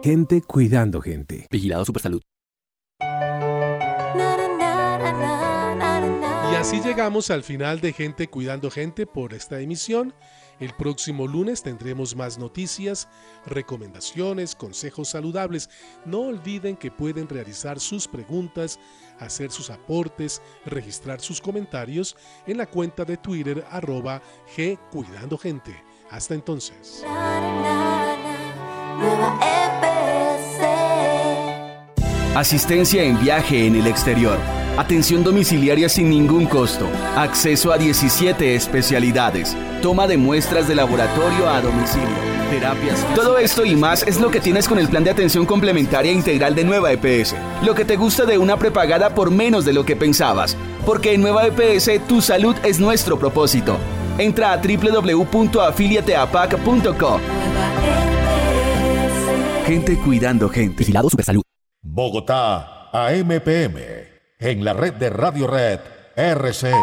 Gente 0.04 0.44
cuidando 0.44 1.02
gente. 1.02 1.48
Vigilado 1.50 1.86
Supersalud. 1.86 2.22
Y 6.52 6.56
así 6.56 6.82
llegamos 6.82 7.32
al 7.32 7.42
final 7.42 7.82
de 7.82 7.94
Gente 7.94 8.28
Cuidando 8.28 8.70
Gente 8.70 9.08
por 9.08 9.34
esta 9.34 9.60
emisión. 9.60 10.14
El 10.60 10.74
próximo 10.74 11.28
lunes 11.28 11.62
tendremos 11.62 12.16
más 12.16 12.38
noticias, 12.38 13.08
recomendaciones, 13.46 14.56
consejos 14.56 15.10
saludables. 15.10 15.70
No 16.06 16.22
olviden 16.22 16.78
que 16.78 16.92
pueden 16.92 17.28
realizar 17.28 17.80
sus 17.80 18.08
preguntas, 18.08 18.80
hacer 19.20 19.52
sus 19.52 19.70
aportes, 19.70 20.42
registrar 20.66 21.20
sus 21.20 21.42
comentarios 21.42 22.16
en 22.48 22.58
la 22.58 22.66
cuenta 22.66 23.04
de 23.06 23.18
Twitter 23.18 23.66
arroba 23.70 24.22
G 24.56 24.80
Cuidando 24.92 25.38
Gente. 25.38 25.76
Hasta 26.10 26.34
entonces. 26.34 27.04
Asistencia 32.36 33.04
en 33.04 33.20
viaje 33.22 33.66
en 33.66 33.76
el 33.76 33.88
exterior. 33.88 34.65
Atención 34.78 35.24
domiciliaria 35.24 35.88
sin 35.88 36.10
ningún 36.10 36.48
costo. 36.48 36.86
Acceso 37.16 37.72
a 37.72 37.78
17 37.78 38.56
especialidades. 38.56 39.56
Toma 39.82 40.06
de 40.06 40.18
muestras 40.18 40.68
de 40.68 40.76
laboratorio 40.76 41.48
a 41.48 41.62
domicilio. 41.62 42.10
Terapias. 42.50 43.06
Todo 43.16 43.38
esto 43.38 43.64
y 43.64 43.78
más 43.78 44.04
es 44.04 44.20
lo 44.20 44.30
que 44.30 44.42
tienes 44.42 44.68
con 44.68 44.78
el 44.78 44.90
plan 44.90 45.06
de 45.06 45.12
atención 45.12 45.46
complementaria 45.46 46.12
integral 46.12 46.56
de 46.56 46.66
Nueva 46.66 46.92
EPS. 46.92 47.36
Lo 47.66 47.74
que 47.74 47.86
te 47.86 47.96
gusta 47.96 48.26
de 48.26 48.38
una 48.38 48.58
prepagada 48.58 49.16
por 49.16 49.32
menos 49.32 49.64
de 49.64 49.72
lo 49.72 49.86
que 49.86 49.96
pensabas. 49.96 50.58
Porque 50.86 51.14
en 51.14 51.22
Nueva 51.22 51.48
EPS 51.48 52.06
tu 52.06 52.20
salud 52.22 52.58
es 52.64 52.78
nuestro 52.78 53.18
propósito. 53.18 53.78
Entra 54.18 54.52
a 54.52 54.58
www.afiliateapac.co. 54.58 57.22
Gente 59.66 59.98
cuidando 60.00 60.50
gente. 60.50 60.80
Vigilado 60.80 61.10
Supersalud. 61.10 61.44
Bogotá, 61.82 62.90
AMPM, 62.92 64.15
en 64.40 64.66
la 64.66 64.74
red 64.74 64.94
de 64.94 65.10
Radio 65.10 65.48
Red 65.48 65.80
RCN. 66.16 66.74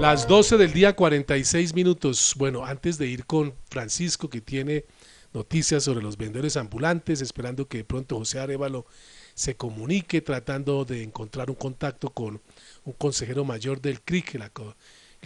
Las 0.00 0.26
12 0.26 0.56
del 0.56 0.72
día 0.72 0.96
46 0.96 1.74
minutos. 1.74 2.34
Bueno, 2.38 2.64
antes 2.64 2.96
de 2.96 3.06
ir 3.06 3.26
con 3.26 3.52
Francisco 3.68 4.30
que 4.30 4.40
tiene 4.40 4.86
noticias 5.34 5.84
sobre 5.84 6.02
los 6.02 6.16
vendedores 6.16 6.56
ambulantes, 6.56 7.20
esperando 7.20 7.68
que 7.68 7.76
de 7.78 7.84
pronto 7.84 8.16
José 8.16 8.38
Arevalo 8.38 8.86
se 9.34 9.56
comunique 9.56 10.22
tratando 10.22 10.86
de 10.86 11.02
encontrar 11.02 11.50
un 11.50 11.56
contacto 11.56 12.08
con 12.08 12.40
un 12.86 12.92
consejero 12.94 13.44
mayor 13.44 13.82
del 13.82 14.00
CRIC, 14.00 14.36
el 14.36 14.50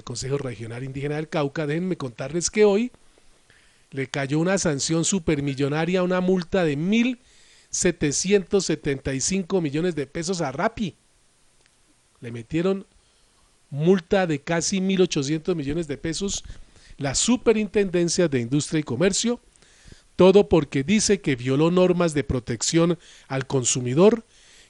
Consejo 0.02 0.38
Regional 0.38 0.82
Indígena 0.82 1.14
del 1.16 1.28
Cauca, 1.28 1.68
déjenme 1.68 1.96
contarles 1.96 2.50
que 2.50 2.64
hoy 2.64 2.90
le 3.92 4.08
cayó 4.08 4.40
una 4.40 4.58
sanción 4.58 5.04
supermillonaria, 5.04 6.02
una 6.02 6.20
multa 6.20 6.64
de 6.64 6.76
1.775 6.76 9.62
millones 9.62 9.94
de 9.94 10.08
pesos 10.08 10.40
a 10.40 10.50
Rappi. 10.50 10.96
Le 12.20 12.32
metieron 12.32 12.86
multa 13.70 14.26
de 14.26 14.40
casi 14.40 14.80
1.800 14.80 15.54
millones 15.54 15.88
de 15.88 15.96
pesos 15.96 16.44
la 16.96 17.14
Superintendencia 17.14 18.28
de 18.28 18.40
Industria 18.40 18.80
y 18.80 18.84
Comercio, 18.84 19.40
todo 20.16 20.48
porque 20.48 20.84
dice 20.84 21.20
que 21.20 21.36
violó 21.36 21.70
normas 21.70 22.14
de 22.14 22.24
protección 22.24 22.98
al 23.28 23.46
consumidor 23.46 24.24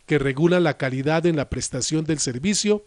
que 0.06 0.18
regulan 0.18 0.64
la 0.64 0.76
calidad 0.76 1.26
en 1.26 1.36
la 1.36 1.50
prestación 1.50 2.04
del 2.04 2.18
servicio, 2.18 2.84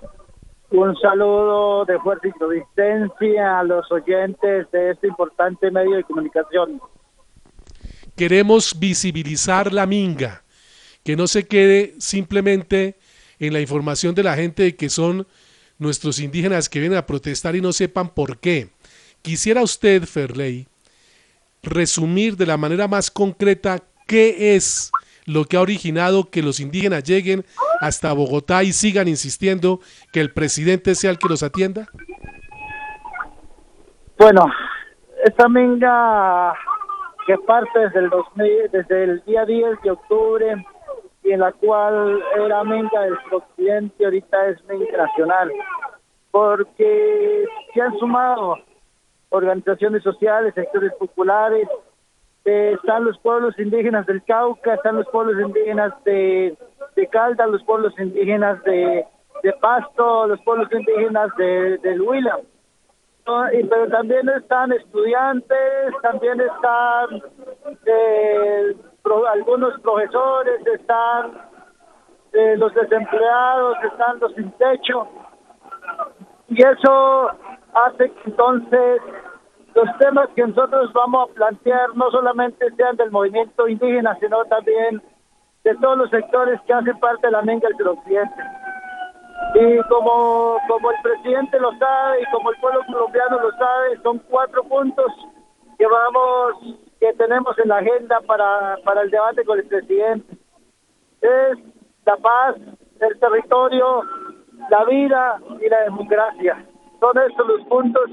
un 0.71 0.95
saludo 0.97 1.85
de 1.85 1.99
fuerza 1.99 2.27
y 2.27 3.37
a 3.37 3.63
los 3.63 3.89
oyentes 3.91 4.69
de 4.71 4.91
este 4.91 5.07
importante 5.07 5.69
medio 5.69 5.95
de 5.97 6.03
comunicación. 6.03 6.81
Queremos 8.15 8.79
visibilizar 8.79 9.71
la 9.71 9.85
minga, 9.85 10.43
que 11.03 11.15
no 11.15 11.27
se 11.27 11.47
quede 11.47 11.93
simplemente 11.99 12.97
en 13.39 13.53
la 13.53 13.61
información 13.61 14.15
de 14.15 14.23
la 14.23 14.35
gente 14.35 14.63
de 14.63 14.75
que 14.75 14.89
son 14.89 15.27
nuestros 15.77 16.19
indígenas 16.19 16.69
que 16.69 16.79
vienen 16.79 16.97
a 16.97 17.05
protestar 17.05 17.55
y 17.55 17.61
no 17.61 17.73
sepan 17.73 18.09
por 18.09 18.39
qué. 18.39 18.69
Quisiera 19.21 19.61
usted, 19.61 20.03
Ferley, 20.03 20.67
resumir 21.63 22.37
de 22.37 22.45
la 22.45 22.57
manera 22.57 22.87
más 22.87 23.11
concreta 23.11 23.83
qué 24.07 24.55
es 24.55 24.91
lo 25.25 25.45
que 25.45 25.57
ha 25.57 25.61
originado 25.61 26.29
que 26.29 26.43
los 26.43 26.59
indígenas 26.59 27.03
lleguen 27.03 27.43
hasta 27.81 28.13
Bogotá 28.13 28.63
y 28.63 28.71
sigan 28.71 29.07
insistiendo 29.07 29.79
que 30.13 30.21
el 30.21 30.31
presidente 30.31 30.95
sea 30.95 31.11
el 31.11 31.17
que 31.17 31.27
los 31.27 31.43
atienda? 31.43 31.87
Bueno, 34.17 34.45
esta 35.25 35.49
minga 35.49 36.53
que 37.25 37.35
parte 37.39 37.79
desde 37.79 38.09
desde 38.71 39.03
el 39.03 39.23
día 39.25 39.45
10 39.45 39.81
de 39.83 39.91
octubre 39.91 40.65
y 41.25 41.31
en 41.31 41.39
la 41.39 41.51
cual 41.51 42.23
era 42.37 42.63
Menga 42.63 43.01
del 43.01 43.17
occidente, 43.31 44.05
ahorita 44.05 44.47
es 44.47 44.63
Menga 44.65 44.97
Nacional, 44.97 45.51
porque 46.31 47.45
se 47.73 47.81
han 47.81 47.97
sumado 47.97 48.57
organizaciones 49.29 50.03
sociales, 50.03 50.53
sectores 50.53 50.93
populares, 50.93 51.67
eh, 52.45 52.73
están 52.75 53.05
los 53.05 53.17
pueblos 53.19 53.57
indígenas 53.57 54.05
del 54.05 54.23
Cauca, 54.23 54.75
están 54.75 54.97
los 54.97 55.07
pueblos 55.07 55.35
indígenas 55.41 55.91
de, 56.03 56.55
de 56.95 57.07
Calda, 57.07 57.47
los 57.47 57.63
pueblos 57.63 57.93
indígenas 57.97 58.63
de, 58.63 59.03
de 59.41 59.53
Pasto, 59.53 60.27
los 60.27 60.39
pueblos 60.41 60.71
indígenas 60.71 61.29
de, 61.37 61.79
del 61.79 62.01
Huila. 62.01 62.39
pero 63.25 63.87
también 63.89 64.29
están 64.29 64.71
estudiantes, 64.73 65.91
también 66.03 66.39
están 66.39 67.23
eh, 67.87 68.75
algunos 69.31 69.79
profesores, 69.81 70.65
están 70.67 71.37
eh, 72.33 72.55
los 72.57 72.73
desempleados, 72.73 73.77
están 73.83 74.19
los 74.19 74.33
sin 74.33 74.51
techo. 74.53 75.07
Y 76.49 76.61
eso 76.61 77.29
hace 77.73 78.11
que 78.11 78.29
entonces 78.29 79.01
los 79.73 79.97
temas 79.97 80.29
que 80.35 80.47
nosotros 80.47 80.91
vamos 80.93 81.29
a 81.29 81.33
plantear 81.33 81.95
no 81.95 82.09
solamente 82.11 82.71
sean 82.75 82.95
del 82.95 83.11
movimiento 83.11 83.67
indígena, 83.67 84.17
sino 84.19 84.43
también 84.45 85.01
de 85.63 85.75
todos 85.75 85.97
los 85.97 86.09
sectores 86.09 86.59
que 86.65 86.73
hacen 86.73 86.97
parte 86.99 87.27
de 87.27 87.31
la 87.31 87.41
Menga 87.41 87.67
del 87.77 87.87
Occidente. 87.87 88.43
Y 89.55 89.81
como, 89.89 90.57
como 90.67 90.91
el 90.91 90.97
presidente 91.01 91.59
lo 91.59 91.71
sabe 91.77 92.21
y 92.21 92.25
como 92.31 92.51
el 92.51 92.57
pueblo 92.59 92.81
colombiano 92.87 93.39
lo 93.39 93.51
sabe, 93.51 93.97
son 94.03 94.19
cuatro 94.29 94.63
puntos 94.63 95.11
que 95.77 95.85
vamos 95.85 96.55
que 97.05 97.13
tenemos 97.13 97.57
en 97.59 97.69
la 97.69 97.77
agenda 97.77 98.19
para, 98.21 98.77
para 98.83 99.01
el 99.03 99.11
debate 99.11 99.43
con 99.45 99.59
el 99.59 99.65
presidente. 99.65 100.37
Es 101.21 101.57
la 102.05 102.17
paz, 102.17 102.55
el 102.99 103.19
territorio, 103.19 104.01
la 104.71 104.85
vida 104.85 105.39
y 105.61 105.69
la 105.69 105.81
democracia. 105.83 106.65
Son 106.99 107.13
estos 107.19 107.47
los 107.47 107.61
puntos 107.67 108.09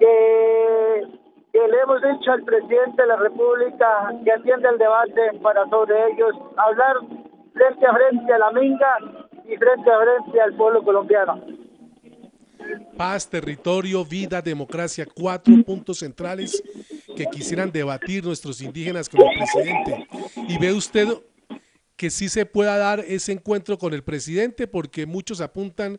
que, 0.00 1.02
que 1.52 1.58
le 1.68 1.80
hemos 1.80 2.02
dicho 2.02 2.32
al 2.32 2.42
presidente 2.42 3.02
de 3.02 3.08
la 3.08 3.16
República 3.16 4.12
que 4.24 4.32
atiende 4.32 4.68
el 4.70 4.78
debate 4.78 5.38
para 5.40 5.64
sobre 5.68 5.94
ellos 6.12 6.34
hablar 6.56 6.96
frente 7.52 7.86
a 7.86 7.94
frente 7.94 8.32
a 8.32 8.38
la 8.38 8.50
Minga 8.50 8.98
y 9.44 9.56
frente 9.56 9.90
a 9.90 9.98
frente 10.00 10.40
al 10.40 10.54
pueblo 10.54 10.82
colombiano. 10.82 11.44
Paz, 12.96 13.28
territorio, 13.28 14.04
vida, 14.04 14.42
democracia, 14.42 15.06
cuatro 15.14 15.54
puntos 15.64 15.98
centrales 15.98 16.60
que 17.16 17.26
quisieran 17.26 17.72
debatir 17.72 18.24
nuestros 18.24 18.60
indígenas 18.62 19.08
con 19.08 19.22
el 19.22 19.36
presidente. 19.36 20.06
Y 20.48 20.58
ve 20.58 20.72
usted 20.72 21.08
que 21.96 22.10
sí 22.10 22.28
se 22.28 22.46
pueda 22.46 22.76
dar 22.76 23.00
ese 23.00 23.32
encuentro 23.32 23.78
con 23.78 23.94
el 23.94 24.04
presidente, 24.04 24.68
porque 24.68 25.06
muchos 25.06 25.40
apuntan 25.40 25.98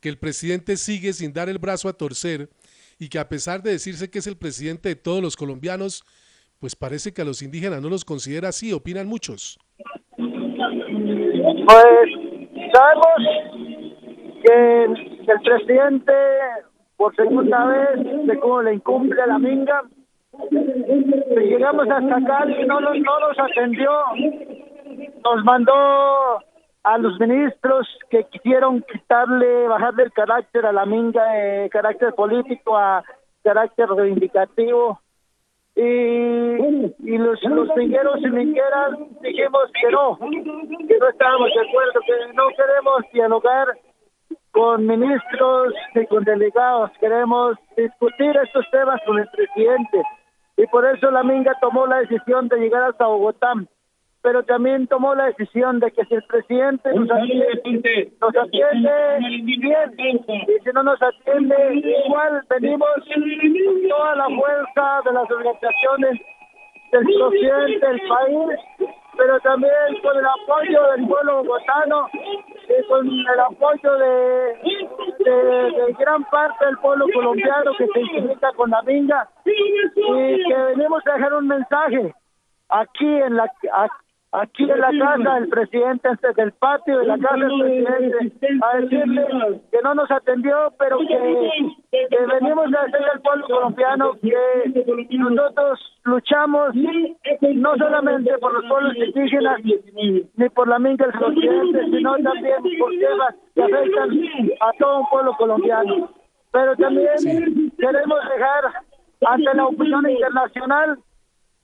que 0.00 0.08
el 0.08 0.18
presidente 0.18 0.76
sigue 0.76 1.12
sin 1.12 1.32
dar 1.32 1.48
el 1.48 1.58
brazo 1.58 1.88
a 1.88 1.92
torcer 1.94 2.50
y 2.98 3.08
que 3.08 3.18
a 3.18 3.28
pesar 3.28 3.62
de 3.62 3.70
decirse 3.70 4.10
que 4.10 4.18
es 4.18 4.26
el 4.26 4.36
presidente 4.36 4.88
de 4.90 4.96
todos 4.96 5.22
los 5.22 5.36
colombianos, 5.36 6.04
pues 6.58 6.74
parece 6.74 7.12
que 7.12 7.22
a 7.22 7.24
los 7.24 7.42
indígenas 7.42 7.80
no 7.80 7.88
los 7.88 8.04
considera 8.04 8.48
así, 8.48 8.72
opinan 8.72 9.06
muchos. 9.06 9.58
Pues 10.16 10.36
sabemos 12.72 13.20
que 14.44 14.84
el 14.84 15.40
presidente 15.42 16.12
por 16.96 17.14
segunda 17.14 17.66
vez 17.66 18.26
de 18.26 18.38
cómo 18.40 18.62
le 18.62 18.74
incumple 18.74 19.20
a 19.20 19.26
la 19.26 19.38
minga 19.38 19.82
llegamos 21.36 21.88
hasta 21.90 22.46
y 22.48 22.66
no, 22.66 22.80
no 22.80 22.92
nos 22.92 23.38
atendió, 23.38 23.90
nos 25.24 25.44
mandó 25.44 26.42
a 26.82 26.98
los 26.98 27.18
ministros 27.18 27.88
que 28.10 28.24
quisieron 28.24 28.82
quitarle, 28.82 29.66
bajarle 29.66 30.04
el 30.04 30.12
carácter 30.12 30.66
a 30.66 30.72
la 30.72 30.86
minga, 30.86 31.24
de 31.32 31.68
carácter 31.70 32.14
político 32.14 32.76
a 32.76 33.02
carácter 33.42 33.88
reivindicativo. 33.88 35.00
Y, 35.74 35.82
y 35.82 37.18
los, 37.18 37.42
los 37.42 37.68
mingueros 37.76 38.20
y 38.20 38.30
mingueras 38.30 38.92
dijimos 39.20 39.70
que 39.78 39.90
no, 39.90 40.16
que 40.16 40.98
no 40.98 41.08
estábamos 41.08 41.50
de 41.54 41.68
acuerdo, 41.68 42.00
que 42.06 42.32
no 42.34 42.44
queremos 42.56 43.12
dialogar 43.12 43.68
con 44.52 44.86
ministros 44.86 45.74
y 45.94 46.06
con 46.06 46.24
delegados, 46.24 46.90
queremos 46.98 47.58
discutir 47.76 48.34
estos 48.42 48.64
temas 48.70 49.00
con 49.04 49.18
el 49.18 49.28
presidente. 49.28 50.02
Y 50.56 50.66
por 50.68 50.86
eso 50.86 51.10
la 51.10 51.22
Minga 51.22 51.54
tomó 51.60 51.86
la 51.86 51.98
decisión 51.98 52.48
de 52.48 52.58
llegar 52.58 52.82
hasta 52.82 53.06
Bogotá. 53.06 53.52
Pero 54.22 54.42
también 54.42 54.86
tomó 54.88 55.14
la 55.14 55.26
decisión 55.26 55.78
de 55.78 55.92
que 55.92 56.04
si 56.06 56.14
el 56.14 56.22
presidente 56.24 56.92
nos 56.92 57.08
atiende, 57.10 58.12
nos 58.20 58.36
atiende 58.36 58.90
bien, 59.20 60.24
y 60.28 60.64
si 60.64 60.72
no 60.74 60.82
nos 60.82 61.00
atiende, 61.00 61.54
igual 62.06 62.42
venimos 62.48 62.88
con 63.06 63.88
toda 63.88 64.16
la 64.16 64.26
fuerza 64.26 65.00
de 65.04 65.12
las 65.12 65.30
organizaciones 65.30 66.20
del 66.90 67.04
presidente 67.04 67.86
del 67.86 68.00
país, 68.08 68.58
pero 69.16 69.40
también 69.40 69.72
con 70.02 70.16
el 70.16 70.26
apoyo 70.26 70.92
del 70.92 71.06
pueblo 71.06 71.42
bogotano 71.42 72.08
y 72.12 72.86
con 72.88 73.08
el 73.08 73.40
apoyo 73.40 73.92
de, 73.98 74.58
de, 75.24 75.96
gran 75.98 76.24
parte 76.24 76.64
del 76.64 76.78
pueblo 76.78 77.06
colombiano 77.14 77.72
que 77.78 77.86
se 77.86 78.00
identifica 78.00 78.52
con 78.52 78.70
la 78.70 78.82
minga 78.82 79.28
y 79.44 80.48
que 80.48 80.54
venimos 80.54 81.06
a 81.06 81.12
dejar 81.14 81.34
un 81.34 81.48
mensaje 81.48 82.14
aquí 82.68 83.06
en 83.06 83.36
la 83.36 83.50
aquí 84.40 84.64
en 84.64 84.80
la 84.80 84.90
casa 84.98 85.34
del 85.34 85.48
presidente, 85.48 86.08
del 86.36 86.52
patio 86.52 86.98
de 86.98 87.06
la 87.06 87.18
casa 87.18 87.36
del 87.36 87.58
presidente, 87.58 88.48
a 88.62 88.76
decirle 88.78 89.26
que 89.70 89.78
no 89.82 89.94
nos 89.94 90.10
atendió, 90.10 90.72
pero 90.78 90.98
que, 90.98 92.06
que 92.10 92.26
venimos 92.26 92.66
a 92.66 92.84
decirle 92.84 93.10
al 93.12 93.20
pueblo 93.22 93.46
colombiano 93.46 94.12
que 94.20 95.16
nosotros 95.18 95.80
luchamos 96.04 96.74
no 96.74 97.76
solamente 97.76 98.38
por 98.38 98.52
los 98.52 98.64
pueblos 98.66 98.96
indígenas 98.96 99.60
ni 99.62 100.48
por 100.50 100.68
la 100.68 100.78
minga 100.78 101.06
del 101.06 101.24
occidente, 101.24 101.84
sino 101.84 102.16
también 102.18 102.56
por 102.78 102.90
temas 102.90 103.34
que 103.54 103.62
afectan 103.62 104.10
a 104.60 104.72
todo 104.78 105.00
un 105.00 105.06
pueblo 105.08 105.32
colombiano. 105.36 106.10
Pero 106.52 106.76
también 106.76 107.72
queremos 107.78 108.18
dejar 108.28 108.64
ante 109.26 109.54
la 109.54 109.66
opinión 109.66 110.08
internacional 110.08 110.98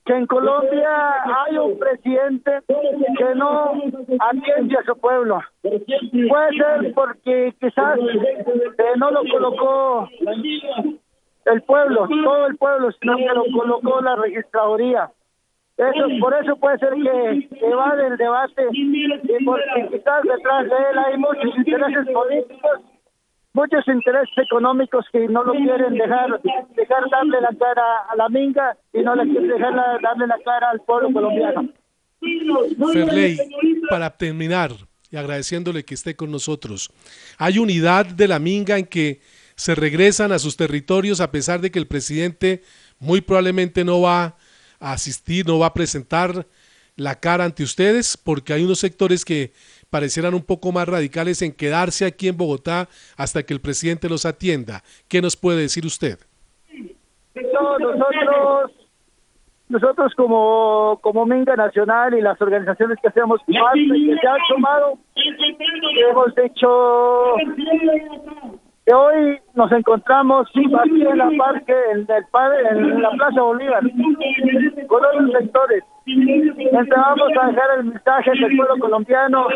que 0.05 0.13
en 0.13 0.25
Colombia 0.27 1.23
hay 1.45 1.57
un 1.57 1.79
presidente 1.79 2.61
que 2.67 3.35
no 3.35 3.71
atiende 4.19 4.77
a 4.77 4.83
su 4.83 4.97
pueblo. 4.97 5.41
Puede 5.61 6.57
ser 6.57 6.93
porque 6.93 7.53
quizás 7.59 7.97
eh, 7.99 8.93
no 8.97 9.11
lo 9.11 9.21
colocó 9.31 10.09
el 11.45 11.61
pueblo, 11.63 12.07
todo 12.07 12.47
el 12.47 12.57
pueblo, 12.57 12.91
sino 12.99 13.17
que 13.17 13.33
lo 13.33 13.43
colocó 13.53 14.01
la 14.01 14.15
registraduría. 14.15 15.09
Eso, 15.77 16.05
por 16.19 16.33
eso 16.35 16.55
puede 16.57 16.77
ser 16.77 16.93
que, 16.93 17.49
que 17.49 17.73
va 17.73 17.95
del 17.95 18.15
debate, 18.17 18.67
y 18.71 19.43
porque 19.43 19.87
quizás 19.91 20.21
detrás 20.23 20.69
de 20.69 20.75
él 20.75 20.99
hay 20.99 21.17
muchos 21.17 21.57
intereses 21.57 22.07
políticos 22.13 22.79
muchos 23.53 23.87
intereses 23.87 24.35
económicos 24.37 25.05
que 25.11 25.27
no 25.27 25.43
lo 25.43 25.53
quieren 25.53 25.93
dejar 25.93 26.41
dejar 26.75 27.09
darle 27.09 27.41
la 27.41 27.55
cara 27.57 27.83
a 28.09 28.15
la 28.15 28.29
minga 28.29 28.75
y 28.91 29.01
no 29.01 29.15
le 29.15 29.23
quieren 29.23 29.47
dejar 29.47 30.01
darle 30.01 30.27
la 30.27 30.39
cara 30.43 30.71
al 30.71 30.81
pueblo 30.81 31.11
colombiano. 31.13 31.69
Ferley, 32.93 33.37
para 33.89 34.09
terminar 34.09 34.71
y 35.11 35.17
agradeciéndole 35.17 35.83
que 35.83 35.93
esté 35.93 36.15
con 36.15 36.31
nosotros, 36.31 36.91
hay 37.37 37.59
unidad 37.59 38.05
de 38.05 38.27
la 38.27 38.39
minga 38.39 38.77
en 38.77 38.85
que 38.85 39.21
se 39.55 39.75
regresan 39.75 40.31
a 40.31 40.39
sus 40.39 40.57
territorios 40.57 41.21
a 41.21 41.31
pesar 41.31 41.61
de 41.61 41.69
que 41.69 41.79
el 41.79 41.87
presidente 41.87 42.63
muy 42.99 43.21
probablemente 43.21 43.83
no 43.83 44.01
va 44.01 44.35
a 44.79 44.93
asistir, 44.93 45.45
no 45.45 45.59
va 45.59 45.67
a 45.67 45.73
presentar 45.73 46.47
la 46.95 47.19
cara 47.19 47.45
ante 47.45 47.63
ustedes, 47.63 48.17
porque 48.17 48.53
hay 48.53 48.63
unos 48.63 48.79
sectores 48.79 49.25
que 49.25 49.53
parecieran 49.93 50.33
un 50.33 50.43
poco 50.43 50.71
más 50.71 50.87
radicales 50.87 51.43
en 51.43 51.51
quedarse 51.51 52.03
aquí 52.03 52.27
en 52.27 52.35
Bogotá 52.35 52.87
hasta 53.15 53.43
que 53.43 53.53
el 53.53 53.61
presidente 53.61 54.09
los 54.09 54.25
atienda. 54.25 54.81
¿Qué 55.07 55.21
nos 55.21 55.37
puede 55.37 55.61
decir 55.61 55.85
usted? 55.85 56.17
nosotros, 57.35 58.71
nosotros 59.69 60.13
como, 60.15 60.97
como 61.03 61.27
Minga 61.27 61.55
Nacional 61.55 62.15
y 62.15 62.21
las 62.21 62.41
organizaciones 62.41 62.97
que 63.03 63.09
hacemos 63.09 63.39
parte, 63.45 63.79
que 63.79 64.17
se 64.19 64.27
han 64.27 64.39
sumado, 64.47 64.97
hemos 66.09 66.37
hecho 66.39 67.35
que 68.85 68.93
hoy 68.93 69.39
nos 69.55 69.71
encontramos 69.71 70.47
aquí 70.49 71.01
en 71.01 71.17
la 71.17 71.29
parque, 71.37 71.73
en, 71.91 71.99
el, 71.99 72.77
en 72.77 73.01
la 73.01 73.11
Plaza 73.11 73.41
Bolívar, 73.41 73.81
con 74.87 75.05
otros 75.05 75.31
sectores. 75.31 75.83
Entonces 76.05 76.93
vamos 76.95 77.29
a 77.41 77.47
dejar 77.47 77.79
el 77.79 77.85
mensaje 77.85 78.31
del 78.31 78.57
pueblo 78.57 78.77
colombiano, 78.79 79.47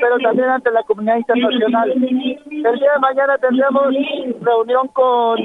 pero 0.00 0.18
también 0.18 0.48
ante 0.48 0.70
la 0.70 0.82
comunidad 0.84 1.16
internacional. 1.16 1.90
El 1.90 2.78
día 2.78 2.92
de 2.94 2.98
mañana 3.00 3.36
tendremos 3.38 3.94
reunión 4.40 4.88
con, 4.88 5.38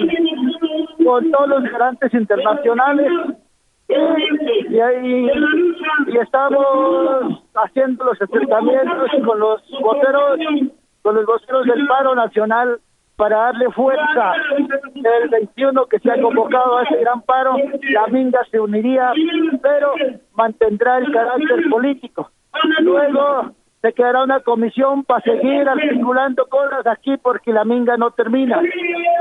con 1.03 1.31
todos 1.31 1.47
los 1.49 1.63
garantes 1.63 2.13
internacionales 2.13 3.11
y 3.87 4.79
ahí 4.79 5.29
y 6.07 6.17
estamos 6.17 7.43
haciendo 7.53 8.05
los 8.05 8.19
acercamientos 8.19 9.11
con 9.25 9.39
los 9.39 9.61
voceros 9.79 10.39
con 11.03 11.15
los 11.15 11.25
voceros 11.27 11.65
del 11.67 11.85
paro 11.87 12.15
nacional 12.15 12.79
para 13.15 13.37
darle 13.37 13.69
fuerza 13.71 14.33
el 14.95 15.29
21 15.29 15.85
que 15.85 15.99
se 15.99 16.11
ha 16.11 16.21
convocado 16.21 16.77
a 16.77 16.83
ese 16.83 16.97
gran 16.97 17.21
paro, 17.21 17.55
la 17.91 18.07
Minga 18.07 18.41
se 18.51 18.59
uniría, 18.59 19.11
pero 19.61 19.93
mantendrá 20.33 20.97
el 20.97 21.11
carácter 21.11 21.69
político. 21.69 22.29
Luego 22.79 23.51
se 23.81 23.93
quedará 23.93 24.23
una 24.23 24.39
comisión 24.41 25.03
para 25.03 25.21
seguir 25.21 25.67
articulando 25.67 26.45
cosas 26.47 26.85
aquí 26.87 27.15
porque 27.17 27.53
la 27.53 27.63
Minga 27.63 27.97
no 27.97 28.11
termina. 28.11 28.61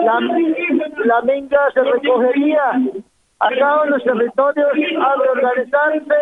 La, 0.01 1.23
Minga 1.23 1.71
se 1.73 1.83
recogería 1.83 2.63
acá 3.39 3.81
en 3.85 3.91
los 3.91 4.03
territorios 4.03 4.69
a 5.01 5.15
reorganizarse 5.23 6.15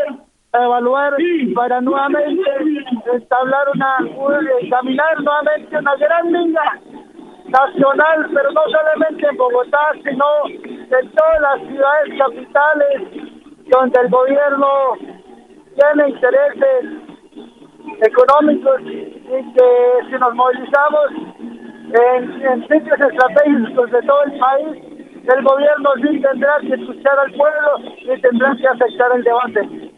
a 0.53 0.64
evaluar 0.64 1.14
para 1.55 1.81
nuevamente 1.81 2.43
establecer 3.14 3.68
una, 3.75 3.97
caminar 4.68 5.23
nuevamente 5.23 5.79
una 5.79 5.97
gran 5.97 6.31
minga 6.31 6.81
nacional, 7.53 8.31
pero 8.33 8.51
no 8.53 8.63
solamente 8.67 9.27
en 9.29 9.37
Bogotá, 9.37 9.93
sino 10.03 10.25
en 10.49 11.11
todas 11.13 11.41
las 11.41 11.69
ciudades 11.69 12.09
capitales 12.19 12.97
donde 13.69 14.01
el 14.01 14.09
gobierno 14.09 14.69
tiene 15.77 16.09
intereses 16.09 16.85
económicos 18.01 18.81
y 18.83 19.53
que 19.55 19.69
si 20.09 20.19
nos 20.19 20.35
movilizamos 20.35 21.09
en, 21.93 22.43
en 22.43 22.61
sitios 22.63 23.01
estratégicos 23.01 23.91
de 23.91 24.03
todo 24.03 24.25
el 24.25 24.39
país, 24.39 24.93
el 25.23 25.45
gobierno 25.45 25.91
sí 26.03 26.21
tendrá 26.21 26.59
que 26.61 26.75
escuchar 26.75 27.19
al 27.19 27.33
pueblo 27.33 27.71
y 28.01 28.21
tendrá 28.21 28.57
que 28.57 28.67
aceptar 28.67 29.17
el 29.17 29.23
debate. 29.23 29.93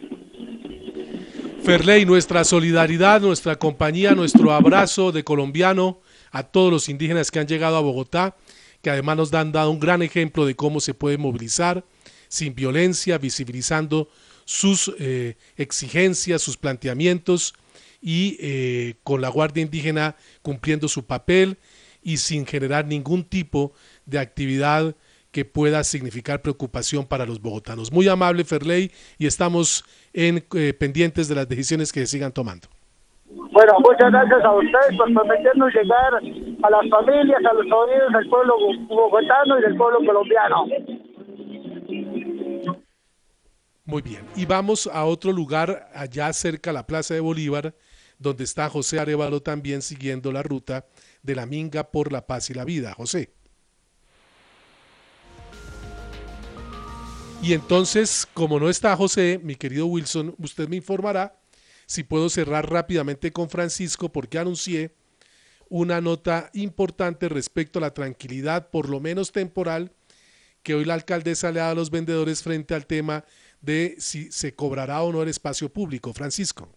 Ferley, 1.64 2.04
nuestra 2.04 2.44
solidaridad, 2.44 3.22
nuestra 3.22 3.56
compañía, 3.56 4.14
nuestro 4.14 4.52
abrazo 4.52 5.12
de 5.12 5.24
colombiano 5.24 6.03
a 6.34 6.42
todos 6.42 6.72
los 6.72 6.88
indígenas 6.88 7.30
que 7.30 7.38
han 7.38 7.46
llegado 7.46 7.76
a 7.76 7.80
Bogotá, 7.80 8.36
que 8.82 8.90
además 8.90 9.16
nos 9.16 9.32
han 9.34 9.52
dado 9.52 9.70
un 9.70 9.78
gran 9.78 10.02
ejemplo 10.02 10.44
de 10.44 10.56
cómo 10.56 10.80
se 10.80 10.92
puede 10.92 11.16
movilizar 11.16 11.84
sin 12.28 12.56
violencia, 12.56 13.18
visibilizando 13.18 14.10
sus 14.44 14.92
eh, 14.98 15.36
exigencias, 15.56 16.42
sus 16.42 16.56
planteamientos 16.56 17.54
y 18.02 18.36
eh, 18.40 18.96
con 19.04 19.20
la 19.20 19.28
Guardia 19.28 19.62
Indígena 19.62 20.16
cumpliendo 20.42 20.88
su 20.88 21.06
papel 21.06 21.56
y 22.02 22.16
sin 22.16 22.46
generar 22.46 22.84
ningún 22.84 23.22
tipo 23.22 23.72
de 24.04 24.18
actividad 24.18 24.96
que 25.30 25.44
pueda 25.44 25.84
significar 25.84 26.42
preocupación 26.42 27.06
para 27.06 27.26
los 27.26 27.40
bogotanos. 27.40 27.92
Muy 27.92 28.08
amable 28.08 28.44
Ferley 28.44 28.90
y 29.18 29.26
estamos 29.28 29.84
en, 30.12 30.44
eh, 30.54 30.72
pendientes 30.72 31.28
de 31.28 31.36
las 31.36 31.48
decisiones 31.48 31.92
que 31.92 32.00
se 32.00 32.06
sigan 32.08 32.32
tomando. 32.32 32.73
Bueno, 33.26 33.72
muchas 33.80 34.10
gracias 34.10 34.44
a 34.44 34.52
ustedes 34.52 34.96
por 34.96 35.12
permitirnos 35.14 35.72
llegar 35.74 36.14
a 36.62 36.70
las 36.70 36.90
familias, 36.90 37.40
a 37.44 37.52
los 37.54 37.66
oídos 37.72 38.12
del 38.12 38.28
pueblo 38.28 38.54
bogotano 38.88 39.58
y 39.58 39.62
del 39.62 39.76
pueblo 39.76 39.98
colombiano. 40.04 40.66
Muy 43.86 44.02
bien, 44.02 44.24
y 44.34 44.46
vamos 44.46 44.88
a 44.92 45.04
otro 45.04 45.30
lugar 45.32 45.88
allá 45.94 46.32
cerca 46.32 46.70
a 46.70 46.72
la 46.72 46.86
Plaza 46.86 47.14
de 47.14 47.20
Bolívar, 47.20 47.74
donde 48.18 48.44
está 48.44 48.68
José 48.70 48.98
Arevalo 48.98 49.40
también 49.40 49.82
siguiendo 49.82 50.32
la 50.32 50.42
ruta 50.42 50.86
de 51.22 51.34
la 51.34 51.46
Minga 51.46 51.84
por 51.84 52.12
la 52.12 52.26
paz 52.26 52.50
y 52.50 52.54
la 52.54 52.64
vida. 52.64 52.94
José. 52.94 53.34
Y 57.42 57.52
entonces, 57.52 58.26
como 58.32 58.58
no 58.58 58.70
está 58.70 58.96
José, 58.96 59.38
mi 59.42 59.54
querido 59.54 59.84
Wilson, 59.84 60.34
usted 60.38 60.66
me 60.66 60.76
informará 60.76 61.36
si 61.94 62.02
puedo 62.02 62.28
cerrar 62.28 62.68
rápidamente 62.68 63.30
con 63.30 63.48
Francisco 63.48 64.10
porque 64.10 64.38
anuncié 64.38 64.90
una 65.68 66.00
nota 66.00 66.50
importante 66.52 67.28
respecto 67.28 67.78
a 67.78 67.82
la 67.82 67.94
tranquilidad, 67.94 68.68
por 68.70 68.88
lo 68.88 68.98
menos 68.98 69.30
temporal, 69.30 69.92
que 70.64 70.74
hoy 70.74 70.84
la 70.84 70.94
alcaldesa 70.94 71.52
le 71.52 71.60
da 71.60 71.70
a 71.70 71.74
los 71.74 71.90
vendedores 71.90 72.42
frente 72.42 72.74
al 72.74 72.86
tema 72.86 73.24
de 73.60 73.94
si 73.98 74.32
se 74.32 74.56
cobrará 74.56 75.02
o 75.04 75.12
no 75.12 75.22
el 75.22 75.28
espacio 75.28 75.72
público. 75.72 76.12
Francisco. 76.12 76.68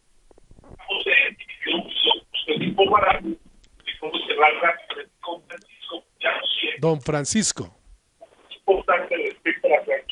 Don 6.79 7.01
Francisco. 7.01 7.75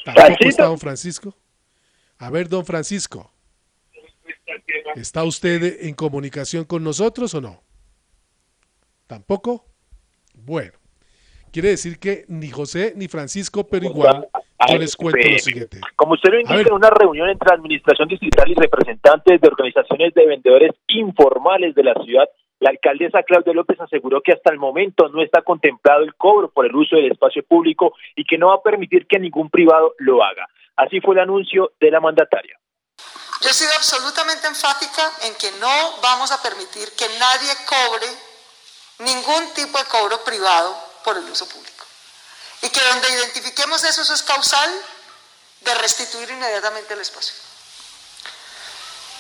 ¿Tampoco 0.04 0.50
está 0.50 0.64
don 0.66 0.80
Francisco? 0.80 1.38
A 2.18 2.32
ver, 2.32 2.50
don 2.50 2.66
Francisco. 2.66 3.35
¿Está 4.96 5.24
usted 5.24 5.86
en 5.86 5.94
comunicación 5.94 6.66
con 6.66 6.84
nosotros 6.84 7.34
o 7.36 7.42
no? 7.42 7.62
¿Tampoco? 9.08 9.66
Bueno. 10.34 10.74
Quiere 11.52 11.70
decir 11.70 12.00
que 12.00 12.26
ni 12.28 12.50
José 12.50 12.94
ni 12.98 13.08
Francisco, 13.08 13.66
pero 13.66 13.86
igual 13.86 14.28
yo 14.70 14.78
les 14.78 14.96
cuento 14.96 15.26
lo 15.26 15.40
siguiente. 15.40 15.80
Como 15.96 16.16
usted 16.16 16.30
lo 16.32 16.40
indica, 16.42 16.68
en 16.68 16.74
una 16.74 16.90
reunión 16.90 17.30
entre 17.30 17.48
la 17.48 17.56
Administración 17.56 18.10
Distrital 18.10 18.52
y 18.52 18.56
representantes 18.56 19.40
de 19.40 19.48
organizaciones 19.48 20.14
de 20.14 20.26
vendedores 20.26 20.72
informales 20.88 21.74
de 21.74 21.84
la 21.84 21.94
ciudad, 22.04 22.28
la 22.60 22.72
alcaldesa 22.72 23.24
Claudia 23.24 23.54
López 23.54 23.80
aseguró 23.80 24.20
que 24.22 24.34
hasta 24.34 24.52
el 24.52 24.60
momento 24.60 25.08
no 25.08 25.22
está 25.22 25.44
contemplado 25.44 26.04
el 26.04 26.16
cobro 26.16 26.50
por 26.50 26.66
el 26.66 26.76
uso 26.76 26.98
del 26.98 27.12
espacio 27.12 27.44
público 27.44 27.94
y 28.16 28.26
que 28.26 28.38
no 28.38 28.48
va 28.48 28.56
a 28.56 28.62
permitir 28.62 29.08
que 29.08 29.20
ningún 29.20 29.50
privado 29.50 29.94
lo 30.00 30.24
haga. 30.24 30.48
Así 30.76 31.00
fue 31.00 31.16
el 31.16 31.22
anuncio 31.22 31.72
de 31.80 31.92
la 31.92 32.02
mandataria. 32.02 32.58
Yo 33.46 33.52
he 33.52 33.54
sido 33.54 33.74
absolutamente 33.74 34.48
enfática 34.48 35.12
en 35.22 35.36
que 35.36 35.52
no 35.52 35.98
vamos 35.98 36.32
a 36.32 36.42
permitir 36.42 36.92
que 36.96 37.08
nadie 37.20 37.56
cobre 37.66 38.12
ningún 38.98 39.54
tipo 39.54 39.78
de 39.78 39.86
cobro 39.86 40.24
privado 40.24 40.76
por 41.04 41.16
el 41.16 41.30
uso 41.30 41.46
público. 41.46 41.86
Y 42.64 42.70
que 42.70 42.82
donde 42.82 43.08
identifiquemos 43.08 43.84
eso, 43.84 44.02
eso 44.02 44.16
es 44.16 44.24
causal 44.24 44.84
de 45.62 45.76
restituir 45.76 46.28
inmediatamente 46.32 46.96
el 46.96 47.02
espacio. 47.02 47.36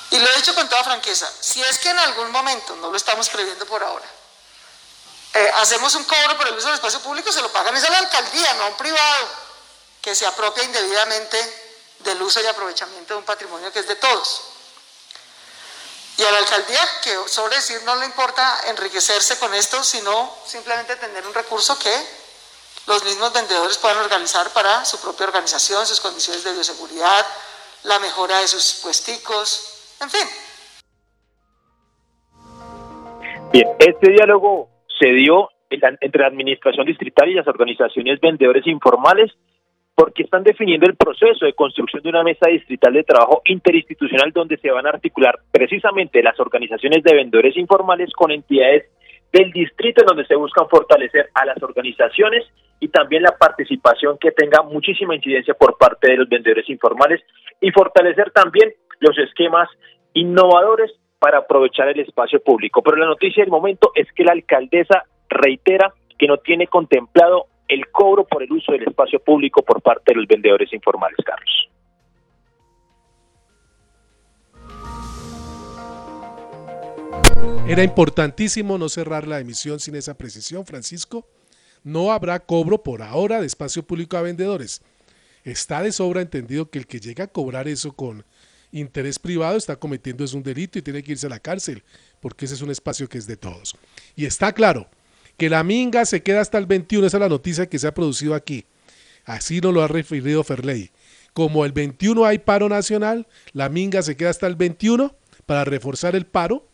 Y 0.10 0.18
lo 0.18 0.28
he 0.28 0.36
dicho 0.38 0.56
con 0.56 0.68
toda 0.70 0.84
franqueza, 0.84 1.32
si 1.40 1.62
es 1.62 1.78
que 1.78 1.92
en 1.92 2.00
algún 2.00 2.32
momento, 2.32 2.76
no 2.78 2.90
lo 2.90 2.98
estamos 2.98 3.30
previendo 3.30 3.68
por 3.68 3.84
ahora, 3.84 4.08
eh, 5.36 5.52
hacemos 5.58 5.94
un 5.94 6.04
cobro 6.06 6.36
por 6.36 6.48
el 6.48 6.56
uso 6.56 6.66
del 6.66 6.76
espacio 6.78 7.00
público, 7.02 7.32
se 7.32 7.44
lo 7.44 7.52
pagan 7.52 7.78
esa 7.78 7.92
la 7.92 8.00
alcaldía, 8.00 8.56
no 8.56 8.64
a 8.64 8.68
un 8.70 8.78
privado 8.78 9.30
que 10.02 10.16
se 10.16 10.26
apropia 10.26 10.64
indebidamente 10.64 11.65
del 12.06 12.22
uso 12.22 12.42
y 12.42 12.46
aprovechamiento 12.46 13.14
de 13.14 13.20
un 13.20 13.26
patrimonio 13.26 13.72
que 13.72 13.80
es 13.80 13.88
de 13.88 13.96
todos. 13.96 14.52
Y 16.18 16.24
a 16.24 16.32
la 16.32 16.38
alcaldía, 16.38 16.80
que 17.04 17.14
sobre 17.28 17.56
decir 17.56 17.82
no 17.84 17.96
le 17.98 18.06
importa 18.06 18.70
enriquecerse 18.70 19.38
con 19.38 19.54
esto, 19.54 19.84
sino 19.84 20.34
simplemente 20.46 20.96
tener 20.96 21.26
un 21.28 21.34
recurso 21.34 21.78
que 21.78 21.94
los 22.88 23.04
mismos 23.04 23.34
vendedores 23.34 23.78
puedan 23.78 23.98
organizar 23.98 24.50
para 24.52 24.86
su 24.86 25.02
propia 25.02 25.26
organización, 25.26 25.86
sus 25.86 26.00
condiciones 26.00 26.44
de 26.44 26.54
bioseguridad, 26.54 27.26
la 27.84 28.00
mejora 28.00 28.40
de 28.40 28.48
sus 28.48 28.80
puesticos, 28.82 29.98
en 30.02 30.10
fin. 30.10 30.28
Bien, 33.52 33.68
este 33.80 34.12
diálogo 34.12 34.70
se 35.00 35.08
dio 35.10 35.50
entre 35.70 36.22
la 36.22 36.28
administración 36.28 36.86
distrital 36.86 37.30
y 37.30 37.34
las 37.34 37.48
organizaciones 37.48 38.20
vendedores 38.22 38.66
informales 38.68 39.32
porque 39.96 40.24
están 40.24 40.44
definiendo 40.44 40.86
el 40.86 40.98
proceso 40.98 41.46
de 41.46 41.54
construcción 41.54 42.04
de 42.04 42.10
una 42.10 42.24
mesa 42.24 42.50
distrital 42.50 42.94
de 42.94 43.04
trabajo 43.04 43.42
interinstitucional 43.46 44.32
donde 44.34 44.58
se 44.58 44.70
van 44.70 44.86
a 44.86 44.90
articular 44.90 45.40
precisamente 45.52 46.22
las 46.22 46.38
organizaciones 46.40 47.02
de 47.04 47.16
vendedores 47.16 47.56
informales 47.56 48.12
con 48.14 48.32
entidades 48.32 48.92
del 49.32 49.52
distrito 49.52 50.02
en 50.02 50.08
donde 50.08 50.26
se 50.26 50.36
buscan 50.36 50.68
fortalecer 50.68 51.30
a 51.34 51.46
las 51.46 51.62
organizaciones 51.64 52.46
y 52.80 52.90
también 52.90 53.24
la 53.24 53.38
participación 53.38 54.18
que 54.18 54.32
tenga 54.32 54.64
muchísima 54.64 55.16
incidencia 55.16 55.54
por 55.54 55.78
parte 55.78 56.12
de 56.12 56.18
los 56.18 56.30
vendedores 56.30 56.70
informales 56.70 57.22
y 57.62 57.72
fortalecer 57.72 58.32
también 58.32 58.74
los 59.00 59.18
esquemas 59.18 59.70
innovadores 60.14 60.92
para 61.20 61.40
aprovechar 61.40 61.88
el 61.90 62.00
espacio 62.02 62.42
público. 62.42 62.82
Pero 62.82 62.98
la 62.98 63.08
noticia 63.08 63.44
del 63.44 63.52
momento 63.52 63.92
es 63.96 64.12
que 64.12 64.24
la 64.24 64.34
alcaldesa 64.34 65.04
reitera 65.30 65.94
que 66.18 66.28
no 66.28 66.38
tiene 66.38 66.68
contemplado 66.68 67.48
el 67.68 67.88
cobro 67.90 68.26
por 68.26 68.44
el 68.44 68.52
uso 68.52 68.72
del 68.72 68.84
espacio 68.84 69.20
público 69.20 69.62
por 69.64 69.82
parte 69.82 70.14
de 70.14 70.16
los 70.16 70.28
vendedores 70.28 70.72
informales, 70.74 71.18
Carlos. 71.26 71.70
Era 77.68 77.84
importantísimo 77.84 78.78
no 78.78 78.90
cerrar 78.90 79.28
la 79.28 79.40
emisión 79.40 79.80
sin 79.80 79.96
esa 79.96 80.16
precisión, 80.16 80.66
Francisco. 80.66 81.28
No 81.84 82.12
habrá 82.12 82.40
cobro 82.40 82.84
por 82.84 83.02
ahora 83.02 83.42
de 83.42 83.48
espacio 83.48 83.82
público 83.84 84.18
a 84.18 84.22
vendedores. 84.22 84.84
Está 85.44 85.82
de 85.82 85.92
sobra 85.92 86.22
entendido 86.22 86.70
que 86.70 86.78
el 86.78 86.86
que 86.88 87.00
llega 87.00 87.24
a 87.24 87.28
cobrar 87.28 87.68
eso 87.68 87.94
con 87.94 88.24
interés 88.72 89.18
privado 89.18 89.58
está 89.58 89.78
cometiendo 89.78 90.24
es 90.24 90.34
un 90.34 90.44
delito 90.44 90.78
y 90.78 90.82
tiene 90.82 91.02
que 91.02 91.14
irse 91.14 91.28
a 91.28 91.30
la 91.30 91.40
cárcel, 91.40 91.84
porque 92.20 92.46
ese 92.46 92.56
es 92.56 92.62
un 92.62 92.72
espacio 92.72 93.08
que 93.08 93.18
es 93.18 93.26
de 93.26 93.38
todos. 93.38 93.76
Y 94.16 94.26
está 94.26 94.52
claro, 94.54 94.88
que 95.38 95.50
la 95.50 95.64
minga 95.64 96.06
se 96.06 96.24
queda 96.24 96.42
hasta 96.42 96.58
el 96.58 96.66
21, 96.66 97.08
esa 97.08 97.18
es 97.18 97.22
la 97.22 97.30
noticia 97.30 97.68
que 97.68 97.80
se 97.80 97.88
ha 97.88 97.94
producido 97.94 98.36
aquí. 98.36 98.66
Así 99.26 99.60
nos 99.60 99.74
lo 99.74 99.82
ha 99.82 99.88
referido 99.88 100.44
Ferley. 100.44 100.92
Como 101.34 101.66
el 101.66 101.74
21 101.74 102.26
hay 102.26 102.40
paro 102.40 102.70
nacional, 102.70 103.28
la 103.52 103.70
minga 103.70 104.02
se 104.02 104.16
queda 104.16 104.30
hasta 104.30 104.48
el 104.48 104.56
21 104.56 105.16
para 105.46 105.66
reforzar 105.66 106.16
el 106.16 106.26
paro 106.26 106.68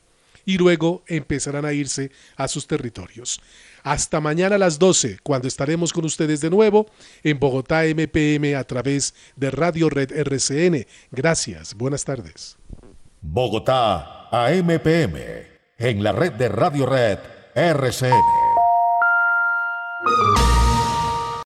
y 0.45 0.57
luego 0.57 1.03
empezarán 1.07 1.65
a 1.65 1.73
irse 1.73 2.11
a 2.35 2.47
sus 2.47 2.67
territorios. 2.67 3.41
Hasta 3.83 4.21
mañana 4.21 4.55
a 4.55 4.59
las 4.59 4.77
12, 4.77 5.19
cuando 5.23 5.47
estaremos 5.47 5.93
con 5.93 6.05
ustedes 6.05 6.41
de 6.41 6.49
nuevo 6.49 6.85
en 7.23 7.39
Bogotá 7.39 7.83
MPM 7.85 8.55
a 8.55 8.63
través 8.63 9.15
de 9.35 9.49
Radio 9.49 9.89
Red 9.89 10.11
RCN. 10.11 10.85
Gracias, 11.11 11.73
buenas 11.73 12.05
tardes. 12.05 12.57
Bogotá 13.21 14.29
AMPM 14.31 15.15
en 15.77 16.03
la 16.03 16.11
red 16.11 16.33
de 16.33 16.49
Radio 16.49 16.85
Red 16.85 17.19
RCN. 17.55 18.40
Thank 20.03 20.39
you. 20.39 20.50